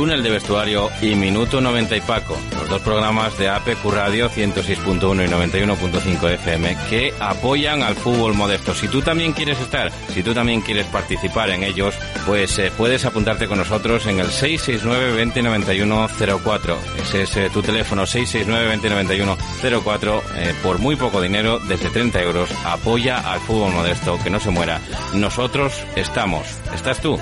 Túnel 0.00 0.22
de 0.22 0.30
Vestuario 0.30 0.88
y 1.02 1.14
Minuto 1.14 1.60
90 1.60 1.94
y 1.94 2.00
Paco, 2.00 2.34
los 2.58 2.70
dos 2.70 2.80
programas 2.80 3.36
de 3.36 3.50
APQ 3.50 3.84
Radio 3.92 4.30
106.1 4.30 5.26
y 5.26 5.58
91.5 5.58 6.30
FM 6.36 6.74
que 6.88 7.12
apoyan 7.20 7.82
al 7.82 7.94
fútbol 7.96 8.32
modesto. 8.32 8.72
Si 8.72 8.88
tú 8.88 9.02
también 9.02 9.34
quieres 9.34 9.60
estar, 9.60 9.92
si 10.14 10.22
tú 10.22 10.32
también 10.32 10.62
quieres 10.62 10.86
participar 10.86 11.50
en 11.50 11.64
ellos, 11.64 11.94
pues 12.24 12.58
eh, 12.58 12.72
puedes 12.78 13.04
apuntarte 13.04 13.46
con 13.46 13.58
nosotros 13.58 14.06
en 14.06 14.20
el 14.20 14.28
669 14.28 15.22
209104 15.22 16.78
Ese 17.02 17.22
es 17.24 17.36
eh, 17.36 17.50
tu 17.52 17.60
teléfono 17.60 18.06
669 18.06 18.76
209104 18.76 20.22
eh, 20.36 20.54
por 20.62 20.78
muy 20.78 20.96
poco 20.96 21.20
dinero, 21.20 21.58
desde 21.68 21.90
30 21.90 22.22
euros, 22.22 22.48
apoya 22.64 23.18
al 23.18 23.40
fútbol 23.40 23.74
modesto, 23.74 24.18
que 24.24 24.30
no 24.30 24.40
se 24.40 24.48
muera. 24.48 24.80
Nosotros 25.12 25.74
estamos. 25.94 26.46
¿Estás 26.72 27.02
tú? 27.02 27.20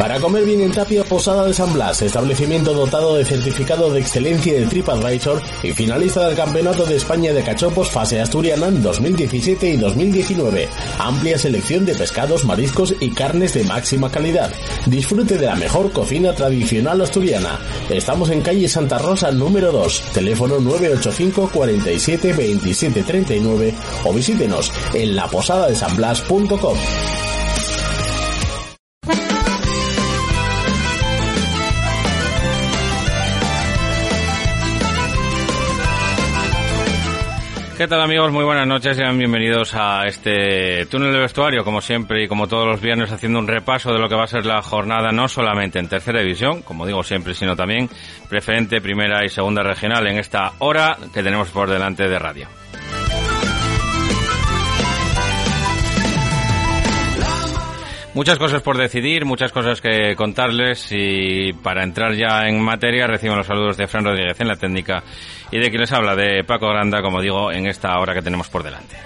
Para 0.00 0.18
comer 0.18 0.46
bien 0.46 0.62
en 0.62 0.72
Tapia, 0.72 1.04
Posada 1.04 1.44
de 1.44 1.52
San 1.52 1.74
Blas, 1.74 2.00
establecimiento 2.00 2.72
dotado 2.72 3.16
de 3.16 3.24
certificado 3.26 3.92
de 3.92 4.00
excelencia 4.00 4.54
de 4.54 4.64
TripAdvisor 4.64 5.42
y 5.62 5.72
finalista 5.72 6.26
del 6.26 6.38
Campeonato 6.38 6.86
de 6.86 6.96
España 6.96 7.34
de 7.34 7.42
Cachopos 7.42 7.90
Fase 7.90 8.18
Asturiana 8.18 8.68
en 8.68 8.82
2017 8.82 9.68
y 9.68 9.76
2019. 9.76 10.70
Amplia 10.98 11.36
selección 11.36 11.84
de 11.84 11.94
pescados, 11.94 12.46
mariscos 12.46 12.94
y 12.98 13.10
carnes 13.10 13.52
de 13.52 13.64
máxima 13.64 14.10
calidad. 14.10 14.50
Disfrute 14.86 15.36
de 15.36 15.44
la 15.44 15.56
mejor 15.56 15.92
cocina 15.92 16.32
tradicional 16.32 17.02
asturiana. 17.02 17.58
Estamos 17.90 18.30
en 18.30 18.40
calle 18.40 18.70
Santa 18.70 18.96
Rosa 18.96 19.30
número 19.30 19.70
2, 19.70 20.02
teléfono 20.14 20.60
985 20.60 21.50
47 21.52 22.32
27 22.32 23.02
39 23.02 23.74
o 24.06 24.14
visítenos 24.14 24.72
en 24.94 25.14
laposadadesanblas.com. 25.14 26.78
¿Qué 37.80 37.88
tal 37.88 38.02
amigos? 38.02 38.30
Muy 38.30 38.44
buenas 38.44 38.66
noches, 38.66 38.94
sean 38.94 39.16
bienvenidos 39.16 39.74
a 39.74 40.04
este 40.04 40.84
túnel 40.84 41.14
de 41.14 41.20
vestuario, 41.20 41.64
como 41.64 41.80
siempre 41.80 42.22
y 42.22 42.28
como 42.28 42.46
todos 42.46 42.66
los 42.66 42.78
viernes, 42.78 43.10
haciendo 43.10 43.38
un 43.38 43.48
repaso 43.48 43.90
de 43.90 43.98
lo 43.98 44.06
que 44.06 44.14
va 44.14 44.24
a 44.24 44.26
ser 44.26 44.44
la 44.44 44.60
jornada, 44.60 45.12
no 45.12 45.28
solamente 45.28 45.78
en 45.78 45.88
tercera 45.88 46.20
división, 46.20 46.60
como 46.60 46.84
digo 46.84 47.02
siempre, 47.02 47.32
sino 47.32 47.56
también 47.56 47.88
preferente, 48.28 48.82
primera 48.82 49.24
y 49.24 49.30
segunda 49.30 49.62
regional 49.62 50.06
en 50.08 50.18
esta 50.18 50.52
hora 50.58 50.94
que 51.14 51.22
tenemos 51.22 51.48
por 51.48 51.70
delante 51.70 52.06
de 52.06 52.18
radio. 52.18 52.48
Muchas 58.12 58.38
cosas 58.38 58.60
por 58.62 58.76
decidir, 58.76 59.24
muchas 59.24 59.52
cosas 59.52 59.80
que 59.80 60.16
contarles 60.16 60.88
y 60.90 61.52
para 61.52 61.84
entrar 61.84 62.14
ya 62.14 62.48
en 62.48 62.60
materia 62.60 63.06
recibo 63.06 63.36
los 63.36 63.46
saludos 63.46 63.76
de 63.76 63.86
Fran 63.86 64.04
Rodríguez 64.04 64.40
en 64.40 64.48
la 64.48 64.56
técnica 64.56 65.04
y 65.52 65.58
de 65.58 65.68
quien 65.68 65.80
les 65.80 65.92
habla, 65.92 66.16
de 66.16 66.42
Paco 66.42 66.68
Granda, 66.68 67.02
como 67.02 67.20
digo, 67.20 67.52
en 67.52 67.68
esta 67.68 67.96
hora 67.98 68.12
que 68.12 68.22
tenemos 68.22 68.48
por 68.48 68.64
delante. 68.64 68.96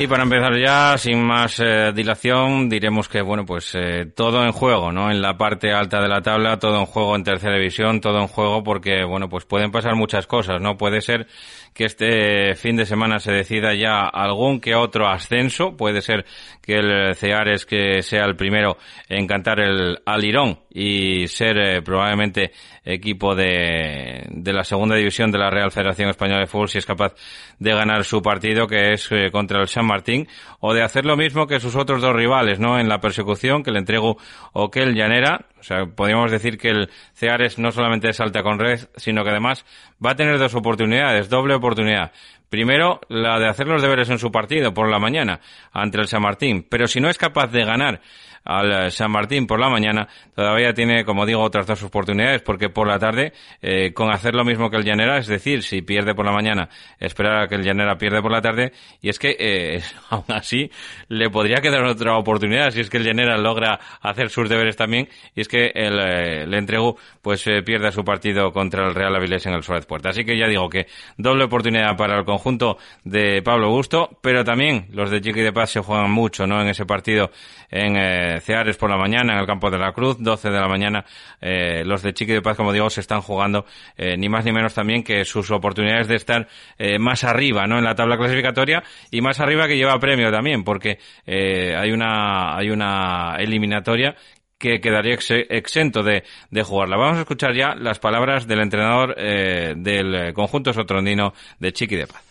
Y 0.00 0.06
para 0.06 0.22
empezar 0.22 0.58
ya, 0.58 0.96
sin 0.96 1.22
más 1.22 1.60
eh, 1.60 1.92
dilación, 1.94 2.70
diremos 2.70 3.06
que, 3.06 3.20
bueno, 3.20 3.44
pues 3.44 3.74
eh, 3.74 4.06
todo 4.06 4.42
en 4.46 4.52
juego, 4.52 4.90
¿no? 4.90 5.10
En 5.10 5.20
la 5.20 5.36
parte 5.36 5.74
alta 5.74 6.00
de 6.00 6.08
la 6.08 6.22
tabla, 6.22 6.58
todo 6.58 6.78
en 6.80 6.86
juego 6.86 7.14
en 7.16 7.22
tercera 7.22 7.58
división, 7.58 8.00
todo 8.00 8.18
en 8.18 8.26
juego 8.26 8.64
porque, 8.64 9.04
bueno, 9.04 9.28
pues 9.28 9.44
pueden 9.44 9.70
pasar 9.70 9.96
muchas 9.96 10.26
cosas, 10.26 10.58
¿no? 10.58 10.78
Puede 10.78 11.02
ser 11.02 11.26
que 11.74 11.84
este 11.84 12.54
fin 12.56 12.76
de 12.76 12.86
semana 12.86 13.18
se 13.18 13.32
decida 13.32 13.74
ya 13.74 14.06
algún 14.06 14.60
que 14.60 14.74
otro 14.74 15.08
ascenso. 15.08 15.76
Puede 15.76 16.02
ser 16.02 16.24
que 16.62 16.74
el 16.74 17.14
Ceares 17.14 17.66
que 17.66 18.02
sea 18.02 18.24
el 18.24 18.36
primero 18.36 18.76
en 19.08 19.26
cantar 19.26 19.60
el 19.60 19.98
alirón 20.04 20.60
y 20.70 21.26
ser 21.28 21.58
eh, 21.58 21.82
probablemente 21.82 22.52
equipo 22.84 23.34
de, 23.34 24.24
de 24.28 24.52
la 24.52 24.64
segunda 24.64 24.96
división 24.96 25.30
de 25.30 25.38
la 25.38 25.50
Real 25.50 25.70
Federación 25.70 26.10
Española 26.10 26.40
de 26.40 26.46
Fútbol 26.46 26.68
si 26.68 26.78
es 26.78 26.86
capaz 26.86 27.14
de 27.58 27.72
ganar 27.72 28.04
su 28.04 28.22
partido 28.22 28.66
que 28.66 28.92
es 28.92 29.10
eh, 29.12 29.30
contra 29.30 29.60
el 29.60 29.68
San 29.68 29.86
Martín 29.90 30.28
o 30.60 30.72
de 30.72 30.82
hacer 30.82 31.04
lo 31.04 31.16
mismo 31.16 31.46
que 31.46 31.60
sus 31.60 31.76
otros 31.76 32.00
dos 32.00 32.14
rivales, 32.14 32.58
¿no? 32.58 32.78
En 32.78 32.88
la 32.88 33.00
persecución 33.00 33.62
que 33.62 33.70
le 33.70 33.80
entrego 33.80 34.16
o 34.52 34.70
que 34.70 34.82
el 34.82 34.94
Llanera. 34.94 35.46
O 35.58 35.62
sea, 35.62 35.84
podríamos 35.84 36.30
decir 36.30 36.56
que 36.56 36.68
el 36.68 36.90
Ceares 37.12 37.58
no 37.58 37.70
solamente 37.72 38.12
salta 38.12 38.42
con 38.42 38.58
red, 38.58 38.80
sino 38.96 39.22
que 39.24 39.30
además 39.30 39.66
va 40.04 40.12
a 40.12 40.16
tener 40.16 40.38
dos 40.38 40.54
oportunidades, 40.54 41.28
doble 41.28 41.54
oportunidad. 41.54 42.12
Primero, 42.48 43.00
la 43.08 43.38
de 43.38 43.48
hacer 43.48 43.68
los 43.68 43.82
deberes 43.82 44.10
en 44.10 44.18
su 44.18 44.32
partido 44.32 44.74
por 44.74 44.90
la 44.90 44.98
mañana 44.98 45.40
ante 45.72 46.00
el 46.00 46.08
San 46.08 46.22
Martín. 46.22 46.66
Pero 46.68 46.88
si 46.88 47.00
no 47.00 47.08
es 47.08 47.18
capaz 47.18 47.48
de 47.48 47.64
ganar 47.64 48.00
al 48.44 48.86
eh, 48.86 48.90
San 48.90 49.10
Martín 49.10 49.46
por 49.46 49.60
la 49.60 49.68
mañana, 49.68 50.08
todavía 50.34 50.72
tiene, 50.72 51.04
como 51.04 51.26
digo, 51.26 51.42
otras 51.42 51.66
dos 51.66 51.82
oportunidades, 51.82 52.42
porque 52.42 52.68
por 52.68 52.86
la 52.86 52.98
tarde, 52.98 53.32
eh, 53.60 53.92
con 53.92 54.10
hacer 54.10 54.34
lo 54.34 54.44
mismo 54.44 54.70
que 54.70 54.76
el 54.76 54.84
Llanera, 54.84 55.18
es 55.18 55.26
decir, 55.26 55.62
si 55.62 55.82
pierde 55.82 56.14
por 56.14 56.24
la 56.24 56.32
mañana, 56.32 56.68
esperar 56.98 57.42
a 57.42 57.48
que 57.48 57.56
el 57.56 57.62
Llanera 57.62 57.96
pierde 57.96 58.22
por 58.22 58.32
la 58.32 58.40
tarde, 58.40 58.72
y 59.00 59.08
es 59.08 59.18
que, 59.18 59.36
eh, 59.38 59.82
aún 60.10 60.24
así, 60.28 60.70
le 61.08 61.30
podría 61.30 61.60
quedar 61.60 61.84
otra 61.84 62.16
oportunidad, 62.16 62.70
si 62.70 62.80
es 62.80 62.90
que 62.90 62.96
el 62.96 63.04
Llanera 63.04 63.36
logra 63.38 63.78
hacer 64.00 64.30
sus 64.30 64.48
deberes 64.48 64.76
también, 64.76 65.08
y 65.34 65.42
es 65.42 65.48
que 65.48 65.72
el, 65.74 65.98
eh, 66.00 66.46
le 66.46 66.58
entrego, 66.58 66.96
pues 67.22 67.44
pierde 67.64 67.92
su 67.92 68.04
partido 68.04 68.52
contra 68.52 68.86
el 68.86 68.94
Real 68.94 69.14
Avilés 69.14 69.44
en 69.46 69.54
el 69.54 69.62
Suárez 69.62 69.86
Puerta. 69.86 70.10
Así 70.10 70.24
que 70.24 70.38
ya 70.38 70.46
digo 70.46 70.68
que 70.68 70.86
doble 71.16 71.44
oportunidad 71.44 71.96
para 71.96 72.18
el 72.18 72.24
conjunto 72.24 72.78
de 73.04 73.42
Pablo 73.42 73.66
Augusto, 73.66 74.18
pero 74.22 74.44
también 74.44 74.86
los 74.92 75.10
de 75.10 75.20
Chiqui 75.20 75.40
de 75.40 75.52
Paz 75.52 75.70
se 75.70 75.80
juegan 75.80 76.10
mucho, 76.10 76.46
¿no? 76.46 76.60
En 76.60 76.68
ese 76.68 76.86
partido 76.86 77.30
en 77.70 78.40
Ceares 78.40 78.76
por 78.76 78.90
la 78.90 78.96
mañana 78.96 79.34
en 79.34 79.40
el 79.40 79.46
campo 79.46 79.70
de 79.70 79.78
la 79.78 79.92
Cruz, 79.92 80.16
12 80.18 80.50
de 80.50 80.60
la 80.60 80.68
mañana. 80.68 81.04
Eh, 81.40 81.82
los 81.84 82.02
de 82.02 82.12
Chiqui 82.12 82.32
de 82.32 82.42
Paz, 82.42 82.56
como 82.56 82.72
digo, 82.72 82.90
se 82.90 83.00
están 83.00 83.20
jugando 83.20 83.64
eh, 83.96 84.16
ni 84.16 84.28
más 84.28 84.44
ni 84.44 84.52
menos 84.52 84.74
también 84.74 85.02
que 85.02 85.24
sus 85.24 85.50
oportunidades 85.50 86.08
de 86.08 86.16
estar 86.16 86.48
eh, 86.78 86.98
más 86.98 87.24
arriba, 87.24 87.66
¿no? 87.66 87.78
En 87.78 87.84
la 87.84 87.94
tabla 87.94 88.16
clasificatoria 88.16 88.82
y 89.10 89.20
más 89.20 89.40
arriba 89.40 89.66
que 89.66 89.76
lleva 89.76 89.98
premio 89.98 90.30
también, 90.30 90.64
porque 90.64 90.98
hay 91.26 91.92
una 91.92 92.56
hay 92.56 92.70
una 92.70 93.36
eliminatoria 93.38 94.16
que 94.58 94.80
quedaría 94.80 95.14
exento 95.14 96.02
de, 96.02 96.24
de, 96.50 96.62
jugarla. 96.62 96.96
Vamos 96.96 97.16
a 97.18 97.20
escuchar 97.20 97.54
ya 97.54 97.74
las 97.74 97.98
palabras 97.98 98.46
del 98.46 98.60
entrenador 98.60 99.14
del 99.16 100.34
conjunto 100.34 100.72
sotrondino 100.72 101.32
de 101.58 101.72
Chiqui 101.72 101.96
de 101.96 102.06
Paz. 102.06 102.30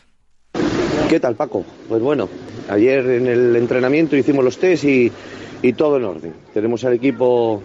¿Qué 1.10 1.20
tal, 1.20 1.36
Paco? 1.36 1.66
Pues 1.88 2.02
bueno, 2.02 2.30
ayer 2.70 3.06
en 3.06 3.28
el 3.28 3.56
entrenamiento 3.56 4.16
hicimos 4.16 4.44
los 4.44 4.58
test 4.58 4.84
y 4.86 5.74
todo 5.74 5.98
en 5.98 6.04
orden. 6.04 6.34
Tenemos 6.54 6.84
al 6.86 6.94
equipo 6.94 7.62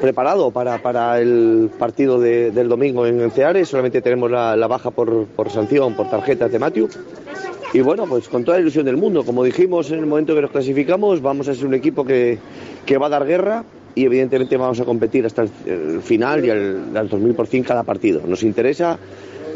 preparado 0.00 0.50
para, 0.50 1.20
el 1.20 1.70
partido 1.78 2.20
de, 2.20 2.50
del 2.50 2.68
domingo 2.68 3.06
en 3.06 3.30
Ceares, 3.30 3.68
solamente 3.68 4.00
tenemos 4.02 4.30
la, 4.30 4.66
baja 4.66 4.90
por, 4.90 5.26
sanción, 5.50 5.94
por 5.94 6.10
tarjeta 6.10 6.48
de 6.48 6.58
Matthew. 6.58 6.88
Y 7.72 7.80
bueno, 7.80 8.06
pues 8.06 8.28
con 8.28 8.44
toda 8.44 8.58
la 8.58 8.62
ilusión 8.62 8.84
del 8.84 8.96
mundo, 8.96 9.24
como 9.24 9.44
dijimos 9.44 9.90
en 9.90 9.98
el 9.98 10.06
momento 10.06 10.34
que 10.34 10.42
nos 10.42 10.50
clasificamos, 10.50 11.20
vamos 11.20 11.48
a 11.48 11.54
ser 11.54 11.66
un 11.66 11.74
equipo 11.74 12.04
que, 12.04 12.38
va 13.00 13.06
a 13.06 13.10
dar 13.10 13.26
guerra 13.26 13.64
y 13.94 14.04
evidentemente 14.04 14.56
vamos 14.56 14.78
a 14.80 14.84
competir 14.84 15.26
hasta 15.26 15.42
el, 15.42 16.00
final 16.02 16.44
y 16.44 16.50
al, 16.50 16.96
al 16.96 17.08
2000 17.08 17.34
por 17.34 17.48
cada 17.64 17.82
partido. 17.82 18.22
Nos 18.26 18.42
interesa 18.42 18.98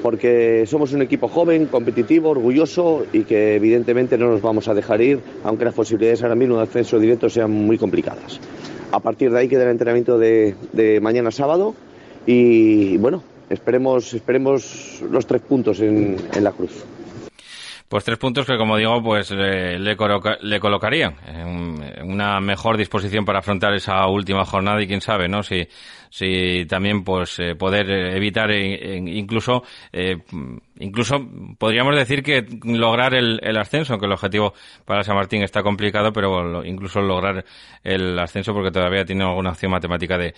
porque 0.03 0.65
somos 0.67 0.93
un 0.93 1.03
equipo 1.03 1.29
joven, 1.29 1.67
competitivo, 1.67 2.31
orgulloso 2.31 3.07
y 3.13 3.25
que 3.25 3.57
evidentemente 3.57 4.17
no 4.19 4.31
nos 4.31 4.43
vamos 4.43 4.69
a 4.69 4.75
dejar 4.75 5.01
ir, 5.01 5.21
aunque 5.45 5.65
las 5.65 5.75
posibilidades 5.75 6.23
ahora 6.23 6.35
mismo 6.35 6.57
de 6.57 6.63
ascenso 6.63 6.99
directo 6.99 7.29
sean 7.29 7.51
muy 7.51 7.79
complicadas. 7.79 8.41
A 8.93 9.01
partir 9.01 9.31
de 9.31 9.39
ahí 9.39 9.49
queda 9.49 9.65
el 9.65 9.71
entrenamiento 9.71 10.19
de, 10.19 10.99
mañana 11.01 11.31
sábado 11.31 11.75
y 12.27 12.97
bueno, 12.99 13.23
esperemos, 13.49 14.15
esperemos 14.15 15.03
los 15.11 15.27
tres 15.27 15.43
puntos 15.43 15.81
en, 15.81 16.17
la 16.41 16.53
cruz. 16.53 16.85
Pues 17.89 18.05
tres 18.05 18.19
puntos 18.19 18.47
que, 18.47 18.57
como 18.57 18.77
digo, 18.77 19.03
pues 19.03 19.33
le, 19.33 19.79
le, 19.79 19.97
coloca, 19.97 20.37
le 20.43 20.61
colocarían 20.61 21.17
en 21.27 22.09
una 22.09 22.41
mejor 22.41 22.77
disposición 22.77 23.25
para 23.25 23.41
afrontar 23.41 23.75
esa 23.75 24.07
última 24.07 24.45
jornada 24.45 24.81
y 24.81 24.87
quién 24.87 25.01
sabe, 25.01 25.29
¿no? 25.29 25.43
Si 25.43 25.67
si 26.11 26.67
también 26.67 27.05
pues 27.05 27.39
eh, 27.39 27.55
poder 27.55 27.91
evitar 27.91 28.51
incluso 28.53 29.63
incluso 30.79 31.17
podríamos 31.59 31.95
decir 31.97 32.23
que 32.23 32.45
lograr 32.65 33.15
el, 33.15 33.39
el, 33.43 33.57
ascenso, 33.57 33.93
aunque 33.93 34.07
el 34.07 34.13
objetivo 34.13 34.55
para 34.85 35.05
San 35.05 35.17
Martín 35.17 35.43
está 35.43 35.63
complicado, 35.63 36.13
pero 36.13 36.65
incluso 36.65 37.01
lograr 37.01 37.45
el 37.85 38.19
ascenso 38.19 38.53
porque 38.53 38.71
todavía 38.71 39.05
tiene 39.05 39.25
alguna 39.25 39.51
opción 39.51 39.71
matemática 39.71 40.19
de 40.19 40.35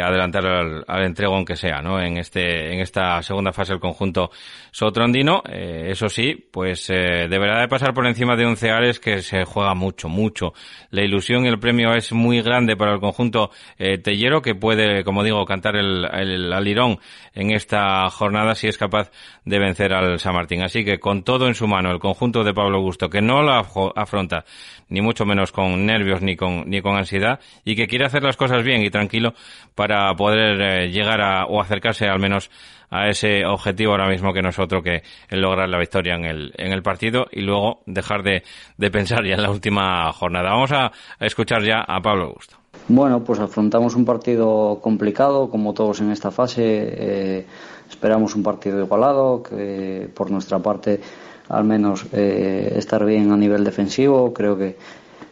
adelantar 0.00 0.46
al, 0.46 0.84
al, 0.86 1.04
entrego 1.04 1.34
aunque 1.34 1.56
sea, 1.56 1.80
¿no? 1.80 2.00
En 2.00 2.16
este 2.16 2.72
en 2.72 2.80
esta 2.80 3.22
segunda 3.22 3.52
fase 3.52 3.72
el 3.72 3.80
conjunto 3.80 4.30
sotrondino, 4.70 5.42
eso 5.46 6.08
sí, 6.08 6.48
pues 6.50 6.88
deberá 6.88 7.60
de 7.60 7.68
pasar 7.68 7.94
por 7.94 8.06
encima 8.06 8.36
de 8.36 8.46
un 8.46 8.56
Ceares 8.56 8.98
que 8.98 9.22
se 9.22 9.44
juega 9.44 9.74
mucho, 9.74 10.08
mucho. 10.08 10.54
La 10.90 11.02
ilusión 11.02 11.44
y 11.44 11.48
el 11.48 11.58
premio 11.58 11.94
es 11.94 12.12
muy 12.12 12.40
grande 12.42 12.76
para 12.76 12.94
el 12.94 13.00
conjunto 13.00 13.50
eh, 13.78 13.98
Tellero, 13.98 14.42
que 14.42 14.54
puede, 14.54 15.03
como 15.04 15.22
digo, 15.22 15.44
cantar 15.44 15.76
el, 15.76 16.52
alirón 16.52 16.98
en 17.34 17.50
esta 17.50 18.08
jornada 18.10 18.54
si 18.54 18.68
es 18.68 18.78
capaz 18.78 19.10
de 19.44 19.58
vencer 19.58 19.92
al 19.92 20.18
San 20.18 20.34
Martín. 20.34 20.62
Así 20.62 20.84
que 20.84 20.98
con 20.98 21.22
todo 21.22 21.46
en 21.46 21.54
su 21.54 21.66
mano, 21.66 21.90
el 21.90 21.98
conjunto 21.98 22.44
de 22.44 22.54
Pablo 22.54 22.78
Augusto, 22.78 23.08
que 23.08 23.20
no 23.20 23.42
la 23.42 23.64
afronta 23.94 24.44
ni 24.88 25.00
mucho 25.00 25.24
menos 25.24 25.52
con 25.52 25.86
nervios 25.86 26.22
ni 26.22 26.36
con, 26.36 26.68
ni 26.68 26.80
con 26.80 26.96
ansiedad 26.96 27.40
y 27.64 27.76
que 27.76 27.86
quiere 27.86 28.06
hacer 28.06 28.22
las 28.22 28.36
cosas 28.36 28.62
bien 28.62 28.82
y 28.82 28.90
tranquilo 28.90 29.34
para 29.74 30.14
poder 30.14 30.60
eh, 30.60 30.90
llegar 30.90 31.20
a, 31.20 31.46
o 31.46 31.60
acercarse 31.60 32.06
al 32.06 32.18
menos 32.18 32.50
a 32.90 33.08
ese 33.08 33.44
objetivo 33.44 33.92
ahora 33.92 34.08
mismo 34.08 34.32
que 34.32 34.40
nosotros 34.40 34.82
que 34.82 35.02
el 35.28 35.40
lograr 35.40 35.68
la 35.68 35.78
victoria 35.78 36.14
en 36.14 36.24
el, 36.24 36.52
en 36.56 36.72
el 36.72 36.82
partido 36.82 37.26
y 37.32 37.40
luego 37.40 37.82
dejar 37.86 38.22
de, 38.22 38.44
de 38.76 38.90
pensar 38.90 39.24
ya 39.24 39.34
en 39.34 39.42
la 39.42 39.50
última 39.50 40.12
jornada. 40.12 40.50
Vamos 40.50 40.70
a, 40.72 40.92
escuchar 41.18 41.62
ya 41.62 41.80
a 41.80 42.00
Pablo 42.00 42.26
Augusto. 42.26 42.63
Bueno, 42.88 43.24
pues 43.24 43.40
afrontamos 43.40 43.94
un 43.94 44.04
partido 44.04 44.78
complicado, 44.82 45.48
como 45.48 45.72
todos 45.72 46.02
en 46.02 46.10
esta 46.10 46.30
fase. 46.30 46.62
Eh, 46.64 47.46
esperamos 47.88 48.34
un 48.34 48.42
partido 48.42 48.78
igualado, 48.78 49.42
que 49.42 50.10
por 50.14 50.30
nuestra 50.30 50.58
parte 50.58 51.00
al 51.48 51.64
menos 51.64 52.04
eh, 52.12 52.74
estar 52.76 53.04
bien 53.06 53.32
a 53.32 53.38
nivel 53.38 53.64
defensivo. 53.64 54.34
Creo 54.34 54.58
que 54.58 54.76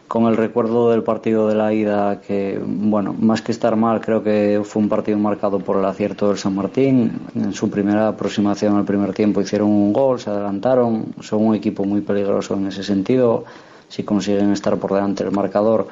con 0.07 0.25
el 0.25 0.35
recuerdo 0.35 0.89
del 0.89 1.03
partido 1.03 1.47
de 1.47 1.53
la 1.53 1.71
ida, 1.71 2.21
que, 2.21 2.59
bueno, 2.65 3.15
más 3.19 3.43
que 3.43 3.51
estar 3.51 3.75
mal, 3.75 4.01
creo 4.01 4.23
que 4.23 4.61
fue 4.63 4.81
un 4.81 4.89
partido 4.89 5.19
marcado 5.19 5.59
por 5.59 5.77
el 5.77 5.85
acierto 5.85 6.29
del 6.29 6.39
San 6.39 6.55
Martín. 6.55 7.21
En 7.35 7.53
su 7.53 7.69
primera 7.69 8.07
aproximación 8.07 8.77
al 8.77 8.83
primer 8.83 9.13
tiempo 9.13 9.41
hicieron 9.41 9.69
un 9.69 9.93
gol, 9.93 10.19
se 10.19 10.31
adelantaron. 10.31 11.13
Son 11.21 11.45
un 11.45 11.53
equipo 11.53 11.83
muy 11.83 12.01
peligroso 12.01 12.55
en 12.55 12.65
ese 12.65 12.83
sentido. 12.83 13.43
Si 13.89 14.01
consiguen 14.01 14.51
estar 14.51 14.77
por 14.77 14.91
delante 14.91 15.23
del 15.23 15.33
marcador, 15.33 15.87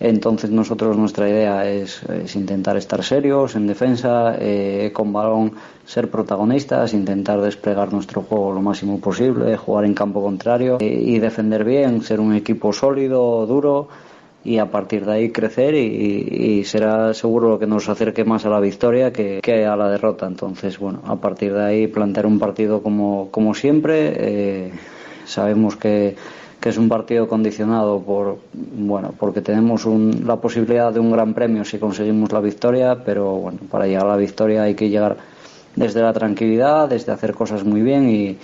entonces 0.00 0.50
nosotros 0.50 0.96
nuestra 0.96 1.28
idea 1.28 1.68
es, 1.68 2.02
intentar 2.34 2.76
estar 2.76 3.02
serios 3.04 3.54
en 3.54 3.66
defensa, 3.66 4.36
eh, 4.38 4.90
con 4.92 5.12
balón 5.12 5.52
ser 5.84 6.10
protagonistas, 6.10 6.94
intentar 6.94 7.40
desplegar 7.40 7.92
nuestro 7.92 8.22
juego 8.22 8.52
lo 8.52 8.62
máximo 8.62 9.00
posible, 9.00 9.56
jugar 9.56 9.84
en 9.84 9.94
campo 9.94 10.22
contrario 10.22 10.78
eh, 10.80 10.86
y 10.86 11.18
defender 11.18 11.64
bien, 11.64 12.02
ser 12.02 12.20
un 12.20 12.34
equipo 12.34 12.72
sólido, 12.72 13.46
duro 13.46 13.88
y 14.44 14.58
a 14.58 14.70
partir 14.70 15.04
de 15.04 15.12
ahí 15.12 15.30
crecer 15.30 15.74
y, 15.74 16.64
será 16.64 17.14
seguro 17.14 17.50
lo 17.50 17.58
que 17.58 17.66
nos 17.66 17.88
acerque 17.88 18.24
más 18.24 18.44
a 18.44 18.48
la 18.48 18.60
victoria 18.60 19.12
que, 19.12 19.66
a 19.66 19.76
la 19.76 19.88
derrota. 19.88 20.26
Entonces, 20.26 20.78
bueno, 20.78 21.00
a 21.06 21.16
partir 21.16 21.52
de 21.52 21.62
ahí 21.62 21.86
plantear 21.86 22.26
un 22.26 22.38
partido 22.38 22.82
como, 22.82 23.28
como 23.30 23.54
siempre. 23.54 24.12
Eh, 24.16 24.72
sabemos 25.24 25.76
que 25.76 26.16
que 26.62 26.68
es 26.68 26.78
un 26.78 26.88
partido 26.88 27.26
condicionado 27.26 28.00
por 28.00 28.38
bueno 28.54 29.12
porque 29.18 29.42
tenemos 29.42 29.84
la 29.84 30.36
posibilidad 30.36 30.92
de 30.92 31.00
un 31.00 31.10
gran 31.10 31.34
premio 31.34 31.64
si 31.64 31.78
conseguimos 31.78 32.30
la 32.30 32.40
victoria 32.40 33.02
pero 33.04 33.32
bueno 33.32 33.58
para 33.68 33.86
llegar 33.86 34.06
a 34.06 34.10
la 34.10 34.16
victoria 34.16 34.62
hay 34.62 34.76
que 34.76 34.88
llegar 34.88 35.16
desde 35.74 36.00
la 36.00 36.12
tranquilidad 36.12 36.88
desde 36.88 37.10
hacer 37.10 37.34
cosas 37.34 37.64
muy 37.64 37.82
bien 37.82 38.08
y, 38.08 38.38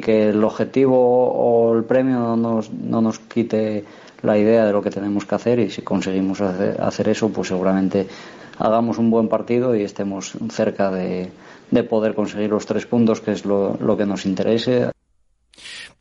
que 0.00 0.30
el 0.30 0.42
objetivo 0.42 0.96
o 0.96 1.76
el 1.76 1.84
premio 1.84 2.18
no 2.18 2.36
nos, 2.36 2.72
no 2.72 3.02
nos 3.02 3.18
quite 3.18 3.84
la 4.22 4.38
idea 4.38 4.64
de 4.64 4.72
lo 4.72 4.82
que 4.82 4.90
tenemos 4.90 5.26
que 5.26 5.34
hacer 5.34 5.58
y 5.58 5.70
si 5.70 5.82
conseguimos 5.82 6.40
hacer, 6.40 7.08
eso 7.10 7.28
pues 7.28 7.48
seguramente 7.48 8.06
hagamos 8.58 8.96
un 8.96 9.10
buen 9.10 9.28
partido 9.28 9.76
y 9.76 9.82
estemos 9.82 10.32
cerca 10.50 10.90
de, 10.90 11.30
poder 11.90 12.14
conseguir 12.14 12.48
los 12.48 12.64
tres 12.64 12.86
puntos 12.86 13.20
que 13.20 13.32
es 13.32 13.44
lo, 13.44 13.76
lo 13.78 13.94
que 13.94 14.06
nos 14.06 14.24
interese 14.24 14.93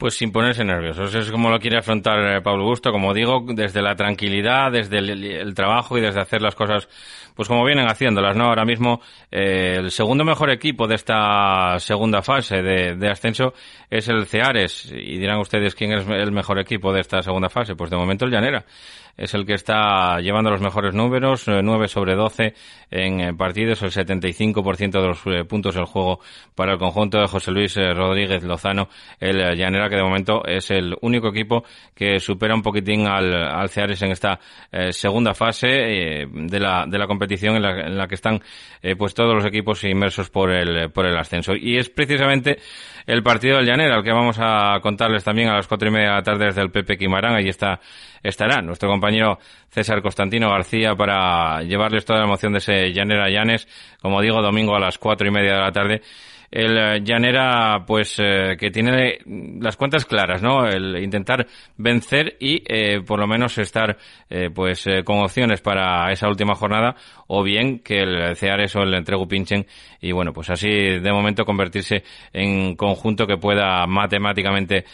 pues 0.04 0.16
sin 0.16 0.34
ponerse 0.34 0.66
nerviosos. 0.66 1.16
Es 1.16 1.32
como 1.32 1.50
lo 1.50 1.60
quiere 1.60 1.78
afrontar 1.78 2.20
eh, 2.20 2.42
Pablo 2.42 2.66
Gusto, 2.66 2.92
como 2.92 3.14
digo, 3.14 3.46
desde 3.48 3.82
la 3.82 3.96
tranquilidad, 3.96 4.70
desde 4.70 4.98
el, 4.98 5.56
trabajo 5.56 5.98
y 5.98 6.02
desde 6.02 6.20
hacer 6.20 6.42
las 6.42 6.56
cosas, 6.56 6.90
pues 7.34 7.48
como 7.48 7.64
vienen 7.64 7.88
haciéndolas, 7.88 8.36
¿no? 8.36 8.48
Ahora 8.48 8.66
mismo, 8.66 9.00
eh, 9.32 9.78
el 9.78 9.92
segundo 9.92 10.26
mejor 10.26 10.50
equipo 10.50 10.88
de 10.88 10.96
esta 10.96 11.80
segunda 11.80 12.22
fase 12.22 12.62
de, 12.62 12.98
de, 12.98 13.10
ascenso 13.10 13.54
es 13.90 14.10
el 14.10 14.26
Ceares. 14.26 14.92
Y 14.92 15.18
dirán 15.20 15.40
ustedes 15.40 15.74
quién 15.74 15.94
es 15.94 16.06
el 16.06 16.34
mejor 16.34 16.60
equipo 16.60 16.92
de 16.92 17.00
esta 17.00 17.22
segunda 17.22 17.48
fase. 17.48 17.74
Pues 17.74 17.90
de 17.90 17.96
momento 17.96 18.26
el 18.26 18.32
Llanera 18.32 18.66
es 19.15 19.33
el 19.33 19.45
que 19.45 19.54
está 19.54 20.19
llevando 20.19 20.50
los 20.50 20.62
mejores 20.62 20.94
números, 20.94 21.45
9 21.48 21.86
eh, 21.86 21.88
sobre 21.88 22.15
12 22.15 22.54
en 22.89 23.19
eh, 23.19 23.33
partidos, 23.33 23.81
el 23.83 23.92
75% 23.92 24.92
de 24.92 25.07
los 25.07 25.21
eh, 25.25 25.45
puntos 25.45 25.75
del 25.75 25.86
juego 25.86 26.19
para 26.56 26.74
el 26.74 26.80
conjunto 26.80 27.19
de 27.19 27.27
José 27.27 27.51
Luis 27.51 27.75
Rodríguez 27.75 28.44
Lozano, 28.44 28.89
el 29.19 29.56
Llanera, 29.56 29.89
que 29.89 29.95
de 29.95 30.04
momento 30.04 30.44
es 30.45 30.71
el 30.71 30.95
único 31.01 31.30
equipo 31.30 31.63
que 31.94 32.19
supera 32.19 32.56
un 32.56 32.62
poquitín 32.62 33.07
al, 33.07 33.33
al 33.33 33.69
Ceares 33.69 34.01
en 34.01 34.12
esta 34.12 34.39
segunda 34.92 35.33
fase 35.33 35.68
de, 35.68 36.59
la, 36.59 36.86
de 36.88 36.98
la 36.98 37.07
competición 37.07 37.56
en 37.56 37.62
la, 37.62 37.88
en 37.88 37.98
la 37.98 38.07
que 38.07 38.16
están 38.16 38.42
pues 38.98 39.13
todos 39.13 39.33
los 39.33 39.45
equipos 39.45 39.83
inmersos 39.83 40.30
por 40.30 40.51
el, 40.51 40.92
por 40.92 41.06
el 41.06 41.18
ascenso. 41.18 41.54
Y 41.56 41.77
es 41.77 41.89
precisamente 41.89 42.59
el 43.06 43.24
partido 43.24 43.58
del 43.58 43.66
Llanera, 43.66 43.96
al 43.96 44.04
que 44.04 44.12
vamos 44.12 44.38
a 44.40 44.80
contarles 44.82 45.24
también 45.24 45.50
a 45.50 45.56
las 45.56 45.68
cuatro 45.68 45.88
y 45.88 45.92
media 45.92 46.10
de 46.10 46.16
la 46.16 46.24
tarde 46.24 46.46
desde 46.46 46.62
el 46.62 46.72
Pepe 46.72 46.98
Quimarán. 46.98 47.36
Ahí 47.36 47.50
está, 47.50 47.80
estará 48.22 48.62
nuestro 48.62 48.90
compañero 48.90 49.40
César 49.70 50.02
Constantino 50.02 50.50
García 50.50 50.96
para 50.96 51.62
llevarles 51.64 52.06
toda 52.06 52.20
la 52.20 52.26
emoción 52.26 52.54
de 52.54 52.60
ese 52.60 52.92
Llanera 52.94 53.30
Llanes, 53.30 53.68
como 54.02 54.22
digo, 54.22 54.42
domingo 54.42 54.76
a 54.76 54.80
las 54.80 54.98
cuatro 54.98 55.28
y 55.28 55.32
media 55.32 55.56
de 55.56 55.62
la 55.62 55.72
tarde 55.72 56.02
el 56.54 56.78
eh, 56.78 57.02
Llanera, 57.04 57.84
pues, 57.86 58.20
eh, 58.20 58.56
que 58.60 58.70
tiene 58.70 59.18
las 59.60 59.76
cuentas 59.76 60.06
claras, 60.06 60.44
¿no? 60.44 60.68
El 60.68 61.04
intentar 61.04 61.48
vencer 61.78 62.38
y, 62.40 62.62
eh, 62.68 63.02
por 63.02 63.20
lo 63.20 63.28
menos, 63.28 63.58
estar, 63.58 63.98
pues, 64.54 64.86
con 65.06 65.20
opciones 65.20 65.62
para 65.62 66.12
esa 66.12 66.28
última 66.28 66.56
jornada, 66.56 66.96
o 67.28 67.44
bien 67.44 67.80
que 67.80 68.00
el 68.00 68.36
Ceares 68.36 68.76
o 68.76 68.82
el 68.82 68.94
Entregu 68.94 69.28
pinchen 69.28 69.66
y, 70.02 70.12
bueno, 70.12 70.34
pues 70.34 70.50
así, 70.50 70.70
de 70.70 71.12
momento, 71.12 71.46
convertirse 71.46 72.04
en 72.32 72.76
conjunto 72.76 73.28
que 73.28 73.38
pueda 73.38 73.86
matemáticamente 73.86 74.86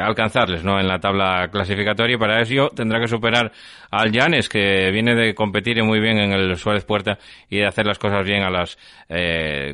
alcanzarles, 0.00 0.64
¿no? 0.64 0.80
En 0.80 0.88
la 0.88 0.98
tabla 0.98 1.48
clasificatoria 1.52 2.16
y 2.16 2.18
para 2.18 2.40
eso 2.40 2.68
tendrá 2.74 3.00
que 3.00 3.06
superar 3.06 3.52
al 3.92 4.10
Llanes, 4.10 4.48
que 4.48 4.90
viene 4.90 5.14
de 5.14 5.34
competir 5.34 5.82
muy 5.84 6.00
bien 6.00 6.18
en 6.18 6.32
el 6.32 6.56
Suárez 6.56 6.84
Puerta 6.84 7.18
y 7.48 7.58
de 7.58 7.66
hacer 7.66 7.86
las 7.86 7.98
cosas 7.98 8.24
bien 8.24 8.42
a 8.42 8.50
las, 8.50 8.76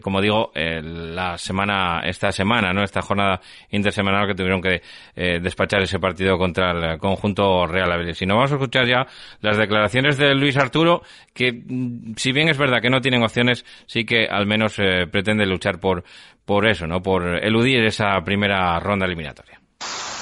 como 0.03 0.21
digo, 0.21 0.53
la 0.55 1.26
semana, 1.37 2.01
esta 2.05 2.33
semana, 2.33 2.73
¿no? 2.73 2.83
Esta 2.83 3.03
jornada 3.03 3.41
intersemanal 3.71 4.27
que 4.27 4.35
tuvieron 4.35 4.61
que 4.61 4.83
eh, 5.15 5.41
despachar 5.43 5.83
ese 5.83 5.99
partido 5.99 6.39
contra 6.39 6.71
el 6.71 6.99
conjunto 6.99 7.67
Real 7.67 7.91
Avilés. 7.91 8.21
Y 8.23 8.27
nos 8.27 8.37
vamos 8.37 8.53
a 8.53 8.55
escuchar 8.55 8.87
ya 8.87 9.07
las 9.41 9.57
declaraciones 9.57 10.17
de 10.17 10.35
Luis 10.35 10.57
Arturo, 10.57 11.03
que 11.35 11.53
mm, 11.53 12.15
si 12.17 12.33
bien 12.33 12.49
es 12.49 12.59
verdad 12.59 12.81
que 12.81 12.91
no 12.91 13.01
tienen 13.01 13.23
opciones, 13.23 13.65
sí 13.87 14.05
que 14.05 14.27
al 14.27 14.47
menos 14.47 14.79
eh, 14.79 15.07
pretende 15.11 15.47
luchar 15.47 15.81
por, 15.81 16.05
por 16.45 16.69
eso, 16.69 16.87
¿no? 16.87 17.03
Por 17.03 17.45
eludir 17.45 17.85
esa 17.85 18.21
primera 18.25 18.79
ronda 18.81 19.07
eliminatoria. 19.07 19.61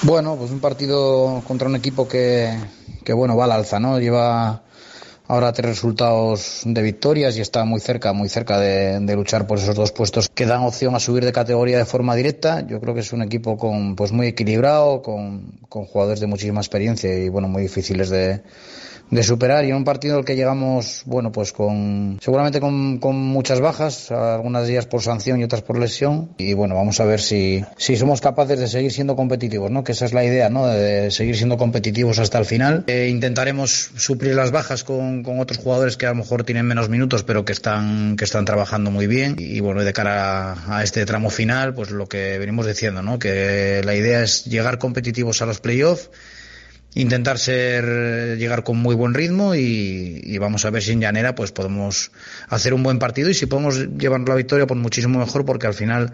Bueno, 0.02 0.36
pues 0.36 0.50
un 0.50 0.60
partido 0.60 1.42
contra 1.46 1.68
un 1.68 1.76
equipo 1.76 2.08
que, 2.08 2.58
que 3.04 3.12
bueno, 3.12 3.36
va 3.36 3.44
al 3.44 3.52
alza, 3.52 3.78
¿no? 3.78 3.98
Lleva 3.98 4.62
ahora 5.26 5.52
tres 5.52 5.70
resultados 5.70 6.62
de 6.64 6.82
victorias 6.82 7.36
y 7.36 7.40
está 7.40 7.64
muy 7.64 7.80
cerca, 7.80 8.12
muy 8.12 8.28
cerca 8.28 8.58
de, 8.58 9.00
luchar 9.14 9.46
por 9.46 9.58
esos 9.58 9.74
dos 9.74 9.92
puestos 9.92 10.28
que 10.28 10.46
dan 10.46 10.62
opción 10.62 10.94
a 10.94 11.00
subir 11.00 11.24
de 11.24 11.32
categoría 11.32 11.78
de 11.78 11.84
forma 11.84 12.14
directa. 12.14 12.66
Yo 12.66 12.80
creo 12.80 12.94
que 12.94 13.00
es 13.00 13.12
un 13.12 13.22
equipo 13.22 13.56
con, 13.56 13.96
pues 13.96 14.12
muy 14.12 14.26
equilibrado, 14.28 15.02
con, 15.02 15.58
con 15.68 15.86
jugadores 15.86 16.20
de 16.20 16.26
muchísima 16.26 16.60
experiencia 16.60 17.16
y 17.16 17.28
bueno, 17.28 17.48
muy 17.48 17.62
difíciles 17.62 18.10
de, 18.10 18.42
de 19.10 19.22
superar 19.22 19.64
y 19.64 19.70
en 19.70 19.76
un 19.76 19.84
partido 19.84 20.18
el 20.18 20.24
que 20.24 20.36
llegamos, 20.36 21.02
bueno, 21.06 21.30
pues 21.30 21.52
con 21.52 22.18
seguramente 22.20 22.60
con, 22.60 22.98
con 22.98 23.16
muchas 23.16 23.60
bajas, 23.60 24.10
algunas 24.10 24.66
días 24.66 24.86
por 24.86 25.02
sanción 25.02 25.40
y 25.40 25.44
otras 25.44 25.62
por 25.62 25.78
lesión 25.78 26.30
y 26.38 26.54
bueno, 26.54 26.74
vamos 26.74 27.00
a 27.00 27.04
ver 27.04 27.20
si, 27.20 27.64
si 27.76 27.96
somos 27.96 28.20
capaces 28.20 28.58
de 28.58 28.66
seguir 28.66 28.92
siendo 28.92 29.16
competitivos, 29.16 29.70
¿no? 29.70 29.84
Que 29.84 29.92
esa 29.92 30.04
es 30.04 30.12
la 30.12 30.24
idea, 30.24 30.50
¿no? 30.50 30.66
De 30.66 31.10
seguir 31.10 31.36
siendo 31.36 31.56
competitivos 31.56 32.18
hasta 32.18 32.38
el 32.38 32.44
final. 32.44 32.84
Eh, 32.86 33.08
intentaremos 33.10 33.90
suplir 33.96 34.34
las 34.34 34.50
bajas 34.50 34.84
con, 34.84 35.22
con 35.22 35.38
otros 35.38 35.58
jugadores 35.58 35.96
que 35.96 36.06
a 36.06 36.10
lo 36.10 36.16
mejor 36.16 36.44
tienen 36.44 36.66
menos 36.66 36.88
minutos, 36.88 37.22
pero 37.22 37.44
que 37.44 37.52
están, 37.52 38.16
que 38.16 38.24
están 38.24 38.44
trabajando 38.44 38.90
muy 38.90 39.06
bien 39.06 39.36
y, 39.38 39.60
bueno, 39.60 39.84
de 39.84 39.92
cara 39.92 40.52
a, 40.52 40.78
a 40.78 40.82
este 40.82 41.04
tramo 41.06 41.30
final, 41.30 41.74
pues 41.74 41.90
lo 41.90 42.06
que 42.06 42.38
venimos 42.38 42.66
diciendo, 42.66 43.02
¿no? 43.02 43.18
Que 43.18 43.82
la 43.84 43.94
idea 43.94 44.22
es 44.22 44.44
llegar 44.44 44.78
competitivos 44.78 45.42
a 45.42 45.46
los 45.46 45.60
playoffs 45.60 46.10
intentar 46.94 47.38
ser 47.38 48.36
llegar 48.38 48.62
con 48.62 48.78
muy 48.78 48.94
buen 48.94 49.14
ritmo 49.14 49.54
y, 49.54 50.38
vamos 50.38 50.64
a 50.64 50.70
ver 50.70 50.82
si 50.82 50.92
en 50.92 51.00
llanera 51.00 51.34
pues 51.34 51.52
podemos 51.52 52.10
hacer 52.48 52.74
un 52.74 52.82
buen 52.82 52.98
partido 52.98 53.30
y 53.30 53.34
si 53.34 53.46
podemos 53.46 53.78
llevar 53.96 54.20
la 54.28 54.34
victoria 54.34 54.66
pues 54.66 54.78
muchísimo 54.78 55.18
mejor 55.18 55.44
porque 55.44 55.66
al 55.66 55.74
final 55.74 56.12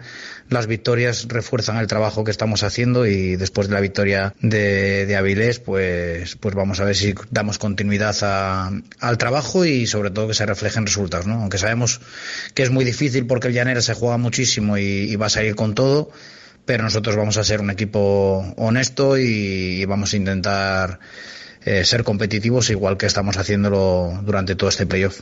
las 0.49 0.67
victorias 0.67 1.27
refuerzan 1.27 1.77
el 1.77 1.87
trabajo 1.87 2.23
que 2.23 2.31
estamos 2.31 2.63
haciendo 2.63 3.05
y 3.05 3.35
después 3.35 3.67
de 3.67 3.73
la 3.73 3.81
victoria 3.81 4.33
de, 4.41 5.05
de 5.05 5.15
Avilés 5.15 5.59
pues 5.59 6.37
pues 6.37 6.55
vamos 6.55 6.79
a 6.79 6.85
ver 6.85 6.95
si 6.95 7.13
damos 7.29 7.57
continuidad 7.57 8.15
al 8.99 9.17
trabajo 9.17 9.65
y 9.65 9.85
sobre 9.87 10.11
todo 10.11 10.29
que 10.29 10.33
se 10.33 10.45
reflejen 10.45 10.85
resultados 10.85 11.27
¿no? 11.27 11.41
aunque 11.41 11.57
sabemos 11.57 11.99
que 12.53 12.63
es 12.63 12.71
muy 12.71 12.85
difícil 12.85 13.27
porque 13.27 13.49
el 13.49 13.53
llanera 13.53 13.81
se 13.81 13.93
juega 13.93 14.17
muchísimo 14.17 14.77
y 14.77 15.15
va 15.17 15.25
a 15.25 15.29
salir 15.29 15.55
con 15.55 15.75
todo 15.75 16.11
pero 16.65 16.83
nosotros 16.83 17.15
vamos 17.15 17.37
a 17.37 17.43
ser 17.43 17.61
un 17.61 17.69
equipo 17.69 18.53
honesto 18.57 19.17
y, 19.17 19.83
vamos 19.85 20.13
a 20.13 20.17
intentar 20.17 20.99
eh, 21.63 21.83
ser 21.85 22.03
competitivos 22.03 22.69
igual 22.69 22.97
que 22.97 23.05
estamos 23.05 23.37
haciéndolo 23.37 24.19
durante 24.23 24.55
todo 24.55 24.69
este 24.69 24.85
playoff 24.85 25.21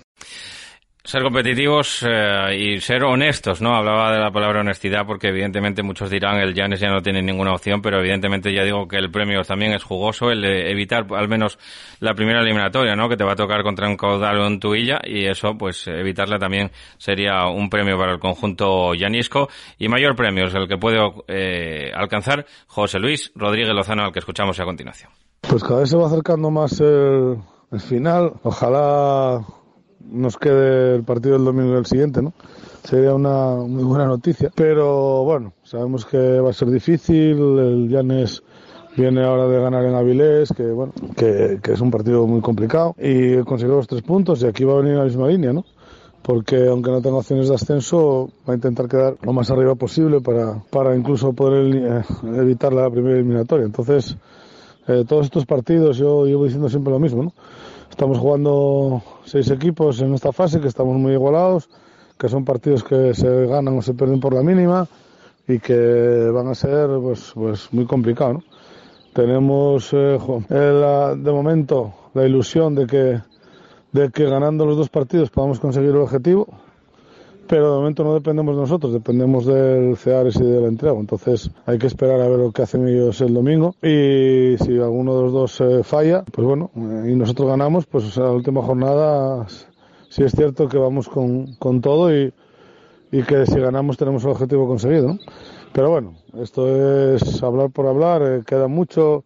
ser 1.09 1.23
competitivos 1.23 2.05
eh, 2.07 2.55
y 2.55 2.81
ser 2.81 3.03
honestos, 3.03 3.61
¿no? 3.61 3.75
Hablaba 3.75 4.13
de 4.13 4.19
la 4.19 4.29
palabra 4.29 4.59
honestidad 4.59 5.07
porque 5.07 5.29
evidentemente 5.29 5.81
muchos 5.81 6.11
dirán 6.11 6.37
el 6.37 6.53
Janes 6.53 6.79
ya 6.79 6.89
no 6.89 7.01
tiene 7.01 7.23
ninguna 7.23 7.51
opción, 7.51 7.81
pero 7.81 7.97
evidentemente 7.97 8.53
ya 8.53 8.63
digo 8.63 8.87
que 8.87 8.97
el 8.97 9.09
premio 9.09 9.41
también 9.41 9.73
es 9.73 9.83
jugoso, 9.83 10.29
el 10.29 10.41
de 10.41 10.69
evitar 10.69 11.07
al 11.09 11.27
menos 11.27 11.57
la 11.99 12.13
primera 12.13 12.41
eliminatoria, 12.41 12.95
¿no? 12.95 13.09
Que 13.09 13.17
te 13.17 13.23
va 13.23 13.31
a 13.31 13.35
tocar 13.35 13.63
contra 13.63 13.87
un 13.87 13.97
caudal 13.97 14.37
o 14.37 14.45
un 14.45 14.59
tuilla 14.59 14.99
y 15.03 15.25
eso, 15.25 15.57
pues 15.57 15.87
evitarla 15.87 16.37
también 16.37 16.69
sería 16.99 17.47
un 17.47 17.71
premio 17.71 17.97
para 17.97 18.11
el 18.11 18.19
conjunto 18.19 18.93
llanisco 18.93 19.49
y 19.79 19.87
mayor 19.87 20.15
premio 20.15 20.45
es 20.45 20.53
el 20.53 20.67
que 20.67 20.77
puede 20.77 20.99
eh, 21.27 21.91
alcanzar 21.91 22.45
José 22.67 22.99
Luis 22.99 23.31
Rodríguez 23.33 23.73
Lozano 23.73 24.03
al 24.03 24.11
que 24.11 24.19
escuchamos 24.19 24.59
a 24.59 24.63
continuación. 24.63 25.11
Pues 25.41 25.63
cada 25.63 25.79
vez 25.79 25.89
se 25.89 25.97
va 25.97 26.05
acercando 26.05 26.51
más 26.51 26.79
el, 26.79 27.39
el 27.71 27.79
final. 27.79 28.33
Ojalá 28.43 29.43
nos 30.11 30.37
quede 30.37 30.95
el 30.95 31.03
partido 31.03 31.33
del 31.33 31.45
domingo 31.45 31.75
del 31.75 31.85
siguiente, 31.85 32.21
¿no? 32.21 32.33
Sería 32.83 33.13
una 33.13 33.55
muy 33.55 33.83
buena 33.83 34.05
noticia. 34.05 34.51
Pero 34.55 35.23
bueno, 35.23 35.53
sabemos 35.63 36.05
que 36.05 36.39
va 36.39 36.49
a 36.49 36.53
ser 36.53 36.69
difícil. 36.69 37.37
El 37.37 37.89
Llanes 37.89 38.41
viene 38.95 39.23
ahora 39.23 39.47
de 39.47 39.61
ganar 39.61 39.85
en 39.85 39.95
Avilés, 39.95 40.51
que 40.55 40.63
bueno, 40.71 40.93
que, 41.15 41.59
es 41.63 41.81
un 41.81 41.91
partido 41.91 42.25
muy 42.25 42.41
complicado. 42.41 42.95
Y 42.97 43.37
conseguir 43.43 43.75
los 43.75 43.87
tres 43.87 44.01
puntos 44.01 44.41
y 44.41 44.47
aquí 44.47 44.63
va 44.63 44.73
a 44.73 44.81
venir 44.81 44.97
la 44.97 45.03
misma 45.03 45.27
línea, 45.27 45.53
¿no? 45.53 45.65
Porque 46.21 46.67
aunque 46.67 46.91
no 46.91 47.01
tenga 47.01 47.17
opciones 47.17 47.47
de 47.49 47.55
ascenso, 47.55 48.29
va 48.47 48.53
a 48.53 48.55
intentar 48.55 48.87
quedar 48.87 49.15
lo 49.21 49.33
más 49.33 49.49
arriba 49.51 49.75
posible 49.75 50.21
para, 50.21 50.61
para 50.69 50.95
incluso 50.95 51.33
poder 51.33 51.75
eh, 51.75 52.03
evitar 52.35 52.73
la 52.73 52.89
primera 52.89 53.15
eliminatoria. 53.15 53.65
Entonces, 53.65 54.17
eh, 54.87 55.05
todos 55.07 55.25
estos 55.25 55.45
partidos, 55.45 55.97
yo 55.97 56.25
llevo 56.25 56.43
diciendo 56.45 56.69
siempre 56.69 56.91
lo 56.91 56.99
mismo, 56.99 57.23
¿no? 57.23 57.33
Estamos 57.89 58.17
jugando 58.19 59.01
seis 59.29 59.50
equipos 59.51 60.01
en 60.01 60.13
esta 60.13 60.31
fase, 60.31 60.59
que 60.59 60.67
estamos 60.67 60.98
muy 60.98 61.13
igualados, 61.13 61.69
que 62.17 62.27
son 62.27 62.43
partidos 62.43 62.83
que 62.83 63.13
se 63.13 63.45
ganan 63.45 63.77
o 63.77 63.81
se 63.81 63.93
pierden 63.93 64.19
por 64.19 64.33
la 64.33 64.41
mínima 64.41 64.88
y 65.48 65.59
que 65.59 66.29
van 66.33 66.48
a 66.48 66.55
ser 66.55 66.89
pues, 67.01 67.31
pues 67.33 67.71
muy 67.71 67.86
complicados. 67.86 68.43
Tenemos 69.13 69.89
eh, 69.93 70.17
de 70.50 71.31
momento 71.31 71.93
la 72.13 72.25
ilusión 72.25 72.75
de 72.75 72.88
que, 72.88 73.21
de 73.91 74.09
que 74.12 74.25
ganando 74.25 74.65
los 74.65 74.77
dos 74.77 74.89
partidos 74.89 75.29
podamos 75.29 75.59
conseguir 75.59 75.91
el 75.91 75.98
objetivo 75.98 76.48
pero 77.49 77.71
de 77.71 77.77
momento 77.79 78.03
no 78.03 78.13
dependemos 78.13 78.55
de 78.55 78.61
nosotros, 78.61 78.93
dependemos 78.93 79.43
del 79.47 79.97
CEARES 79.97 80.35
y 80.35 80.43
del 80.43 80.65
entrego. 80.65 80.99
Entonces 80.99 81.49
hay 81.65 81.79
que 81.79 81.87
esperar 81.87 82.21
a 82.21 82.27
ver 82.27 82.37
lo 82.37 82.51
que 82.51 82.61
hacen 82.61 82.87
ellos 82.87 83.19
el 83.21 83.33
domingo 83.33 83.73
y 83.81 84.55
si 84.59 84.77
alguno 84.77 85.15
de 85.15 85.23
los 85.23 85.33
dos 85.33 85.61
eh, 85.61 85.83
falla, 85.83 86.23
pues 86.31 86.45
bueno, 86.45 86.69
eh, 86.75 87.09
y 87.11 87.15
nosotros 87.15 87.47
ganamos, 87.47 87.87
pues 87.87 88.15
a 88.19 88.25
la 88.25 88.31
última 88.33 88.61
jornada 88.61 89.47
sí 90.09 90.23
es 90.23 90.31
cierto 90.31 90.69
que 90.69 90.77
vamos 90.77 91.09
con, 91.09 91.55
con 91.55 91.81
todo 91.81 92.15
y, 92.15 92.31
y 93.11 93.23
que 93.23 93.47
si 93.47 93.59
ganamos 93.59 93.97
tenemos 93.97 94.23
el 94.25 94.29
objetivo 94.29 94.67
conseguido. 94.67 95.17
Pero 95.73 95.89
bueno, 95.89 96.13
esto 96.39 97.15
es 97.15 97.41
hablar 97.41 97.71
por 97.71 97.87
hablar, 97.87 98.21
eh, 98.21 98.43
queda 98.45 98.67
mucho, 98.67 99.23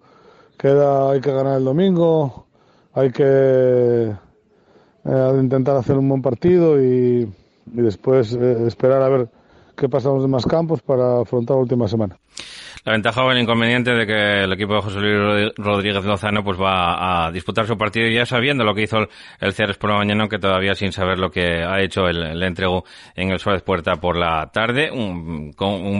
queda, 0.57 1.11
hay 1.11 1.19
que 1.19 1.33
ganar 1.33 1.57
el 1.57 1.65
domingo, 1.65 2.45
hay 2.93 3.11
que 3.11 4.13
intentar 5.41 5.75
hacer 5.75 5.97
un 5.97 6.07
buen 6.07 6.21
partido 6.21 6.81
y 6.81 7.27
y 7.71 7.81
después 7.81 8.33
eh, 8.33 8.67
esperar 8.67 9.01
a 9.01 9.09
ver 9.09 9.29
qué 9.75 9.89
pasa 9.89 10.09
en 10.09 10.15
los 10.15 10.23
demás 10.23 10.45
campos 10.45 10.81
para 10.81 11.21
afrontar 11.21 11.55
la 11.55 11.61
última 11.61 11.87
semana 11.87 12.17
la 12.85 12.93
ventaja 12.93 13.23
o 13.23 13.31
el 13.31 13.39
inconveniente 13.39 13.91
de 13.91 14.05
que 14.05 14.43
el 14.43 14.51
equipo 14.51 14.75
de 14.75 14.81
José 14.81 14.99
Luis 14.99 15.53
Rodríguez 15.55 16.03
Lozano 16.03 16.43
pues 16.43 16.59
va 16.59 17.25
a 17.25 17.31
disputar 17.31 17.65
su 17.65 17.77
partido 17.77 18.09
ya 18.09 18.25
sabiendo 18.25 18.65
lo 18.65 18.75
que 18.75 18.83
hizo 18.83 18.97
el 19.39 19.53
Ceres 19.53 19.77
por 19.77 19.91
la 19.91 19.97
mañana, 19.97 20.23
aunque 20.23 20.37
todavía 20.37 20.75
sin 20.75 20.91
saber 20.91 21.17
lo 21.17 21.31
que 21.31 21.63
ha 21.63 21.81
hecho 21.81 22.07
el, 22.07 22.21
el 22.21 22.43
entrego 22.43 22.83
en 23.15 23.31
el 23.31 23.39
Suárez 23.39 23.61
Puerta 23.63 23.95
por 23.95 24.17
la 24.17 24.49
tarde. 24.51 24.91
Un, 24.91 25.53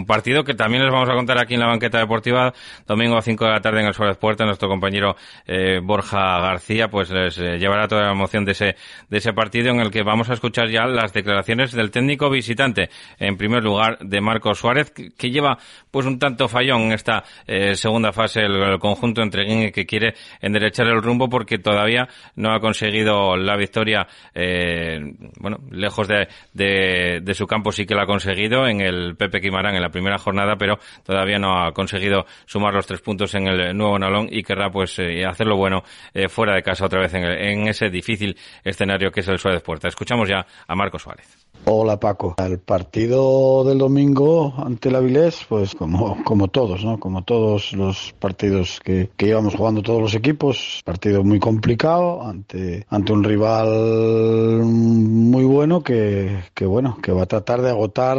partido 0.05 0.43
que 0.43 0.53
también 0.53 0.83
les 0.83 0.91
vamos 0.91 1.09
a 1.09 1.13
contar 1.13 1.39
aquí 1.39 1.53
en 1.53 1.61
la 1.61 1.67
banqueta 1.67 1.97
deportiva, 1.97 2.53
domingo 2.85 3.17
a 3.17 3.21
5 3.21 3.45
de 3.45 3.51
la 3.51 3.61
tarde 3.61 3.79
en 3.79 3.87
el 3.87 3.93
Suárez 3.93 4.17
Puerta. 4.17 4.45
Nuestro 4.45 4.67
compañero 4.67 5.15
eh, 5.45 5.79
Borja 5.81 6.39
García 6.39 6.89
pues 6.89 7.09
les 7.09 7.37
eh, 7.37 7.57
llevará 7.57 7.87
toda 7.87 8.03
la 8.03 8.11
emoción 8.11 8.43
de 8.43 8.51
ese, 8.51 8.75
de 9.09 9.17
ese 9.17 9.31
partido 9.31 9.71
en 9.71 9.79
el 9.79 9.91
que 9.91 10.03
vamos 10.03 10.29
a 10.29 10.33
escuchar 10.33 10.69
ya 10.69 10.85
las 10.85 11.13
declaraciones 11.13 11.71
del 11.71 11.91
técnico 11.91 12.29
visitante. 12.29 12.89
En 13.17 13.37
primer 13.37 13.63
lugar, 13.63 13.97
de 13.99 14.19
Marco 14.19 14.53
Suárez, 14.53 14.91
que, 14.91 15.11
que 15.11 15.31
lleva 15.31 15.57
pues 15.89 16.05
un 16.05 16.19
tanto 16.19 16.49
en 16.75 16.91
esta 16.91 17.23
eh, 17.47 17.75
segunda 17.75 18.11
fase 18.11 18.41
el, 18.41 18.79
conjunto 18.79 19.21
entre 19.21 19.71
que 19.71 19.85
quiere 19.85 20.13
enderechar 20.41 20.87
el 20.87 21.01
rumbo 21.01 21.29
porque 21.29 21.57
todavía 21.59 22.07
no 22.35 22.53
ha 22.53 22.59
conseguido 22.59 23.35
la 23.37 23.55
victoria, 23.55 24.07
eh, 24.33 24.99
bueno, 25.39 25.59
lejos 25.71 26.07
de, 26.07 26.27
de, 26.53 27.33
su 27.33 27.47
campo 27.47 27.71
sí 27.71 27.85
que 27.85 27.95
la 27.95 28.03
ha 28.03 28.05
conseguido 28.05 28.67
en 28.67 28.81
el 28.81 29.15
Pepe 29.15 29.41
Quimarán 29.41 29.75
en 29.75 29.81
la 29.81 29.89
primera 29.89 30.17
jornada, 30.17 30.55
pero 30.57 30.79
todavía 31.03 31.39
no 31.39 31.63
ha 31.63 31.71
conseguido 31.71 32.25
sumar 32.45 32.73
los 32.73 32.85
tres 32.85 33.01
puntos 33.01 33.33
en 33.35 33.47
el 33.47 33.75
nuevo 33.75 33.97
Nalón 33.97 34.27
y 34.31 34.43
querrá 34.43 34.69
pues 34.69 34.97
eh, 34.99 35.25
hacerlo 35.25 35.57
bueno 35.57 35.83
fuera 36.29 36.55
de 36.55 36.63
casa 36.63 36.85
otra 36.85 37.01
vez 37.01 37.13
en, 37.13 37.23
en, 37.23 37.67
ese 37.67 37.89
difícil 37.89 38.37
escenario 38.63 39.11
que 39.11 39.21
es 39.21 39.27
el 39.27 39.39
Suárez 39.39 39.61
Puerta. 39.61 39.87
Escuchamos 39.87 40.29
ya 40.29 40.45
a 40.67 40.75
Marco 40.75 40.99
Suárez. 40.99 41.42
Hola 41.65 41.98
Paco. 41.98 42.36
El 42.38 42.60
partido 42.60 43.63
del 43.63 43.77
domingo 43.77 44.53
ante 44.58 44.89
el 44.89 44.96
Avilés, 44.96 45.46
pues 45.48 45.74
como, 45.74 46.22
como 46.25 46.50
todos, 46.50 46.84
¿no? 46.84 47.00
Como 47.00 47.24
todos 47.24 47.72
los 47.72 48.13
partidos 48.20 48.82
que, 48.84 49.10
que 49.15 49.27
íbamos 49.27 49.55
jugando 49.55 49.82
todos 49.82 50.01
los 50.01 50.13
equipos, 50.13 50.82
partido 50.84 51.24
muy 51.24 51.39
complicado 51.39 52.22
ante, 52.22 52.86
ante 52.89 53.13
un 53.13 53.24
rival 53.24 54.65
muy 54.65 55.46
bueno 55.46 55.82
que, 55.84 56.43
que 56.53 56.65
bueno, 56.65 56.98
que 57.01 57.13
va 57.13 57.24
a 57.24 57.27
tratar 57.27 57.62
de 57.62 57.70
agotar 57.70 58.17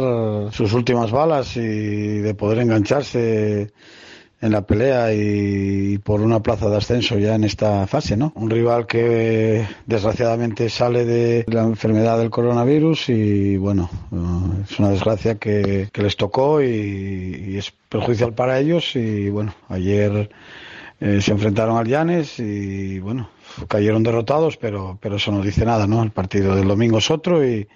sus 0.51 0.73
últimas 0.73 1.11
balas 1.11 1.55
y 1.55 2.17
de 2.17 2.33
poder 2.33 2.59
engancharse 2.59 3.71
en 4.41 4.51
la 4.51 4.61
pelea 4.61 5.13
y 5.13 5.97
por 5.99 6.21
una 6.21 6.41
plaza 6.41 6.69
de 6.69 6.77
ascenso 6.77 7.17
ya 7.17 7.35
en 7.35 7.43
esta 7.43 7.87
fase, 7.87 8.17
¿no? 8.17 8.33
Un 8.35 8.49
rival 8.49 8.85
que 8.85 9.65
desgraciadamente 9.85 10.69
sale 10.69 11.05
de 11.05 11.45
la 11.47 11.63
enfermedad 11.63 12.19
del 12.19 12.29
coronavirus 12.29 13.09
y 13.09 13.57
bueno, 13.57 13.89
es 14.63 14.77
una 14.79 14.89
desgracia 14.89 15.35
que, 15.35 15.89
les 15.93 16.17
tocó 16.17 16.61
y, 16.61 17.57
es 17.57 17.73
perjudicial 17.89 18.33
para 18.33 18.59
ellos 18.59 18.95
y 18.95 19.29
bueno, 19.29 19.55
ayer 19.69 20.29
eh, 20.99 21.21
se 21.21 21.31
enfrentaron 21.31 21.77
al 21.77 21.87
Llanes 21.87 22.39
y 22.39 22.99
bueno, 22.99 23.29
cayeron 23.67 24.03
derrotados, 24.03 24.57
pero, 24.57 24.97
pero 25.01 25.15
eso 25.15 25.31
no 25.31 25.41
dice 25.41 25.65
nada, 25.65 25.87
¿no? 25.87 26.03
El 26.03 26.11
partido 26.11 26.55
del 26.55 26.67
domingo 26.67 26.97
es 26.97 27.09
otro 27.09 27.45
y, 27.45 27.67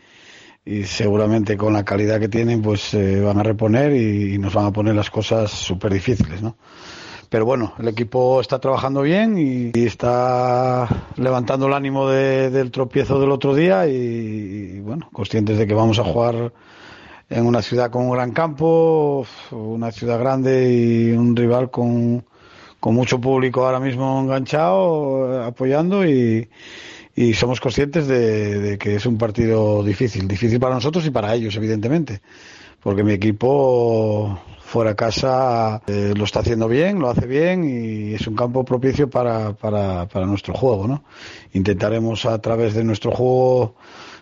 y 0.66 0.84
seguramente 0.84 1.58
con 1.58 1.74
la 1.74 1.86
calidad 1.86 2.20
que 2.20 2.30
tienen 2.30 2.62
pues 2.62 2.82
se 2.82 3.22
van 3.22 3.40
a 3.40 3.44
reponer 3.44 3.94
y, 3.96 4.38
nos 4.38 4.54
van 4.54 4.66
a 4.68 4.72
poner 4.72 4.96
las 4.96 5.10
cosas 5.10 5.52
súper 5.52 5.94
difíciles, 5.94 6.42
¿no? 6.42 6.58
Pero 7.30 7.46
bueno, 7.46 7.74
el 7.78 7.88
equipo 7.88 8.42
está 8.42 8.60
trabajando 8.60 9.04
bien 9.04 9.38
y, 9.38 9.72
está 9.86 10.88
levantando 11.16 11.68
el 11.68 11.74
ánimo 11.74 12.10
del 12.10 12.72
tropiezo 12.72 13.20
del 13.20 13.32
otro 13.32 13.54
día 13.54 13.88
y, 13.88 14.80
bueno, 14.80 15.10
conscientes 15.14 15.58
de 15.58 15.68
que 15.68 15.76
vamos 15.76 16.00
a 16.00 16.04
jugar 16.04 16.52
en 17.30 17.46
una 17.46 17.62
ciudad 17.62 17.92
con 17.92 18.06
un 18.06 18.12
gran 18.12 18.32
campo, 18.32 19.28
una 19.52 19.92
ciudad 19.92 20.18
grande 20.18 20.74
y 20.74 21.12
un 21.12 21.36
rival 21.36 21.70
con, 21.70 22.26
con 22.80 22.96
mucho 22.96 23.22
público 23.22 23.64
ahora 23.64 23.80
mismo 23.80 24.22
enganchado, 24.22 25.44
apoyando 25.44 26.04
y, 26.08 26.50
y 27.20 27.34
somos 27.34 27.60
conscientes 27.60 28.08
de, 28.08 28.78
que 28.80 28.96
es 28.96 29.06
un 29.06 29.18
partido 29.18 29.84
difícil, 29.84 30.26
difícil 30.26 30.58
para 30.58 30.76
nosotros 30.76 31.06
y 31.06 31.10
para 31.10 31.36
ellos, 31.36 31.54
evidentemente, 31.58 32.22
porque 32.82 33.04
mi 33.04 33.12
equipo 33.12 34.40
fuera 34.62 34.96
casa 34.96 35.82
eh, 35.86 36.14
lo 36.16 36.24
está 36.24 36.40
haciendo 36.40 36.70
bien, 36.70 36.98
lo 36.98 37.10
hace 37.10 37.28
bien 37.28 37.66
y 37.66 38.14
es 38.14 38.26
un 38.26 38.38
campo 38.38 38.64
propicio 38.64 39.10
para, 39.10 39.52
para, 39.52 40.26
nuestro 40.28 40.54
juego, 40.54 40.88
¿no? 40.88 41.04
Intentaremos 41.52 42.26
a 42.26 42.40
través 42.40 42.74
de 42.74 42.86
nuestro 42.86 43.12
juego 43.12 43.76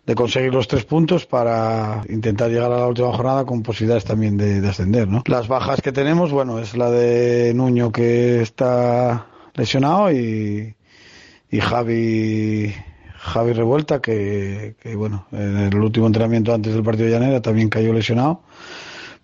de 0.03 0.15
conseguir 0.15 0.51
los 0.51 0.67
tres 0.67 0.83
puntos 0.83 1.27
para 1.27 2.01
intentar 2.09 2.49
llegar 2.49 2.71
a 2.71 2.79
la 2.79 2.87
última 2.87 3.13
jornada 3.13 3.45
con 3.45 3.61
posibilidades 3.61 4.05
también 4.05 4.37
de, 4.37 4.59
de 4.59 4.69
ascender, 4.69 5.07
¿no? 5.07 5.21
Las 5.27 5.47
bajas 5.47 5.83
que 5.83 5.91
tenemos, 5.91 6.31
bueno, 6.31 6.57
es 6.57 6.75
la 6.75 6.89
de 6.89 7.53
Nuño 7.53 7.91
que 7.91 8.41
está 8.41 9.27
lesionado 9.53 10.11
y, 10.11 10.76
y 11.51 11.59
Javi 11.59 12.73
Javi 13.17 13.53
Revuelta 13.53 14.01
que, 14.01 14.75
que 14.79 14.95
bueno 14.95 15.27
en 15.31 15.57
el 15.57 15.75
último 15.75 16.07
entrenamiento 16.07 16.53
antes 16.53 16.73
del 16.73 16.83
partido 16.83 17.05
de 17.05 17.11
Llanera 17.13 17.41
también 17.41 17.69
cayó 17.69 17.93
lesionado 17.93 18.41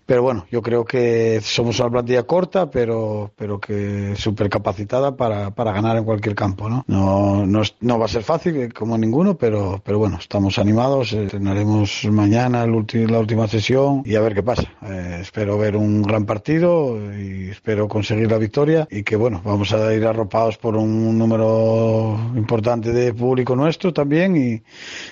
pero 0.06 0.22
bueno, 0.22 0.46
yo 0.50 0.60
creo 0.62 0.84
que 0.84 1.40
somos 1.42 1.80
una 1.80 1.90
plantilla 1.90 2.24
corta, 2.24 2.70
pero, 2.70 3.32
pero 3.36 3.58
que 3.58 4.14
súper 4.16 4.48
capacitada 4.50 5.16
para, 5.16 5.50
para 5.54 5.72
ganar 5.72 5.96
en 5.96 6.04
cualquier 6.04 6.34
campo, 6.34 6.68
¿no? 6.68 6.84
No, 6.86 7.46
no, 7.46 7.62
no 7.80 7.98
va 7.98 8.04
a 8.04 8.08
ser 8.08 8.22
fácil 8.22 8.56
eh, 8.56 8.68
como 8.70 8.98
ninguno, 8.98 9.36
pero, 9.36 9.80
pero 9.84 9.98
bueno, 9.98 10.18
estamos 10.20 10.58
animados, 10.58 11.12
entrenaremos 11.12 12.04
mañana 12.10 12.66
la 12.66 13.18
última 13.18 13.48
sesión 13.48 14.02
y 14.04 14.14
a 14.14 14.20
ver 14.20 14.34
qué 14.34 14.42
pasa. 14.42 14.64
Eh, 14.82 15.18
espero 15.22 15.56
ver 15.58 15.76
un 15.76 16.02
gran 16.02 16.26
partido 16.26 16.98
y 17.14 17.50
espero 17.50 17.88
conseguir 17.88 18.30
la 18.30 18.38
victoria 18.38 18.86
y 18.90 19.02
que 19.02 19.16
bueno, 19.16 19.40
vamos 19.44 19.72
a 19.72 19.92
ir 19.94 20.04
arropados 20.06 20.58
por 20.58 20.76
un 20.76 21.16
número 21.16 22.18
importante 22.36 22.92
de 22.92 23.14
público 23.14 23.56
nuestro 23.56 23.92
también 23.92 24.36
y 24.36 24.62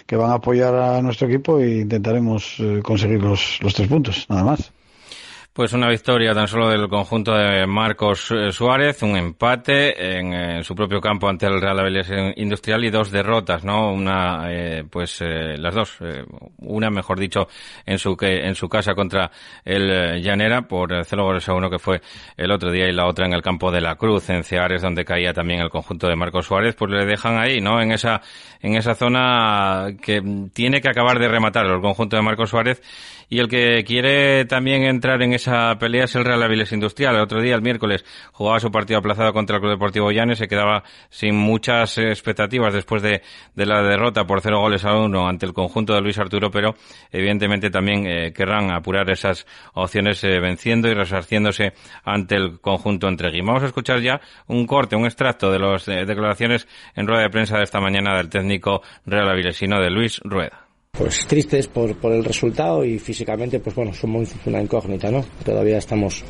que 0.06 0.16
van 0.16 0.30
a 0.30 0.34
apoyar 0.34 0.75
a 0.75 1.02
nuestro 1.02 1.28
equipo 1.28 1.58
e 1.58 1.80
intentaremos 1.80 2.56
eh, 2.58 2.80
conseguir 2.82 3.22
los, 3.22 3.58
los 3.62 3.75
tres 3.75 3.88
puntos, 3.88 4.26
nada 4.28 4.44
más. 4.44 4.72
Pues 5.54 5.75
una 5.75 5.90
victoria 5.90 6.32
tan 6.32 6.49
solo 6.49 6.71
del 6.71 6.88
conjunto 6.88 7.35
de 7.35 7.66
Marcos 7.66 8.30
eh, 8.30 8.50
Suárez, 8.52 9.02
un 9.02 9.18
empate 9.18 10.16
en, 10.16 10.32
eh, 10.32 10.64
su 10.64 10.75
propio 10.75 10.99
campo 10.99 11.28
ante 11.28 11.44
el 11.44 11.61
Real 11.61 11.78
Avilés 11.78 12.11
Industrial 12.37 12.82
y 12.82 12.88
dos 12.88 13.11
derrotas, 13.11 13.62
¿no? 13.62 13.92
Una, 13.92 14.47
eh, 14.50 14.82
pues 14.90 15.21
las 15.21 15.75
dos, 15.75 15.99
una 16.56 16.88
mejor 16.88 17.21
dicho 17.21 17.49
en 17.85 17.99
su 17.99 18.16
que 18.16 18.47
en 18.47 18.54
su 18.54 18.66
casa 18.66 18.94
contra 18.94 19.30
el 19.62 20.23
Llanera 20.23 20.62
por 20.62 21.04
0 21.04 21.23
goles 21.23 21.47
a 21.47 21.52
uno 21.52 21.68
que 21.68 21.78
fue 21.78 22.00
el 22.38 22.50
otro 22.50 22.71
día 22.73 22.88
y 22.88 22.92
la 22.92 23.06
otra 23.06 23.26
en 23.26 23.35
el 23.35 23.42
campo 23.42 23.71
de 23.71 23.82
la 23.82 23.97
Cruz 23.97 24.30
en 24.30 24.44
Ceares 24.44 24.80
donde 24.80 25.04
caía 25.04 25.35
también 25.35 25.61
el 25.61 25.68
conjunto 25.68 26.09
de 26.09 26.16
Marcos 26.16 26.47
Suárez, 26.47 26.75
pues 26.76 26.90
le 26.90 27.04
dejan 27.04 27.38
ahí, 27.38 27.61
¿no? 27.61 27.78
En 27.82 27.92
esa 27.92 28.23
en 28.62 28.75
esa 28.75 28.94
zona 28.94 29.88
que 30.00 30.23
tiene 30.54 30.80
que 30.80 30.88
acabar 30.88 31.18
de 31.18 31.28
rematar 31.28 31.66
el 31.66 31.82
conjunto 31.82 32.16
de 32.16 32.23
Marcos 32.23 32.49
Suárez 32.49 32.80
y 33.32 33.38
el 33.38 33.48
que 33.48 33.82
quiere 33.84 34.44
también 34.44 34.82
entrar 34.82 35.22
en 35.22 35.32
esa 35.32 35.78
pelea 35.78 36.04
es 36.04 36.14
el 36.16 36.22
Real 36.26 36.42
Avilés 36.42 36.70
Industrial. 36.70 37.14
El 37.14 37.22
otro 37.22 37.40
día, 37.40 37.54
el 37.54 37.62
miércoles, 37.62 38.04
jugaba 38.30 38.60
su 38.60 38.70
partido 38.70 38.98
aplazado 38.98 39.32
contra 39.32 39.56
el 39.56 39.62
Club 39.62 39.72
Deportivo 39.72 40.12
Llanes, 40.12 40.36
se 40.36 40.48
quedaba 40.48 40.82
sin 41.08 41.34
muchas 41.34 41.96
expectativas 41.96 42.74
después 42.74 43.00
de, 43.00 43.22
la 43.54 43.82
derrota 43.82 44.26
por 44.26 44.42
cero 44.42 44.60
goles 44.60 44.84
a 44.84 44.98
uno 44.98 45.26
ante 45.26 45.46
el 45.46 45.54
conjunto 45.54 45.94
de 45.94 46.02
Luis 46.02 46.18
Arturo, 46.18 46.50
pero 46.50 46.74
evidentemente 47.10 47.70
también 47.70 48.06
eh, 48.06 48.34
querrán 48.34 48.70
apurar 48.70 49.08
esas 49.08 49.46
opciones 49.72 50.22
eh, 50.24 50.38
venciendo 50.38 50.88
y 50.88 50.92
resarciéndose 50.92 51.72
ante 52.04 52.34
el 52.36 52.60
conjunto 52.60 53.08
entre 53.08 53.30
Vamos 53.40 53.62
a 53.62 53.66
escuchar 53.66 54.02
ya 54.02 54.20
un 54.46 54.66
corte, 54.66 54.94
un 54.94 55.06
extracto 55.06 55.50
de 55.50 55.58
las 55.58 55.88
eh, 55.88 56.04
declaraciones 56.04 56.68
en 56.94 57.06
rueda 57.06 57.22
de 57.22 57.30
prensa 57.30 57.56
de 57.56 57.64
esta 57.64 57.80
mañana 57.80 58.14
del 58.14 58.28
técnico 58.28 58.82
Real 59.06 59.30
Avilesino 59.30 59.80
de 59.80 59.88
Luis 59.88 60.20
Rueda 60.22 60.66
pues 60.99 61.26
tristes 61.26 61.68
por, 61.68 61.96
por 61.96 62.12
el 62.12 62.22
resultado 62.22 62.84
y 62.84 62.99
físicamente 62.99 63.58
pues 63.61 63.75
bueno 63.75 63.94
somos 63.94 64.28
una 64.44 64.61
incógnita 64.61 65.11
no 65.11 65.25
todavía 65.42 65.78
estamos 65.78 66.22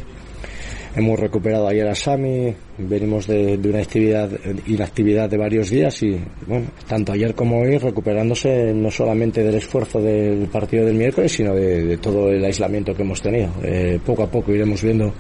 hemos 0.95 1.19
recuperado 1.19 1.67
ayer 1.67 1.89
a 1.89 1.97
Sami 1.97 2.55
venimos 2.79 3.27
de, 3.27 3.59
una 3.65 3.81
actividad 3.81 4.31
inactividad 4.69 5.29
de 5.29 5.37
varios 5.37 5.69
días 5.69 6.01
y 6.05 6.17
bueno 6.47 6.69
tanto 6.87 7.11
ayer 7.11 7.35
como 7.35 7.63
hoy 7.63 7.77
recuperándose 7.77 8.73
no 8.73 8.89
solamente 8.93 9.43
del 9.43 9.57
esfuerzo 9.57 10.01
del 10.01 10.47
partido 10.47 10.87
del 10.87 10.95
miércoles 10.95 11.33
sino 11.33 11.57
de, 11.57 11.97
todo 11.97 12.31
el 12.31 12.45
aislamiento 12.45 12.95
que 12.95 13.03
hemos 13.03 13.21
tenido. 13.21 13.51
Eh, 13.65 13.99
poco 14.07 14.23
a 14.23 14.31
poco 14.31 14.53
iremos 14.53 14.81
viendo 14.81 15.13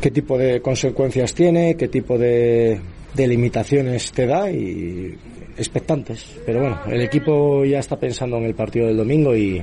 qué 0.00 0.12
tipo 0.12 0.38
de 0.38 0.60
consecuencias 0.60 1.34
tiene 1.34 1.74
qué 1.76 1.88
tipo 1.88 2.16
de, 2.16 2.78
de 3.12 3.26
limitaciones 3.26 4.12
te 4.12 4.24
da 4.24 4.48
y 4.52 5.16
expectantes. 5.56 6.24
Pero 6.44 6.60
bueno, 6.60 6.80
el 6.86 7.02
equipo 7.02 7.64
ya 7.64 7.78
está 7.78 7.98
pensando 7.98 8.36
en 8.38 8.44
el 8.44 8.54
partido 8.54 8.86
del 8.86 8.96
domingo 8.96 9.34
y, 9.34 9.62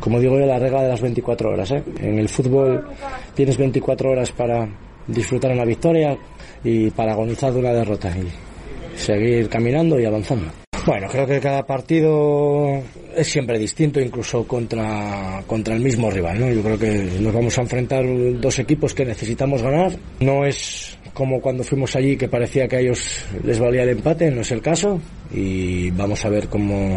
como 0.00 0.20
digo 0.20 0.38
yo, 0.38 0.46
la 0.46 0.58
regla 0.58 0.82
de 0.82 0.88
las 0.88 1.00
24 1.00 1.50
horas. 1.50 1.70
¿eh? 1.72 1.82
En 2.00 2.18
el 2.18 2.28
fútbol 2.28 2.86
tienes 3.34 3.56
24 3.56 4.10
horas 4.10 4.32
para 4.32 4.68
disfrutar 5.06 5.52
una 5.52 5.64
victoria 5.64 6.16
y 6.62 6.90
para 6.90 7.12
agonizar 7.12 7.52
de 7.52 7.58
una 7.60 7.72
derrota 7.72 8.12
y 8.16 8.98
seguir 8.98 9.48
caminando 9.48 9.98
y 9.98 10.04
avanzando. 10.04 10.50
Bueno, 10.88 11.06
creo 11.08 11.26
que 11.26 11.40
cada 11.40 11.66
partido 11.66 12.82
es 13.14 13.26
siempre 13.26 13.58
distinto, 13.58 14.00
incluso 14.00 14.46
contra, 14.46 15.42
contra 15.46 15.74
el 15.74 15.82
mismo 15.82 16.10
rival. 16.10 16.40
¿no? 16.40 16.50
Yo 16.50 16.62
creo 16.62 16.78
que 16.78 17.20
nos 17.20 17.34
vamos 17.34 17.58
a 17.58 17.62
enfrentar 17.62 18.04
dos 18.40 18.58
equipos 18.58 18.94
que 18.94 19.04
necesitamos 19.04 19.60
ganar. 19.62 19.92
No 20.20 20.46
es 20.46 20.97
como 21.18 21.40
cuando 21.40 21.64
fuimos 21.64 21.96
allí 21.96 22.16
que 22.16 22.28
parecía 22.28 22.68
que 22.68 22.76
a 22.76 22.78
ellos 22.78 23.24
les 23.42 23.58
valía 23.58 23.82
el 23.82 23.88
empate, 23.88 24.30
no 24.30 24.42
es 24.42 24.52
el 24.52 24.62
caso 24.62 25.00
y 25.32 25.90
vamos 25.90 26.24
a 26.24 26.28
ver 26.28 26.46
cómo, 26.46 26.96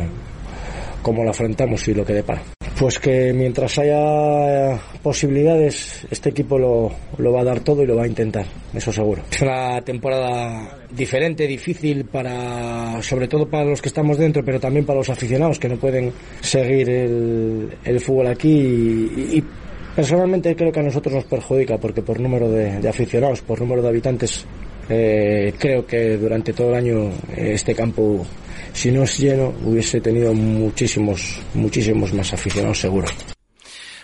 cómo 1.01 1.23
lo 1.23 1.31
afrontamos 1.31 1.87
y 1.87 1.95
lo 1.95 2.05
que 2.05 2.13
depara. 2.13 2.43
Pues 2.77 2.99
que 2.99 3.33
mientras 3.33 3.79
haya 3.79 4.79
posibilidades, 5.01 6.05
este 6.11 6.29
equipo 6.29 6.59
lo, 6.59 6.91
lo, 7.17 7.33
va 7.33 7.41
a 7.41 7.45
dar 7.45 7.61
todo 7.61 7.81
y 7.81 7.87
lo 7.87 7.95
va 7.95 8.03
a 8.03 8.07
intentar, 8.07 8.45
eso 8.75 8.93
seguro. 8.93 9.23
Es 9.31 9.41
una 9.41 9.81
temporada 9.81 10.77
diferente, 10.91 11.47
difícil 11.47 12.05
para, 12.05 13.01
sobre 13.01 13.27
todo 13.27 13.49
para 13.49 13.65
los 13.65 13.81
que 13.81 13.89
estamos 13.89 14.19
dentro, 14.19 14.45
pero 14.45 14.59
también 14.59 14.85
para 14.85 14.99
los 14.99 15.09
aficionados 15.09 15.57
que 15.57 15.67
no 15.67 15.77
pueden 15.77 16.13
seguir 16.41 16.87
el, 16.91 17.75
el 17.83 17.99
fútbol 17.99 18.27
aquí 18.27 18.51
y, 18.51 19.37
y 19.39 19.43
Personalmente 19.95 20.55
creo 20.55 20.71
que 20.71 20.79
a 20.79 20.83
nosotros 20.83 21.15
nos 21.15 21.25
perjudica 21.25 21.77
porque 21.77 22.01
por 22.01 22.19
número 22.19 22.49
de, 22.49 22.87
aficionados, 22.87 23.41
por 23.41 23.59
número 23.59 23.81
de 23.81 23.89
habitantes, 23.89 24.45
eh, 24.89 25.53
creo 25.57 25.85
que 25.85 26.17
durante 26.17 26.53
todo 26.53 26.69
el 26.69 26.75
año 26.75 27.09
eh, 27.35 27.51
este 27.53 27.75
campo, 27.75 28.25
si 28.71 28.89
no 28.91 29.03
es 29.03 29.17
lleno, 29.19 29.53
hubiese 29.65 29.99
tenido 29.99 30.33
muchísimos, 30.33 31.41
muchísimos 31.53 32.13
más 32.13 32.31
aficionados 32.33 32.79
seguro. 32.79 33.07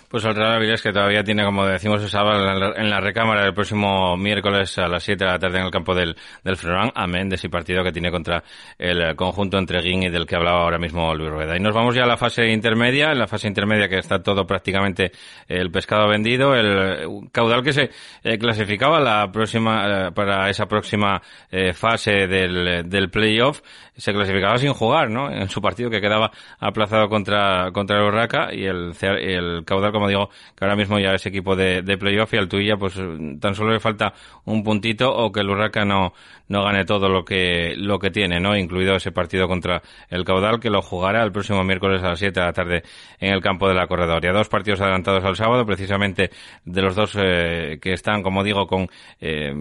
Pues 0.10 0.24
el 0.24 0.36
Real 0.36 0.54
Avilés 0.56 0.82
que 0.82 0.94
todavía 0.94 1.22
tiene, 1.22 1.44
como 1.44 1.66
decimos, 1.66 2.02
esa 2.02 2.22
en 2.22 2.90
la 2.90 3.02
recámara 3.02 3.46
el 3.46 3.54
próximo 3.54 4.16
miércoles 4.16 4.78
a 4.78 4.88
las 4.88 5.04
7 5.04 5.26
de 5.26 5.30
la 5.30 5.38
tarde 5.38 5.60
en 5.60 5.66
el 5.66 5.72
campo 5.72 5.94
del, 5.94 6.16
del 6.46 6.58
amén 6.96 7.28
de 7.28 7.36
ese 7.36 7.50
partido 7.50 7.84
que 7.84 7.92
tiene 7.92 8.10
contra 8.10 8.42
el 8.78 9.18
conjunto 9.18 9.58
entre 9.58 9.82
Guin 9.82 10.04
y 10.04 10.10
del 10.10 10.26
que 10.26 10.38
hablaba 10.38 10.62
ahora 10.62 10.78
mismo 10.78 11.14
Luis 11.14 11.30
Rueda. 11.30 11.58
Y 11.58 11.60
nos 11.60 11.76
vamos 11.76 11.94
ya 11.94 12.04
a 12.04 12.08
la 12.08 12.16
fase 12.16 12.48
intermedia, 12.48 13.12
en 13.12 13.20
la 13.20 13.28
fase 13.28 13.50
intermedia 13.50 13.90
que 13.90 13.98
está 13.98 14.24
todo 14.24 14.48
prácticamente 14.48 15.12
el 15.46 15.72
pescado 15.72 16.08
vendido, 16.08 16.56
el 16.56 17.30
caudal 17.34 17.62
que 17.62 17.74
se 17.74 17.90
eh, 18.24 18.38
clasificaba 18.38 19.02
la 19.02 19.30
próxima, 19.30 20.08
eh, 20.08 20.12
para 20.14 20.50
esa 20.50 20.68
próxima 20.68 21.22
eh, 21.52 21.74
fase 21.74 22.28
del, 22.28 22.90
del 22.90 23.10
playoff, 23.10 23.60
se 23.94 24.14
clasificaba 24.14 24.58
sin 24.58 24.72
jugar, 24.72 25.10
¿no? 25.10 25.30
En 25.30 25.50
su 25.50 25.62
partido 25.62 25.90
que 25.90 26.00
quedaba 26.00 26.32
aplazado 26.60 27.10
contra, 27.10 27.72
contra 27.74 27.98
el 27.98 28.04
Urraca 28.06 28.54
y 28.54 28.66
el, 28.66 28.94
el 29.02 29.66
caudal 29.66 29.92
como 29.98 30.08
digo, 30.08 30.30
que 30.56 30.64
ahora 30.64 30.76
mismo 30.76 31.00
ya 31.00 31.14
es 31.14 31.26
equipo 31.26 31.56
de, 31.56 31.84
playoff 31.98 32.34
y 32.34 32.38
al 32.38 32.48
Tuilla 32.48 32.78
pues 32.78 32.96
tan 33.40 33.56
solo 33.56 33.74
le 33.74 33.80
falta 33.80 34.14
un 34.46 34.64
puntito 34.64 35.12
o 35.12 35.32
que 35.32 35.40
el 35.40 35.50
Urraca 35.50 35.84
no, 35.84 36.14
no 36.50 36.64
gane 36.64 36.86
todo 36.86 37.10
lo 37.10 37.26
que, 37.26 37.74
lo 37.76 38.00
que 38.00 38.12
tiene, 38.12 38.40
¿no? 38.40 38.56
Incluido 38.56 38.96
ese 38.96 39.12
partido 39.12 39.48
contra 39.48 39.82
el 40.10 40.24
Caudal 40.24 40.60
que 40.60 40.70
lo 40.70 40.82
jugará 40.82 41.24
el 41.24 41.32
próximo 41.32 41.64
miércoles 41.64 42.04
a 42.04 42.10
las 42.10 42.20
7 42.20 42.40
de 42.40 42.46
la 42.46 42.54
tarde 42.54 42.84
en 43.20 43.34
el 43.34 43.42
campo 43.42 43.68
de 43.68 43.74
la 43.74 43.88
Corredoria. 43.88 44.32
Dos 44.32 44.48
partidos 44.50 44.82
adelantados 44.82 45.24
al 45.26 45.36
sábado, 45.36 45.66
precisamente 45.66 46.30
de 46.64 46.82
los 46.82 46.96
dos 46.96 47.18
eh, 47.20 47.80
que 47.82 47.94
están, 47.94 48.22
como 48.22 48.44
digo, 48.44 48.68
con 48.68 48.88
eh, 49.20 49.54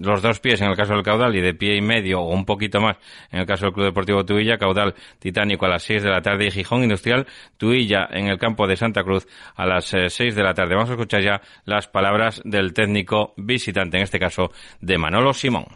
los 0.00 0.22
dos 0.22 0.40
pies 0.40 0.60
en 0.62 0.70
el 0.70 0.76
caso 0.76 0.94
del 0.94 1.02
Caudal 1.02 1.36
y 1.36 1.40
de 1.40 1.54
pie 1.54 1.76
y 1.76 1.80
medio 1.80 2.20
o 2.20 2.32
un 2.32 2.44
poquito 2.44 2.80
más 2.80 2.96
en 3.30 3.40
el 3.40 3.46
caso 3.46 3.66
del 3.66 3.74
Club 3.74 3.86
Deportivo 3.86 4.24
Tuilla, 4.24 4.58
Caudal 4.58 4.94
Titánico 5.18 5.66
a 5.66 5.68
las 5.68 5.82
6 5.84 6.02
de 6.02 6.10
la 6.10 6.22
tarde 6.22 6.46
y 6.46 6.50
Gijón 6.50 6.82
Industrial, 6.82 7.26
Tuilla 7.56 8.08
en 8.10 8.28
el 8.28 8.38
campo 8.38 8.66
de 8.66 8.76
Santa 8.76 9.02
Cruz 9.02 9.26
a 9.54 9.66
las 9.66 9.81
6 9.86 10.20
eh, 10.20 10.32
de 10.32 10.42
la 10.42 10.54
tarde. 10.54 10.74
Vamos 10.74 10.90
a 10.90 10.94
escuchar 10.94 11.22
ya 11.22 11.40
las 11.64 11.88
palabras 11.88 12.40
del 12.44 12.72
técnico 12.72 13.34
visitante, 13.36 13.96
en 13.96 14.04
este 14.04 14.18
caso 14.18 14.50
de 14.80 14.98
Manolo 14.98 15.34
Simón. 15.34 15.66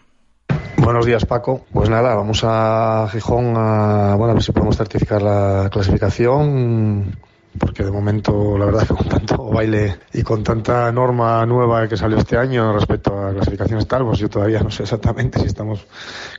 Buenos 0.78 1.06
días, 1.06 1.24
Paco. 1.24 1.66
Pues 1.72 1.88
nada, 1.88 2.14
vamos 2.14 2.42
a 2.44 3.08
Gijón 3.10 3.54
a, 3.56 4.14
bueno, 4.16 4.32
a 4.32 4.34
ver 4.34 4.42
si 4.42 4.52
podemos 4.52 4.76
certificar 4.76 5.22
la 5.22 5.68
clasificación 5.70 7.16
porque 7.58 7.84
de 7.84 7.90
momento 7.90 8.56
la 8.58 8.66
verdad 8.66 8.86
que 8.86 8.94
con 8.94 9.08
tanto 9.08 9.50
baile 9.50 9.96
y 10.12 10.22
con 10.22 10.42
tanta 10.42 10.90
norma 10.92 11.44
nueva 11.46 11.88
que 11.88 11.96
salió 11.96 12.18
este 12.18 12.36
año 12.36 12.72
respecto 12.72 13.18
a 13.18 13.32
clasificaciones 13.32 13.86
tal, 13.86 14.04
pues 14.04 14.18
yo 14.18 14.28
todavía 14.28 14.60
no 14.60 14.70
sé 14.70 14.82
exactamente 14.82 15.40
si 15.40 15.46
estamos 15.46 15.86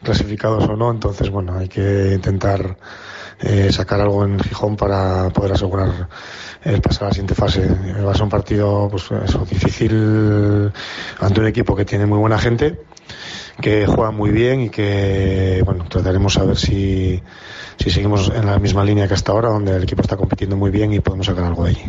clasificados 0.01 0.67
o 0.67 0.75
no, 0.75 0.91
entonces 0.91 1.29
bueno, 1.29 1.57
hay 1.57 1.67
que 1.67 2.13
intentar 2.13 2.77
eh, 3.39 3.71
sacar 3.71 4.01
algo 4.01 4.23
en 4.25 4.39
Gijón 4.39 4.75
para 4.75 5.29
poder 5.29 5.53
asegurar 5.53 6.09
el 6.63 6.81
pasar 6.81 7.03
a 7.03 7.07
la 7.07 7.13
siguiente 7.13 7.35
fase. 7.35 7.67
Va 8.05 8.11
a 8.11 8.13
ser 8.13 8.23
un 8.23 8.29
partido 8.29 8.87
pues 8.89 9.09
eso, 9.11 9.45
difícil 9.45 10.71
ante 11.19 11.39
un 11.39 11.47
equipo 11.47 11.75
que 11.75 11.85
tiene 11.85 12.05
muy 12.05 12.17
buena 12.17 12.39
gente 12.39 12.79
que 13.61 13.85
juega 13.87 14.11
muy 14.11 14.29
bien 14.29 14.61
y 14.61 14.69
que, 14.69 15.61
bueno, 15.65 15.85
trataremos 15.85 16.37
a 16.37 16.43
ver 16.43 16.57
si, 16.57 17.21
si 17.77 17.89
seguimos 17.89 18.31
en 18.33 18.45
la 18.45 18.59
misma 18.59 18.83
línea 18.83 19.07
que 19.07 19.15
hasta 19.15 19.31
ahora, 19.31 19.49
donde 19.49 19.75
el 19.75 19.83
equipo 19.83 20.01
está 20.01 20.15
compitiendo 20.15 20.55
muy 20.55 20.69
bien 20.69 20.93
y 20.93 20.99
podemos 20.99 21.25
sacar 21.25 21.45
algo 21.45 21.63
de 21.63 21.71
allí. 21.71 21.83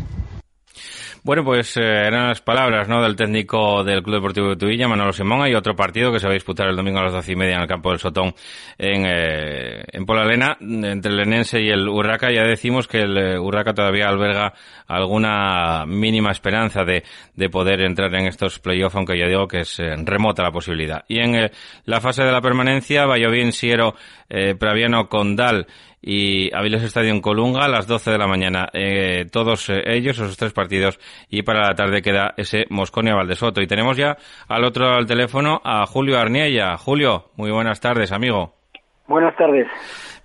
Bueno, 1.24 1.44
pues 1.44 1.76
eh, 1.76 1.80
eran 1.80 2.28
las 2.28 2.40
palabras 2.40 2.88
¿no? 2.88 3.02
del 3.02 3.16
técnico 3.16 3.82
del 3.82 4.02
Club 4.02 4.16
Deportivo 4.16 4.48
de 4.50 4.56
Tuvilla, 4.56 4.86
Manolo 4.86 5.12
Simón. 5.12 5.42
Hay 5.42 5.54
otro 5.54 5.74
partido 5.74 6.12
que 6.12 6.20
se 6.20 6.26
va 6.26 6.32
a 6.32 6.34
disputar 6.34 6.68
el 6.68 6.76
domingo 6.76 7.00
a 7.00 7.04
las 7.04 7.12
doce 7.12 7.32
y 7.32 7.36
media 7.36 7.56
en 7.56 7.62
el 7.62 7.68
campo 7.68 7.90
del 7.90 7.98
Sotón 7.98 8.34
en, 8.78 9.04
eh, 9.04 9.82
en 9.88 10.06
Polalena, 10.06 10.56
entre 10.60 11.12
el 11.12 11.20
Enense 11.20 11.60
y 11.60 11.70
el 11.70 11.88
Urraca. 11.88 12.30
Ya 12.30 12.44
decimos 12.44 12.86
que 12.86 13.00
el 13.00 13.18
eh, 13.18 13.38
Urraca 13.38 13.74
todavía 13.74 14.08
alberga 14.08 14.52
alguna 14.86 15.84
mínima 15.86 16.30
esperanza 16.30 16.84
de, 16.84 17.02
de 17.34 17.50
poder 17.50 17.80
entrar 17.80 18.14
en 18.14 18.26
estos 18.26 18.60
playoffs, 18.60 18.94
aunque 18.94 19.18
ya 19.18 19.26
digo 19.26 19.48
que 19.48 19.60
es 19.60 19.80
eh, 19.80 19.96
remota 20.04 20.44
la 20.44 20.52
posibilidad. 20.52 21.04
Y 21.08 21.18
en 21.18 21.50
la 21.84 22.00
fase 22.00 22.22
de 22.22 22.30
la 22.30 22.40
permanencia, 22.40 23.06
Vallovín, 23.06 23.52
Siero, 23.52 23.94
Praviano, 24.58 25.08
Condal 25.08 25.66
y 26.00 26.54
Aviles 26.54 26.82
Estadio 26.82 27.10
en 27.10 27.20
Colunga 27.20 27.64
a 27.64 27.68
las 27.68 27.86
12 27.86 28.10
de 28.10 28.18
la 28.18 28.26
mañana. 28.26 28.68
Eh, 28.72 29.26
todos 29.30 29.68
eh, 29.70 29.82
ellos, 29.86 30.18
esos 30.18 30.36
tres 30.36 30.52
partidos, 30.52 30.98
y 31.28 31.42
para 31.42 31.68
la 31.68 31.74
tarde 31.74 32.02
queda 32.02 32.34
ese 32.36 32.66
Mosconia 32.70 33.14
Valdesoto. 33.14 33.60
Y 33.60 33.66
tenemos 33.66 33.96
ya 33.96 34.16
al 34.48 34.64
otro 34.64 34.88
al 34.88 35.06
teléfono 35.06 35.60
a 35.64 35.86
Julio 35.86 36.18
Arniella. 36.18 36.76
Julio, 36.76 37.30
muy 37.36 37.50
buenas 37.50 37.80
tardes, 37.80 38.12
amigo. 38.12 38.54
Buenas 39.06 39.34
tardes. 39.36 39.66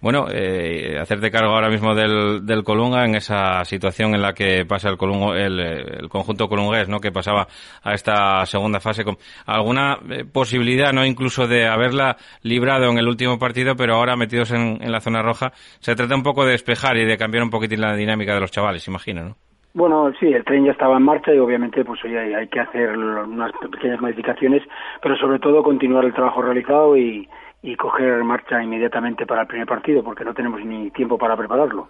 Bueno, 0.04 0.26
eh, 0.30 0.98
hacerte 1.00 1.32
cargo 1.32 1.54
ahora 1.54 1.70
mismo 1.70 1.96
del, 1.96 2.46
del 2.46 2.66
Colunga 2.66 3.06
en 3.06 3.16
esa 3.16 3.64
situación 3.64 4.14
en 4.14 4.22
la 4.22 4.34
que 4.34 4.66
pasa 4.66 4.90
el, 4.90 4.98
Colungo, 4.98 5.34
el, 5.34 6.10
conjunto 6.10 6.50
colungués, 6.50 6.90
¿no? 6.90 7.00
Que 7.00 7.14
pasaba 7.14 7.48
a 7.82 7.94
esta 7.94 8.46
segunda 8.46 8.82
fase. 8.82 9.06
Con 9.06 9.16
¿Alguna 9.46 10.00
eh, 10.10 10.26
posibilidad, 10.26 10.92
no 10.92 11.06
incluso 11.06 11.48
de 11.48 11.68
haberla 11.68 12.18
librado 12.42 12.92
en 12.92 12.98
el 12.98 13.08
último 13.08 13.40
partido, 13.40 13.78
pero 13.78 13.96
ahora 13.96 14.18
metidos 14.18 14.52
en, 14.52 14.92
la 14.92 15.00
zona 15.00 15.22
roja? 15.22 15.54
Se 15.80 15.96
trata 15.96 16.14
un 16.16 16.24
poco 16.24 16.44
de 16.44 16.52
despejar 16.52 16.98
y 16.98 17.06
de 17.06 17.18
cambiar 17.18 17.46
un 17.46 17.50
poquitín 17.50 17.80
la 17.80 17.96
dinámica 17.96 18.34
de 18.34 18.42
los 18.42 18.52
chavales, 18.52 18.86
imagino, 18.90 19.24
¿no? 19.24 19.36
Bueno, 19.74 20.12
sí, 20.20 20.26
el 20.28 20.44
tren 20.44 20.66
ya 20.66 20.74
estaba 20.74 20.98
en 20.98 21.04
marcha 21.04 21.34
y 21.34 21.40
obviamente 21.40 21.86
pues 21.86 22.04
hoy 22.04 22.18
hay, 22.18 22.34
hay 22.34 22.48
que 22.50 22.60
hacer 22.60 22.90
unas 22.90 23.54
pequeñas 23.72 24.02
modificaciones, 24.02 24.64
pero 25.02 25.16
sobre 25.16 25.40
todo 25.40 25.64
continuar 25.64 26.04
el 26.04 26.14
trabajo 26.14 26.42
realizado 26.42 26.98
y, 26.98 27.26
y 27.64 27.78
coger 27.78 28.24
marcha 28.26 28.62
inmediatamente 28.62 29.26
para 29.26 29.42
el 29.42 29.48
primer 29.48 29.66
partido, 29.66 30.04
porque 30.04 30.26
no 30.26 30.34
tenemos 30.34 30.64
ni 30.64 30.92
tiempo 30.92 31.18
para 31.18 31.38
prepararlo. 31.38 31.88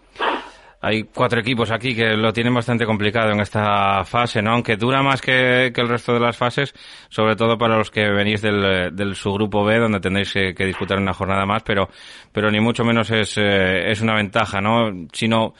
Hay 0.80 1.06
cuatro 1.06 1.40
equipos 1.40 1.72
aquí 1.72 1.96
que 1.96 2.16
lo 2.16 2.32
tienen 2.34 2.54
bastante 2.54 2.86
complicado 2.86 3.32
en 3.32 3.40
esta 3.40 4.04
fase, 4.04 4.42
¿no? 4.42 4.52
Aunque 4.52 4.76
dura 4.76 5.02
más 5.02 5.22
que, 5.22 5.68
el 5.68 5.90
resto 5.90 6.14
de 6.14 6.20
las 6.20 6.38
fases, 6.38 6.74
sobre 7.10 7.36
todo 7.36 7.58
para 7.58 7.78
los 7.78 7.90
que 7.90 8.08
venís 8.10 8.42
del, 8.42 8.94
del 8.94 9.16
subgrupo 9.16 9.64
B, 9.64 9.80
donde 9.80 10.02
tendréis 10.02 10.34
que, 10.34 10.66
disputar 10.66 11.00
una 11.00 11.14
jornada 11.14 11.46
más, 11.46 11.64
pero, 11.64 11.88
pero 12.34 12.52
ni 12.52 12.60
mucho 12.60 12.84
menos 12.84 13.10
es, 13.12 13.38
eh, 13.38 13.90
es 13.90 14.02
una 14.02 14.16
ventaja, 14.16 14.60
¿no? 14.60 14.92
Sino 15.14 15.54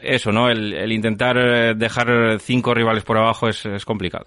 eso, 0.00 0.32
¿no? 0.32 0.48
El, 0.48 0.72
el 0.72 0.92
intentar 0.92 1.36
eh, 1.36 1.74
dejar 1.76 2.40
cinco 2.40 2.72
rivales 2.72 3.04
por 3.04 3.18
abajo 3.18 3.48
es, 3.48 3.66
es 3.66 3.84
complicado. 3.84 4.24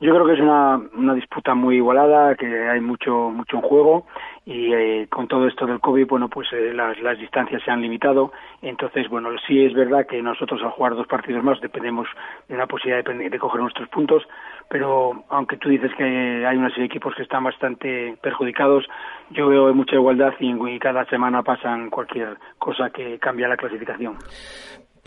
Yo 0.00 0.14
creo 0.14 0.26
que 0.26 0.34
es 0.34 0.40
una, 0.40 0.76
una 0.96 1.14
disputa 1.14 1.56
muy 1.56 1.76
igualada, 1.76 2.36
que 2.36 2.46
hay 2.46 2.80
mucho 2.80 3.30
mucho 3.30 3.56
en 3.56 3.62
juego 3.62 4.06
y 4.48 4.72
eh, 4.72 5.08
con 5.10 5.28
todo 5.28 5.46
esto 5.46 5.66
del 5.66 5.78
COVID, 5.78 6.06
bueno, 6.06 6.30
pues 6.30 6.48
eh, 6.54 6.72
las, 6.72 7.18
distancias 7.18 7.62
se 7.62 7.70
han 7.70 7.82
limitado. 7.82 8.32
Entonces, 8.62 9.06
bueno, 9.10 9.28
sí 9.46 9.62
es 9.62 9.74
verdad 9.74 10.06
que 10.06 10.22
nosotros 10.22 10.62
al 10.62 10.70
jugar 10.70 10.94
dos 10.94 11.06
partidos 11.06 11.44
más 11.44 11.60
dependemos 11.60 12.08
de 12.48 12.54
una 12.54 12.66
posibilidad 12.66 13.04
de, 13.04 13.38
coger 13.38 13.60
nuestros 13.60 13.90
puntos, 13.90 14.22
pero 14.70 15.22
aunque 15.28 15.58
tú 15.58 15.68
dices 15.68 15.92
que 15.98 16.46
hay 16.46 16.56
una 16.56 16.72
equipos 16.78 17.14
que 17.14 17.24
están 17.24 17.44
bastante 17.44 18.16
perjudicados, 18.22 18.86
yo 19.28 19.48
veo 19.48 19.74
mucha 19.74 19.96
igualdad 19.96 20.32
y, 20.40 20.50
y 20.50 20.78
cada 20.78 21.04
semana 21.10 21.42
pasan 21.42 21.90
cualquier 21.90 22.38
cosa 22.58 22.88
que 22.88 23.18
cambia 23.18 23.48
la 23.48 23.56
clasificación. 23.58 24.16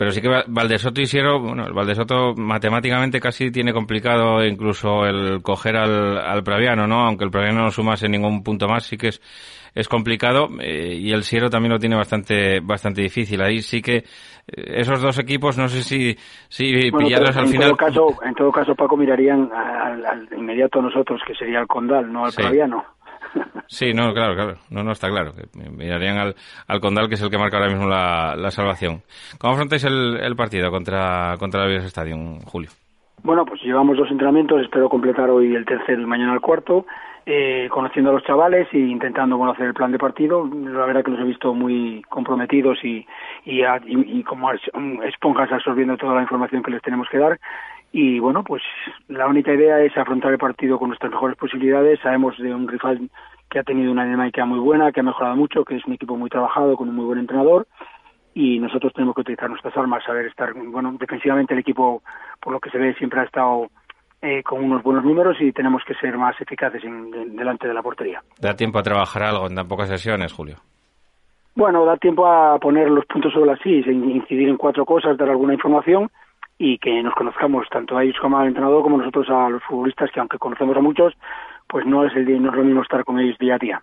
Pero 0.02 0.10
sí 0.10 0.20
que 0.20 0.42
Valdesoto 0.48 1.00
y 1.00 1.06
Siero, 1.06 1.38
bueno, 1.38 1.64
el 1.64 1.72
Valdesoto 1.72 2.34
matemáticamente 2.34 3.20
casi 3.20 3.52
tiene 3.52 3.72
complicado 3.72 4.44
incluso 4.44 5.06
el 5.06 5.40
coger 5.42 5.76
al, 5.76 6.18
al 6.18 6.42
Praviano, 6.42 6.88
¿no? 6.88 7.06
Aunque 7.06 7.24
el 7.24 7.30
Praviano 7.30 7.62
no 7.62 7.70
sumase 7.70 8.08
ningún 8.08 8.42
punto 8.42 8.66
más, 8.66 8.82
sí 8.82 8.96
que 8.96 9.10
es, 9.10 9.22
es 9.76 9.86
complicado 9.86 10.48
eh, 10.60 10.96
y 10.98 11.12
el 11.12 11.22
Siero 11.22 11.48
también 11.50 11.74
lo 11.74 11.78
tiene 11.78 11.94
bastante 11.94 12.58
bastante 12.58 13.00
difícil. 13.00 13.40
Ahí 13.42 13.60
sí 13.60 13.80
que 13.80 13.98
eh, 13.98 14.02
esos 14.48 15.00
dos 15.00 15.20
equipos, 15.20 15.56
no 15.56 15.68
sé 15.68 15.84
si, 15.84 16.16
si 16.48 16.90
pillarlos 16.90 17.36
al 17.36 17.46
final. 17.46 17.68
Todo 17.68 17.76
caso, 17.76 18.08
en 18.24 18.34
todo 18.34 18.50
caso, 18.50 18.74
Paco, 18.74 18.96
mirarían 18.96 19.52
al, 19.52 20.04
al 20.04 20.28
inmediato 20.36 20.82
nosotros, 20.82 21.20
que 21.24 21.36
sería 21.36 21.60
el 21.60 21.68
Condal, 21.68 22.12
no 22.12 22.24
al 22.24 22.32
Praviano. 22.32 22.84
Sí, 23.66 23.94
no, 23.94 24.12
claro, 24.12 24.34
claro. 24.34 24.54
No, 24.70 24.82
no, 24.82 24.92
está 24.92 25.08
claro. 25.08 25.32
Mirarían 25.76 26.18
al, 26.18 26.34
al 26.68 26.80
Condal, 26.80 27.08
que 27.08 27.14
es 27.14 27.22
el 27.22 27.30
que 27.30 27.38
marca 27.38 27.56
ahora 27.56 27.70
mismo 27.70 27.88
la, 27.88 28.34
la 28.36 28.50
salvación. 28.50 29.02
¿Cómo 29.38 29.54
afrontáis 29.54 29.84
el, 29.84 30.18
el 30.20 30.36
partido 30.36 30.70
contra, 30.70 31.36
contra 31.38 31.64
el 31.64 31.76
Stadium, 31.86 32.40
Julio? 32.40 32.70
Bueno, 33.22 33.44
pues 33.46 33.62
llevamos 33.62 33.96
dos 33.96 34.10
entrenamientos, 34.10 34.60
espero 34.60 34.88
completar 34.88 35.30
hoy 35.30 35.54
el 35.54 35.64
tercero 35.64 36.02
y 36.02 36.06
mañana 36.06 36.34
el 36.34 36.40
cuarto, 36.40 36.86
eh, 37.24 37.68
conociendo 37.70 38.10
a 38.10 38.14
los 38.14 38.24
chavales 38.24 38.66
e 38.72 38.78
intentando 38.78 39.38
conocer 39.38 39.66
el 39.66 39.74
plan 39.74 39.92
de 39.92 39.98
partido. 39.98 40.44
La 40.44 40.84
verdad 40.86 41.04
que 41.04 41.12
los 41.12 41.20
he 41.20 41.24
visto 41.24 41.54
muy 41.54 42.02
comprometidos 42.08 42.78
y, 42.82 43.06
y, 43.44 43.62
y, 43.62 44.18
y 44.18 44.22
como 44.24 44.50
esponjas 45.04 45.52
absorbiendo 45.52 45.96
toda 45.96 46.16
la 46.16 46.22
información 46.22 46.62
que 46.62 46.72
les 46.72 46.82
tenemos 46.82 47.08
que 47.08 47.18
dar 47.18 47.38
y 47.92 48.18
bueno, 48.18 48.42
pues 48.42 48.62
la 49.08 49.26
única 49.26 49.52
idea 49.52 49.78
es 49.80 49.96
afrontar 49.96 50.32
el 50.32 50.38
partido 50.38 50.78
con 50.78 50.88
nuestras 50.88 51.12
mejores 51.12 51.36
posibilidades. 51.36 52.00
Sabemos 52.00 52.36
de 52.38 52.54
un 52.54 52.66
rival 52.66 53.10
que 53.50 53.58
ha 53.58 53.62
tenido 53.62 53.92
una 53.92 54.06
dinámica 54.06 54.46
muy 54.46 54.58
buena, 54.58 54.90
que 54.90 55.00
ha 55.00 55.02
mejorado 55.02 55.36
mucho, 55.36 55.62
que 55.62 55.76
es 55.76 55.84
un 55.84 55.92
equipo 55.92 56.16
muy 56.16 56.30
trabajado, 56.30 56.74
con 56.74 56.88
un 56.88 56.96
muy 56.96 57.04
buen 57.04 57.18
entrenador. 57.18 57.66
Y 58.34 58.58
nosotros 58.60 58.94
tenemos 58.94 59.14
que 59.14 59.20
utilizar 59.20 59.50
nuestras 59.50 59.76
armas, 59.76 60.02
saber 60.04 60.24
estar, 60.24 60.54
bueno, 60.54 60.96
defensivamente 60.98 61.52
el 61.52 61.60
equipo, 61.60 62.02
por 62.40 62.54
lo 62.54 62.60
que 62.60 62.70
se 62.70 62.78
ve, 62.78 62.94
siempre 62.94 63.20
ha 63.20 63.24
estado 63.24 63.68
eh, 64.22 64.42
con 64.42 64.64
unos 64.64 64.82
buenos 64.82 65.04
números 65.04 65.36
y 65.38 65.52
tenemos 65.52 65.82
que 65.86 65.92
ser 65.94 66.16
más 66.16 66.40
eficaces 66.40 66.82
en, 66.84 67.36
delante 67.36 67.68
de 67.68 67.74
la 67.74 67.82
portería. 67.82 68.22
¿Da 68.40 68.56
tiempo 68.56 68.78
a 68.78 68.82
trabajar 68.82 69.22
algo 69.24 69.48
en 69.48 69.54
tan 69.54 69.68
pocas 69.68 69.90
sesiones, 69.90 70.32
Julio? 70.32 70.56
Bueno, 71.54 71.84
da 71.84 71.98
tiempo 71.98 72.26
a 72.26 72.58
poner 72.58 72.90
los 72.90 73.04
puntos 73.04 73.34
sobre 73.34 73.50
las 73.50 73.60
sillas, 73.60 73.86
incidir 73.88 74.48
en 74.48 74.56
cuatro 74.56 74.86
cosas, 74.86 75.18
dar 75.18 75.28
alguna 75.28 75.52
información 75.52 76.10
y 76.64 76.78
que 76.78 77.02
nos 77.02 77.12
conozcamos 77.14 77.66
tanto 77.70 77.98
a 77.98 78.04
ellos 78.04 78.14
como 78.20 78.38
al 78.38 78.46
entrenador 78.46 78.84
como 78.84 78.96
nosotros 78.96 79.28
a 79.30 79.48
los 79.48 79.60
futbolistas 79.64 80.12
que 80.12 80.20
aunque 80.20 80.38
conocemos 80.38 80.76
a 80.76 80.80
muchos 80.80 81.12
pues 81.66 81.84
no 81.84 82.06
es 82.06 82.14
el 82.14 82.40
no 82.40 82.50
es 82.50 82.56
lo 82.56 82.62
mismo 82.62 82.82
estar 82.82 83.04
con 83.04 83.18
ellos 83.18 83.36
día 83.38 83.56
a 83.56 83.58
día. 83.58 83.82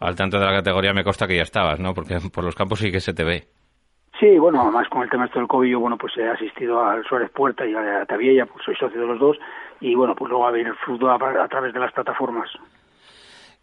Al 0.00 0.16
tanto 0.16 0.36
de 0.36 0.44
la 0.44 0.52
categoría 0.52 0.92
me 0.92 1.04
consta 1.04 1.28
que 1.28 1.36
ya 1.36 1.42
estabas 1.42 1.78
no 1.78 1.94
porque 1.94 2.18
por 2.34 2.42
los 2.42 2.56
campos 2.56 2.80
sí 2.80 2.90
que 2.90 2.98
se 2.98 3.14
te 3.14 3.22
ve. 3.22 3.44
Sí 4.18 4.36
bueno 4.36 4.62
además 4.62 4.88
con 4.88 5.02
el 5.02 5.10
tema 5.10 5.28
del 5.32 5.46
COVID 5.46 5.70
yo 5.70 5.78
bueno 5.78 5.96
pues 5.96 6.16
he 6.18 6.28
asistido 6.28 6.84
al 6.84 7.04
Suárez 7.04 7.30
Puerta 7.30 7.64
y 7.64 7.72
a 7.72 8.04
Tabiella 8.04 8.46
pues 8.46 8.64
soy 8.64 8.74
socio 8.74 9.00
de 9.00 9.06
los 9.06 9.20
dos 9.20 9.38
y 9.80 9.94
bueno 9.94 10.16
pues 10.16 10.28
luego 10.28 10.44
a 10.44 10.50
ver 10.50 10.66
el 10.66 10.74
fútbol 10.74 11.10
a 11.10 11.46
través 11.46 11.72
de 11.72 11.78
las 11.78 11.92
plataformas 11.92 12.50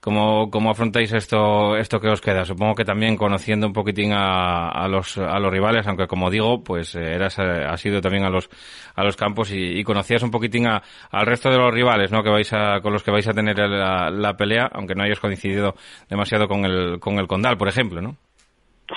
¿Cómo, 0.06 0.52
¿Cómo 0.52 0.70
afrontáis 0.70 1.12
esto, 1.14 1.76
esto 1.78 2.00
que 2.00 2.10
os 2.10 2.22
queda? 2.22 2.46
Supongo 2.46 2.76
que 2.76 2.86
también 2.86 3.18
conociendo 3.18 3.66
un 3.66 3.74
poquitín 3.74 4.12
a, 4.14 4.88
los, 4.88 5.18
a 5.18 5.40
los 5.40 5.52
rivales, 5.52 5.88
aunque 5.88 6.06
como 6.06 6.30
digo, 6.30 6.64
pues 6.64 6.94
eh, 6.94 7.16
eras, 7.16 7.40
eh, 7.40 7.66
has 7.68 7.84
ido 7.88 8.02
también 8.02 8.24
a 8.24 8.30
los, 8.30 8.48
a 8.96 9.04
los 9.04 9.18
campos 9.18 9.52
y, 9.52 9.84
conocías 9.84 10.22
un 10.22 10.30
poquitín 10.30 10.68
a, 10.68 10.84
al 11.10 11.26
resto 11.26 11.50
de 11.50 11.58
los 11.58 11.74
rivales, 11.74 12.12
¿no? 12.12 12.22
Que 12.22 12.30
vais 12.30 12.54
a, 12.54 12.82
con 12.82 12.94
los 12.94 13.02
que 13.02 13.10
vais 13.10 13.28
a 13.28 13.34
tener 13.34 13.58
la, 13.58 14.12
la 14.12 14.38
pelea, 14.38 14.70
aunque 14.74 14.94
no 14.94 15.02
hayas 15.02 15.20
coincidido 15.20 15.74
demasiado 16.08 16.48
con 16.48 16.66
el, 16.66 17.00
con 17.00 17.18
el 17.18 17.26
Condal, 17.26 17.58
por 17.58 17.68
ejemplo, 17.68 18.00
¿no? 18.00 18.16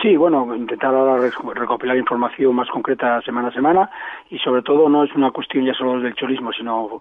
Sí, 0.03 0.15
bueno, 0.15 0.55
intentar 0.55 0.95
ahora 0.95 1.31
recopilar 1.55 1.97
información 1.97 2.55
más 2.55 2.69
concreta 2.69 3.23
semana 3.23 3.49
a 3.49 3.53
semana 3.53 3.91
y 4.29 4.39
sobre 4.41 4.61
todo 4.61 4.91
no 4.91 5.05
es 5.05 5.15
una 5.15 5.31
cuestión 5.31 5.65
ya 5.65 5.73
solo 5.73 5.99
del 6.01 6.15
chorismo, 6.15 6.53
sino 6.53 7.01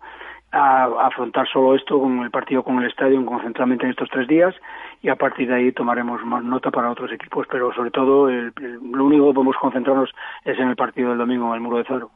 a, 0.52 0.86
afrontar 1.08 1.48
solo 1.48 1.76
esto 1.76 2.00
con 2.00 2.20
el 2.20 2.32
partido 2.32 2.64
con 2.64 2.80
el 2.80 2.90
estadio 2.90 3.24
concentramente 3.26 3.86
en 3.86 3.92
estos 3.92 4.10
tres 4.10 4.28
días 4.28 4.56
y 5.02 5.10
a 5.10 5.16
partir 5.16 5.48
de 5.48 5.56
ahí 5.56 5.72
tomaremos 5.72 6.24
más 6.26 6.44
nota 6.44 6.72
para 6.72 6.92
otros 6.92 7.12
equipos, 7.12 7.46
pero 7.52 7.74
sobre 7.74 7.92
todo 7.92 8.30
lo 8.30 9.06
único 9.06 9.28
que 9.28 9.34
podemos 9.34 9.56
concentrarnos 9.58 10.10
es 10.44 10.58
en 10.58 10.70
el 10.70 10.76
partido 10.76 11.10
del 11.10 11.20
domingo 11.20 11.50
en 11.50 11.54
el 11.56 11.62
Muro 11.62 11.78
de 11.78 11.86
Cero. 11.88 12.12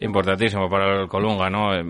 Importantísimo 0.00 0.70
para 0.70 1.02
el 1.02 1.08
Colunga, 1.08 1.50
¿no? 1.50 1.74
Eh, 1.74 1.84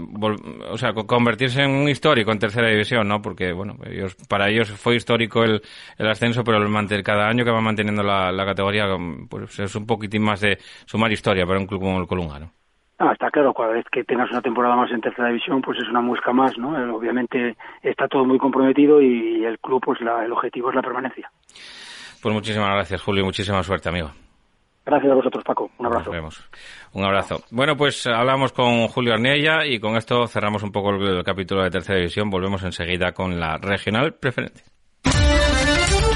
o 0.71 0.79
sea, 0.79 0.95
convertirse 0.95 1.63
en 1.63 1.71
un 1.71 1.89
histórico 1.91 2.33
en 2.33 2.39
tercera 2.39 2.69
división, 2.69 3.07
¿no? 3.07 3.21
Porque, 3.21 3.53
bueno, 3.53 3.77
ellos, 3.85 4.17
para 4.29 4.49
ellos 4.49 4.71
fue 4.71 4.97
histórico 4.97 5.45
el, 5.45 5.61
el 5.99 6.09
ascenso, 6.09 6.43
pero 6.43 6.57
el 6.57 7.03
cada 7.03 7.29
año 7.29 7.45
que 7.45 7.51
va 7.51 7.61
manteniendo 7.61 8.03
la, 8.03 8.33
la 8.33 8.47
categoría, 8.47 8.87
pues 9.29 9.59
es 9.59 9.75
un 9.77 9.87
poquitín 9.87 10.23
más 10.23 10.41
de 10.41 10.57
sumar 10.87 11.13
historia 11.13 11.45
para 11.47 11.59
un 11.59 11.67
club 11.67 11.81
como 11.81 12.01
el 12.01 12.07
Colunga, 12.07 12.39
¿no? 12.39 12.58
Ah, 12.99 13.13
está 13.13 13.31
claro, 13.31 13.55
cada 13.55 13.75
vez 13.75 13.87
que 13.93 14.03
tengas 14.03 14.29
una 14.31 14.43
temporada 14.43 14.75
más 14.75 14.91
en 14.91 15.01
tercera 15.01 15.29
división, 15.29 15.63
pues 15.63 15.79
es 15.79 15.89
una 15.89 16.01
muesca 16.01 16.33
más, 16.33 16.59
¿no? 16.59 16.77
Eh, 16.77 16.91
obviamente 16.91 17.57
está 17.83 18.09
todo 18.09 18.25
muy 18.25 18.39
comprometido 18.39 19.01
y 19.01 19.45
el 19.45 19.59
club, 19.61 19.81
pues 19.85 20.01
la, 20.01 20.25
el 20.25 20.33
objetivo 20.33 20.71
es 20.71 20.75
la 20.75 20.83
permanencia. 20.83 21.31
Pues 22.21 22.35
muchísimas 22.35 22.71
gracias, 22.71 23.01
Julio, 23.01 23.25
muchísima 23.25 23.63
suerte, 23.63 23.89
amigo. 23.89 24.11
Gracias 24.85 25.13
a 25.13 25.15
vosotros, 25.15 25.45
Paco. 25.45 25.71
Un 25.79 25.87
abrazo. 25.87 26.07
Nos 26.07 26.15
vemos. 26.15 26.51
Un 26.95 27.05
abrazo. 27.05 27.45
Bueno, 27.51 27.77
pues 27.77 28.07
hablamos 28.07 28.53
con 28.53 28.89
Julio 28.89 29.13
Arniella 29.13 29.67
y 29.67 29.79
con 29.79 29.97
esto 29.97 30.27
cerramos 30.27 30.63
un 30.63 30.73
poco 30.73 30.91
el 30.91 31.23
capítulo 31.23 31.63
de 31.63 31.71
tercera 31.71 31.99
división. 31.99 32.31
Volvemos 32.31 32.65
enseguida 32.65 33.13
con 33.13 33.39
la 33.39 33.59
regional 33.59 34.15
preferente. 34.15 34.63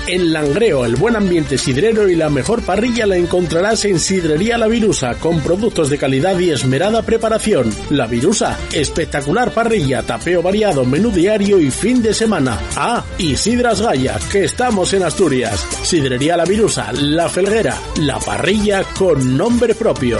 En 0.07 0.33
Langreo, 0.33 0.85
el 0.85 0.97
buen 0.97 1.15
ambiente 1.15 1.57
sidrero 1.57 2.09
y 2.09 2.17
la 2.17 2.29
mejor 2.29 2.63
parrilla 2.63 3.07
la 3.07 3.17
encontrarás 3.17 3.85
en 3.85 4.01
Sidrería 4.01 4.59
La 4.59 4.67
Virusa, 4.67 5.15
con 5.15 5.41
productos 5.41 5.91
de 5.91 5.99
calidad 5.99 6.39
y 6.41 6.51
esmerada 6.51 7.03
preparación. 7.03 7.73
La 7.91 8.07
Virusa, 8.07 8.59
espectacular 8.73 9.53
parrilla, 9.53 10.03
tapeo 10.03 10.43
variado, 10.43 10.85
menú 10.85 11.11
diario 11.11 11.61
y 11.61 11.71
fin 11.71 12.03
de 12.03 12.15
semana. 12.15 12.59
Ah, 12.77 13.05
y 13.17 13.37
Sidras 13.37 13.81
Gaya, 13.81 14.19
que 14.31 14.45
estamos 14.45 14.93
en 14.93 15.05
Asturias. 15.05 15.67
Sidrería 15.83 16.37
La 16.37 16.45
Virusa, 16.45 16.93
La 16.93 17.29
Felguera, 17.29 17.79
la 18.01 18.19
parrilla 18.19 18.83
con 18.99 19.37
nombre 19.37 19.75
propio. 19.75 20.19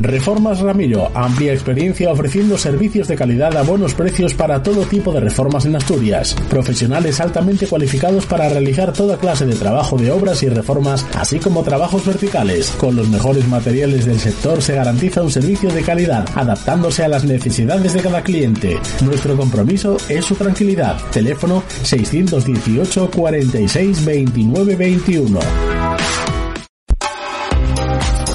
Reformas 0.00 0.60
Ramiro, 0.60 1.10
amplia 1.14 1.52
experiencia 1.52 2.10
ofreciendo 2.10 2.56
servicios 2.56 3.06
de 3.06 3.16
calidad 3.16 3.54
a 3.56 3.62
buenos 3.62 3.94
precios 3.94 4.32
para 4.32 4.62
todo 4.62 4.86
tipo 4.86 5.12
de 5.12 5.20
reformas 5.20 5.66
en 5.66 5.76
Asturias. 5.76 6.34
Profesionales 6.48 7.20
altamente 7.20 7.66
cualificados 7.66 8.24
para 8.24 8.48
realizar 8.48 8.94
toda 8.94 9.18
clase 9.18 9.44
de 9.44 9.56
trabajo 9.56 9.98
de 9.98 10.10
obras 10.10 10.42
y 10.42 10.48
reformas, 10.48 11.06
así 11.14 11.38
como 11.38 11.62
trabajos 11.62 12.06
verticales. 12.06 12.70
Con 12.78 12.96
los 12.96 13.08
mejores 13.08 13.46
materiales 13.48 14.06
del 14.06 14.18
sector 14.18 14.62
se 14.62 14.74
garantiza 14.74 15.22
un 15.22 15.30
servicio 15.30 15.70
de 15.70 15.82
calidad, 15.82 16.26
adaptándose 16.34 17.04
a 17.04 17.08
las 17.08 17.24
necesidades 17.24 17.92
de 17.92 18.00
cada 18.00 18.22
cliente. 18.22 18.78
Nuestro 19.04 19.36
compromiso 19.36 19.98
es 20.08 20.24
su 20.24 20.34
tranquilidad. 20.34 20.96
Teléfono 21.12 21.62
618 21.82 23.10
46 23.10 24.04
29 24.04 24.76
21. 24.76 25.99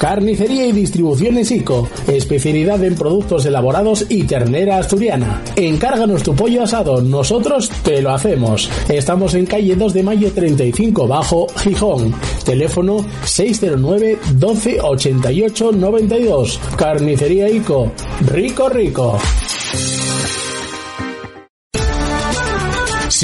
Carnicería 0.06 0.64
y 0.64 0.70
distribuciones 0.70 1.50
ICO, 1.50 1.88
especialidad 2.06 2.84
en 2.84 2.94
productos 2.94 3.44
elaborados 3.44 4.06
y 4.08 4.22
ternera 4.22 4.78
asturiana. 4.78 5.42
Encárganos 5.56 6.22
tu 6.22 6.32
pollo 6.32 6.62
asado, 6.62 7.02
nosotros 7.02 7.68
te 7.82 8.00
lo 8.00 8.12
hacemos. 8.12 8.70
Estamos 8.88 9.34
en 9.34 9.46
calle 9.46 9.74
2 9.74 9.92
de 9.92 10.02
mayo 10.04 10.30
35 10.30 11.08
bajo 11.08 11.48
Gijón. 11.56 12.14
Teléfono 12.44 13.04
609 13.24 14.18
12 14.34 14.80
88 14.80 15.72
92. 15.72 16.60
Carnicería 16.76 17.50
ICO. 17.50 17.90
Rico 18.28 18.68
rico. 18.68 19.18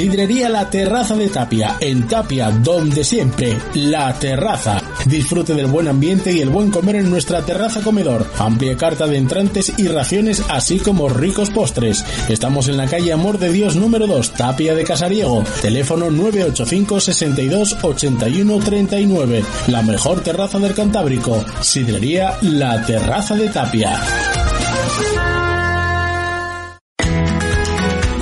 Sidrería 0.03 0.49
La 0.49 0.69
Terraza 0.69 1.15
de 1.15 1.29
Tapia, 1.29 1.77
en 1.79 2.09
Tapia, 2.09 2.51
donde 2.51 3.05
siempre, 3.05 3.57
La 3.73 4.13
Terraza. 4.19 4.81
Disfrute 5.05 5.53
del 5.53 5.67
buen 5.67 5.87
ambiente 5.87 6.33
y 6.33 6.41
el 6.41 6.49
buen 6.49 6.71
comer 6.71 6.97
en 6.97 7.09
nuestra 7.09 7.41
terraza 7.45 7.79
comedor. 7.79 8.29
Amplia 8.37 8.75
carta 8.75 9.07
de 9.07 9.15
entrantes 9.15 9.71
y 9.77 9.87
raciones, 9.87 10.43
así 10.49 10.79
como 10.79 11.07
ricos 11.07 11.51
postres. 11.51 12.03
Estamos 12.27 12.67
en 12.67 12.75
la 12.75 12.87
calle 12.87 13.13
Amor 13.13 13.39
de 13.39 13.49
Dios 13.53 13.77
número 13.77 14.05
2, 14.05 14.31
Tapia 14.31 14.75
de 14.75 14.83
Casariego. 14.83 15.41
Teléfono 15.61 16.11
985 16.11 16.99
62 16.99 17.77
81 17.81 18.59
39. 18.59 19.45
La 19.67 19.83
mejor 19.83 20.19
terraza 20.19 20.59
del 20.59 20.73
Cantábrico. 20.73 21.45
Sidrería 21.61 22.37
La 22.41 22.85
Terraza 22.85 23.35
de 23.35 23.47
Tapia. 23.47 24.01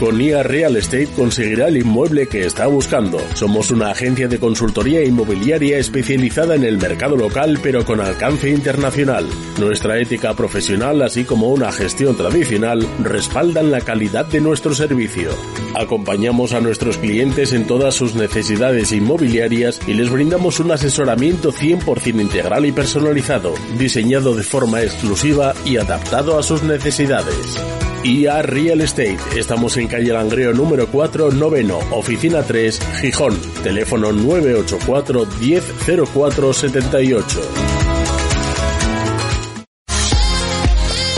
Con 0.01 0.19
IA 0.19 0.41
Real 0.41 0.75
Estate 0.77 1.09
conseguirá 1.15 1.67
el 1.67 1.77
inmueble 1.77 2.25
que 2.25 2.43
está 2.43 2.65
buscando. 2.65 3.19
Somos 3.35 3.69
una 3.69 3.91
agencia 3.91 4.27
de 4.27 4.39
consultoría 4.39 5.03
inmobiliaria 5.03 5.77
especializada 5.77 6.55
en 6.55 6.63
el 6.63 6.79
mercado 6.79 7.15
local 7.15 7.59
pero 7.61 7.85
con 7.85 8.01
alcance 8.01 8.49
internacional. 8.49 9.29
Nuestra 9.59 9.99
ética 9.99 10.33
profesional 10.33 11.03
así 11.03 11.23
como 11.23 11.49
una 11.49 11.71
gestión 11.71 12.17
tradicional 12.17 12.83
respaldan 13.03 13.69
la 13.69 13.81
calidad 13.81 14.25
de 14.25 14.41
nuestro 14.41 14.73
servicio. 14.73 15.29
Acompañamos 15.75 16.53
a 16.53 16.61
nuestros 16.61 16.97
clientes 16.97 17.53
en 17.53 17.67
todas 17.67 17.93
sus 17.93 18.15
necesidades 18.15 18.93
inmobiliarias 18.93 19.79
y 19.87 19.93
les 19.93 20.09
brindamos 20.09 20.59
un 20.59 20.71
asesoramiento 20.71 21.53
100% 21.53 22.19
integral 22.19 22.65
y 22.65 22.71
personalizado, 22.71 23.53
diseñado 23.77 24.33
de 24.33 24.41
forma 24.41 24.81
exclusiva 24.81 25.53
y 25.63 25.77
adaptado 25.77 26.39
a 26.39 26.41
sus 26.41 26.63
necesidades. 26.63 27.61
IA 28.03 28.41
Real 28.41 28.81
Estate. 28.81 29.19
Estamos 29.35 29.77
en 29.77 29.87
calle 29.87 30.11
Langreo 30.11 30.53
número 30.53 30.87
4, 30.87 31.31
noveno, 31.31 31.77
oficina 31.91 32.41
3, 32.41 32.79
Gijón. 33.01 33.39
Teléfono 33.63 34.11
984 34.11 35.27
1004 35.39 36.53
78. 36.53 37.41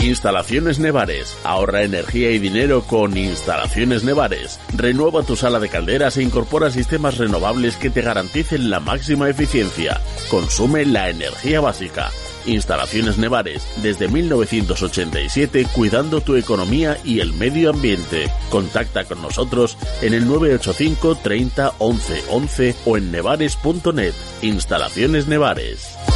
Instalaciones 0.02 0.78
Nevares. 0.78 1.38
Ahorra 1.44 1.84
energía 1.84 2.30
y 2.30 2.38
dinero 2.38 2.82
con 2.82 3.16
Instalaciones 3.16 4.04
Nevares. 4.04 4.60
Renueva 4.76 5.22
tu 5.22 5.36
sala 5.36 5.60
de 5.60 5.70
calderas 5.70 6.18
e 6.18 6.22
incorpora 6.22 6.70
sistemas 6.70 7.16
renovables 7.16 7.78
que 7.78 7.88
te 7.88 8.02
garanticen 8.02 8.68
la 8.68 8.80
máxima 8.80 9.30
eficiencia. 9.30 10.02
Consume 10.30 10.84
la 10.84 11.08
energía 11.08 11.60
básica. 11.60 12.10
Instalaciones 12.46 13.18
Nevares, 13.18 13.66
desde 13.82 14.08
1987 14.08 15.66
cuidando 15.74 16.20
tu 16.20 16.36
economía 16.36 16.98
y 17.04 17.20
el 17.20 17.32
medio 17.32 17.70
ambiente. 17.70 18.30
Contacta 18.50 19.04
con 19.04 19.22
nosotros 19.22 19.76
en 20.02 20.14
el 20.14 20.26
985 20.26 21.16
30 21.16 21.72
11 21.78 22.22
11 22.30 22.76
o 22.84 22.96
en 22.96 23.10
nevares.net. 23.10 24.14
Instalaciones 24.42 25.26
Nevares. 25.26 26.13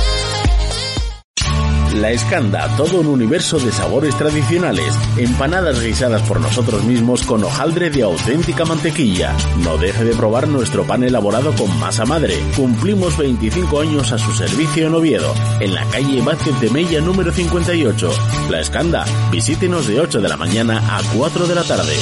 La 2.00 2.12
Escanda, 2.12 2.68
todo 2.76 3.00
un 3.00 3.08
universo 3.08 3.58
de 3.58 3.72
sabores 3.72 4.16
tradicionales, 4.16 4.94
empanadas 5.16 5.82
guisadas 5.82 6.22
por 6.22 6.40
nosotros 6.40 6.84
mismos 6.84 7.24
con 7.24 7.42
hojaldre 7.42 7.90
de 7.90 8.04
auténtica 8.04 8.64
mantequilla. 8.64 9.34
No 9.64 9.76
deje 9.78 10.04
de 10.04 10.14
probar 10.14 10.46
nuestro 10.46 10.84
pan 10.84 11.02
elaborado 11.02 11.52
con 11.56 11.76
masa 11.80 12.04
madre. 12.04 12.34
Cumplimos 12.54 13.16
25 13.18 13.80
años 13.80 14.12
a 14.12 14.18
su 14.18 14.32
servicio 14.32 14.86
en 14.86 14.94
Oviedo, 14.94 15.34
en 15.58 15.74
la 15.74 15.84
calle 15.86 16.22
Vázquez 16.22 16.60
de 16.60 16.70
Mella 16.70 17.00
número 17.00 17.32
58. 17.32 18.10
La 18.48 18.60
Escanda, 18.60 19.04
visítenos 19.32 19.88
de 19.88 20.00
8 20.00 20.20
de 20.20 20.28
la 20.28 20.36
mañana 20.36 20.78
a 20.96 21.02
4 21.16 21.48
de 21.48 21.54
la 21.56 21.64
tarde. 21.64 21.96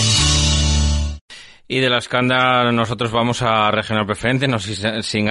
Y 1.69 1.81
de 1.81 1.91
la 1.91 1.99
escanda 1.99 2.71
nosotros 2.71 3.11
vamos 3.11 3.43
a 3.43 3.73
regional 3.73 4.07
preferente, 4.07 4.47
no 4.47 4.61
sin, 4.61 5.03
sin, 5.03 5.29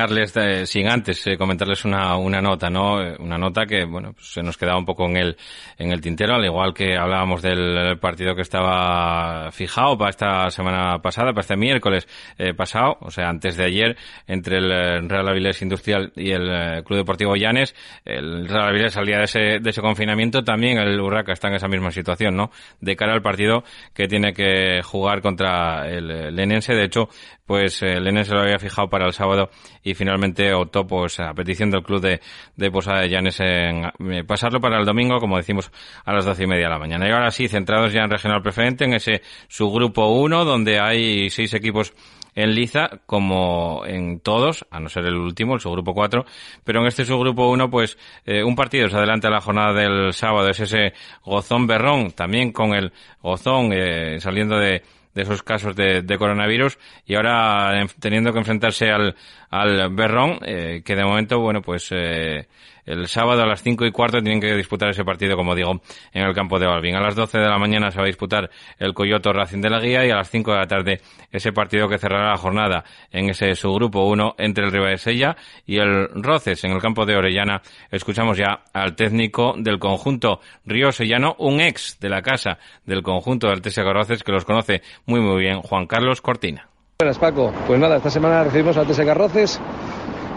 sin 0.66 0.88
antes 0.90 1.28
eh, 1.28 1.38
comentarles 1.38 1.86
una, 1.86 2.18
una 2.18 2.42
nota, 2.42 2.70
¿no? 2.70 3.02
Eh, 3.02 3.16
una 3.20 3.38
nota 3.38 3.66
que, 3.66 3.86
bueno, 3.86 4.12
pues 4.12 4.34
se 4.34 4.44
nos 4.44 4.58
quedaba 4.58 4.78
un 4.78 4.84
poco 4.84 5.06
en 5.06 5.16
el, 5.16 5.38
en 5.78 5.94
el 5.94 6.02
tintero, 6.02 6.36
al 6.36 6.44
igual 6.44 6.74
que 6.74 6.98
hablábamos 6.98 7.42
del 7.42 7.98
partido 8.00 8.36
que 8.36 8.42
estaba 8.42 9.50
fijado 9.54 9.98
para 9.98 10.10
esta 10.10 10.50
semana 10.50 11.02
pasada, 11.02 11.32
para 11.32 11.40
este 11.40 11.56
miércoles 11.56 12.06
eh, 12.38 12.54
pasado, 12.54 12.98
o 13.00 13.12
sea, 13.12 13.30
antes 13.30 13.56
de 13.56 13.64
ayer, 13.64 13.96
entre 14.28 14.58
el 14.58 15.10
Real 15.10 15.30
Avilés 15.30 15.62
Industrial 15.62 16.12
y 16.18 16.32
el 16.32 16.84
Club 16.84 16.98
Deportivo 16.98 17.38
Llanes. 17.38 17.74
El 18.04 18.50
Real 18.50 18.68
Avilés 18.68 18.92
salía 18.92 19.20
de 19.20 19.24
ese, 19.24 19.40
de 19.62 19.70
ese 19.70 19.80
confinamiento, 19.80 20.44
también 20.44 20.80
el 20.80 21.00
Urraca 21.00 21.32
está 21.32 21.48
en 21.48 21.56
esa 21.56 21.70
misma 21.70 21.92
situación, 21.92 22.36
¿no? 22.36 22.52
De 22.82 22.98
cara 22.98 23.14
al 23.14 23.22
partido 23.22 23.64
que 23.94 24.10
tiene 24.10 24.34
que 24.34 24.82
jugar 24.84 25.22
contra 25.22 25.90
el 25.90 26.25
Lenense. 26.32 26.74
De 26.74 26.86
hecho, 26.86 27.10
pues 27.46 27.82
el 27.82 28.04
Lenense 28.04 28.34
lo 28.34 28.42
había 28.42 28.60
fijado 28.60 28.90
para 28.90 29.06
el 29.06 29.14
sábado 29.14 29.50
y 29.84 29.94
finalmente 29.94 30.54
optó, 30.54 30.86
pues, 30.88 31.20
a 31.20 31.34
petición 31.34 31.72
del 31.72 31.84
club 31.84 32.02
de, 32.02 32.22
de 32.56 32.72
Posada 32.72 33.02
de 33.02 33.10
Llanes 33.10 33.40
en 33.40 33.86
eh, 33.86 34.24
pasarlo 34.26 34.60
para 34.60 34.80
el 34.80 34.86
domingo, 34.86 35.20
como 35.20 35.38
decimos, 35.38 35.72
a 36.04 36.14
las 36.14 36.26
doce 36.26 36.44
y 36.44 36.48
media 36.48 36.66
de 36.66 36.72
la 36.72 36.80
mañana. 36.80 37.08
Y 37.08 37.12
ahora 37.12 37.32
sí, 37.32 37.48
centrados 37.48 37.94
ya 37.94 38.02
en 38.02 38.10
regional 38.10 38.42
preferente, 38.42 38.86
en 38.86 38.94
ese 38.94 39.22
subgrupo 39.48 40.08
1, 40.08 40.46
donde 40.46 40.80
hay 40.80 41.30
seis 41.30 41.54
equipos 41.54 41.94
en 42.36 42.54
liza 42.54 42.90
como 43.06 43.84
en 43.86 44.20
todos, 44.20 44.66
a 44.70 44.80
no 44.80 44.90
ser 44.90 45.06
el 45.06 45.16
último, 45.16 45.56
el 45.56 45.62
subgrupo 45.62 45.94
4, 45.94 46.26
pero 46.64 46.82
en 46.82 46.88
este 46.88 47.06
subgrupo 47.06 47.50
1 47.50 47.70
pues 47.70 47.98
eh, 48.26 48.44
un 48.44 48.56
partido 48.56 48.90
se 48.90 48.98
adelanta 48.98 49.30
la 49.30 49.42
jornada 49.42 49.74
del 49.74 50.14
sábado, 50.14 50.50
es 50.50 50.60
ese 50.60 50.94
Gozón 51.24 51.66
Berrón, 51.66 52.12
también 52.12 52.52
con 52.52 52.76
el 52.76 52.92
Gozón 53.22 53.72
eh, 53.74 54.20
saliendo 54.20 54.58
de, 54.58 54.84
de 55.16 55.24
esos 55.24 55.42
casos 55.42 55.76
de, 55.76 56.02
de 56.04 56.18
coronavirus. 56.18 56.78
Y 57.06 57.16
ahora 57.16 57.88
teniendo 58.00 58.34
que 58.34 58.40
enfrentarse 58.40 58.92
al, 58.92 59.16
al 59.50 59.90
Berrón, 59.96 60.40
eh, 60.46 60.84
que 60.86 60.96
de 60.96 61.04
momento, 61.04 61.40
bueno, 61.40 61.62
pues 61.62 61.88
eh, 61.92 62.48
el 62.86 63.08
sábado 63.08 63.42
a 63.42 63.46
las 63.46 63.62
cinco 63.62 63.86
y 63.86 63.92
cuarto 63.92 64.22
tienen 64.22 64.40
que 64.40 64.54
disputar 64.56 64.90
ese 64.90 65.04
partido, 65.04 65.36
como 65.36 65.56
digo, 65.56 65.82
en 66.14 66.24
el 66.24 66.34
campo 66.34 66.60
de 66.60 66.68
Balvin. 66.68 66.96
A 66.96 67.02
las 67.02 67.16
12 67.16 67.38
de 67.38 67.48
la 67.48 67.58
mañana 67.58 67.92
se 67.92 67.98
va 67.98 68.04
a 68.04 68.08
disputar 68.08 68.50
el 68.78 68.94
Coyoto 68.94 69.34
Racing 69.34 69.62
de 69.62 69.70
la 69.70 69.80
Guía 69.80 70.06
y 70.06 70.12
a 70.12 70.16
las 70.16 70.30
5 70.30 70.52
de 70.52 70.58
la 70.58 70.68
tarde 70.68 71.02
ese 71.32 71.52
partido 71.52 71.88
que 71.88 71.98
cerrará 71.98 72.32
la 72.32 72.38
jornada 72.38 72.84
en 73.12 73.30
ese 73.30 73.56
subgrupo 73.56 74.06
1 74.06 74.36
entre 74.38 74.66
el 74.66 74.72
Ribadesella 74.72 75.36
y 75.66 75.78
el 75.78 76.10
Roces 76.14 76.64
en 76.64 76.72
el 76.72 76.82
campo 76.82 77.06
de 77.06 77.16
Orellana. 77.16 77.62
Escuchamos 77.92 78.38
ya 78.38 78.64
al 78.74 78.96
técnico 78.96 79.56
del 79.58 79.80
conjunto 79.80 80.40
Río 80.66 80.92
Sellano, 80.92 81.36
un 81.40 81.62
ex 81.62 82.00
de 82.00 82.10
la 82.10 82.22
casa 82.22 82.58
del 82.86 83.04
conjunto 83.04 83.48
del 83.48 83.62
TSG 83.62 83.92
Roces 83.92 84.24
que 84.24 84.32
los 84.32 84.46
conoce 84.46 84.82
muy 85.06 85.22
muy 85.22 85.42
bien, 85.42 85.62
Juan 85.62 85.88
Carlos 85.88 86.22
Cortina. 86.22 86.70
Buenas 87.00 87.20
Paco, 87.20 87.54
pues 87.68 87.80
nada, 87.80 87.98
esta 87.98 88.10
semana 88.10 88.44
recibimos 88.44 88.78
al 88.78 88.88
TSG 88.88 89.14
Roces 89.14 89.62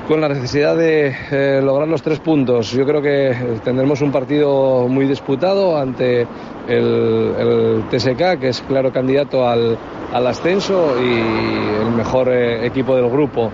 con 0.09 0.23
la 0.23 0.29
necesidad 0.31 0.75
de 0.75 1.15
eh, 1.31 1.61
lograr 1.63 1.87
los 1.87 2.01
tres 2.01 2.19
puntos. 2.19 2.73
Yo 2.73 2.87
creo 2.87 3.03
que 3.03 3.61
tendremos 3.63 4.01
un 4.01 4.11
partido 4.11 4.89
muy 4.89 5.07
disputado 5.07 5.77
ante 5.77 6.27
el, 6.67 7.85
TSK, 7.91 8.41
que 8.41 8.49
es 8.49 8.63
claro 8.63 8.91
candidato 8.91 9.47
al, 9.47 9.77
ascenso 10.11 10.95
y 10.99 11.83
el 11.83 11.91
mejor 11.95 12.31
eh, 12.31 12.67
equipo 12.67 12.97
del 12.97 13.11
grupo. 13.11 13.53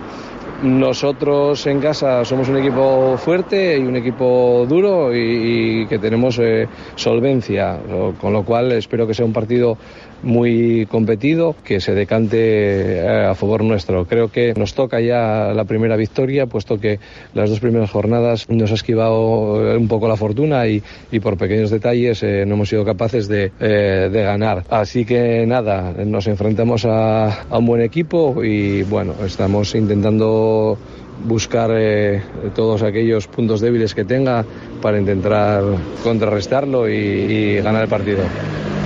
Nosotros 0.63 1.67
en 1.67 1.81
casa 1.81 2.25
somos 2.25 2.49
un 2.49 2.59
equipo 2.59 3.17
fuerte 3.19 3.77
y 3.77 3.85
un 3.85 3.97
equipo 3.97 4.65
duro 4.69 5.13
y, 5.13 5.83
y 5.83 5.87
que 5.87 5.99
tenemos 5.99 6.39
eh, 6.39 6.69
solvencia, 6.95 7.81
con 8.21 8.33
lo 8.33 8.45
cual 8.45 8.71
espero 8.73 9.09
que 9.09 9.15
sea 9.15 9.27
un 9.27 9.33
partido 9.33 9.77
muy 10.25 10.87
competido, 10.87 11.55
que 11.65 11.81
se 11.81 11.95
decante 11.95 12.99
eh, 12.99 13.27
a 13.27 13.35
favor 13.35 13.63
nuestro. 13.63 14.07
Creo 14.07 14.29
que 14.31 14.55
nos 14.55 14.75
toca 14.75 15.01
ya 15.01 15.53
la 15.55 15.65
primera 15.65 15.97
victoria, 15.97 16.47
puesto 16.47 16.79
que 16.79 16.99
las 17.35 17.51
dos 17.51 17.61
primeras 17.61 17.91
jornadas 17.91 18.49
nos 18.49 18.71
ha 18.71 18.75
esquivado 18.75 19.73
eh, 19.73 19.77
un 19.77 19.89
poco 19.89 20.09
la 20.09 20.17
fortuna 20.17 20.67
y, 20.67 20.83
y 21.13 21.21
por 21.21 21.37
pequeños 21.37 21.71
detalles 21.71 22.23
eh, 22.23 22.45
no 22.47 22.55
hemos 22.55 22.69
sido 22.69 22.85
capaces 22.85 23.29
de, 23.29 23.53
eh, 23.61 24.09
de, 24.11 24.23
ganar. 24.23 24.65
Así 24.71 25.05
que 25.05 25.47
nada, 25.47 25.93
nos 26.05 26.27
enfrentamos 26.27 26.85
a, 26.85 27.43
a 27.43 27.59
un 27.59 27.67
buen 27.67 27.83
equipo 27.83 28.43
y 28.43 28.83
bueno, 28.83 29.15
estamos 29.25 29.75
intentando 29.75 30.79
buscar 31.25 31.71
eh, 31.73 32.23
todos 32.55 32.83
aquellos 32.83 33.27
puntos 33.27 33.61
débiles 33.61 33.95
que 33.95 34.05
tenga 34.05 34.45
para 34.83 34.99
intentar 34.99 35.63
contrarrestarlo 36.03 36.89
y, 36.89 36.95
y 36.95 37.57
ganar 37.57 37.83
el 37.83 37.89
partido. 37.89 38.23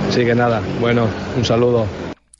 Así 0.09 0.25
que 0.25 0.33
nada, 0.33 0.63
bueno, 0.79 1.07
un 1.37 1.45
saludo. 1.45 1.85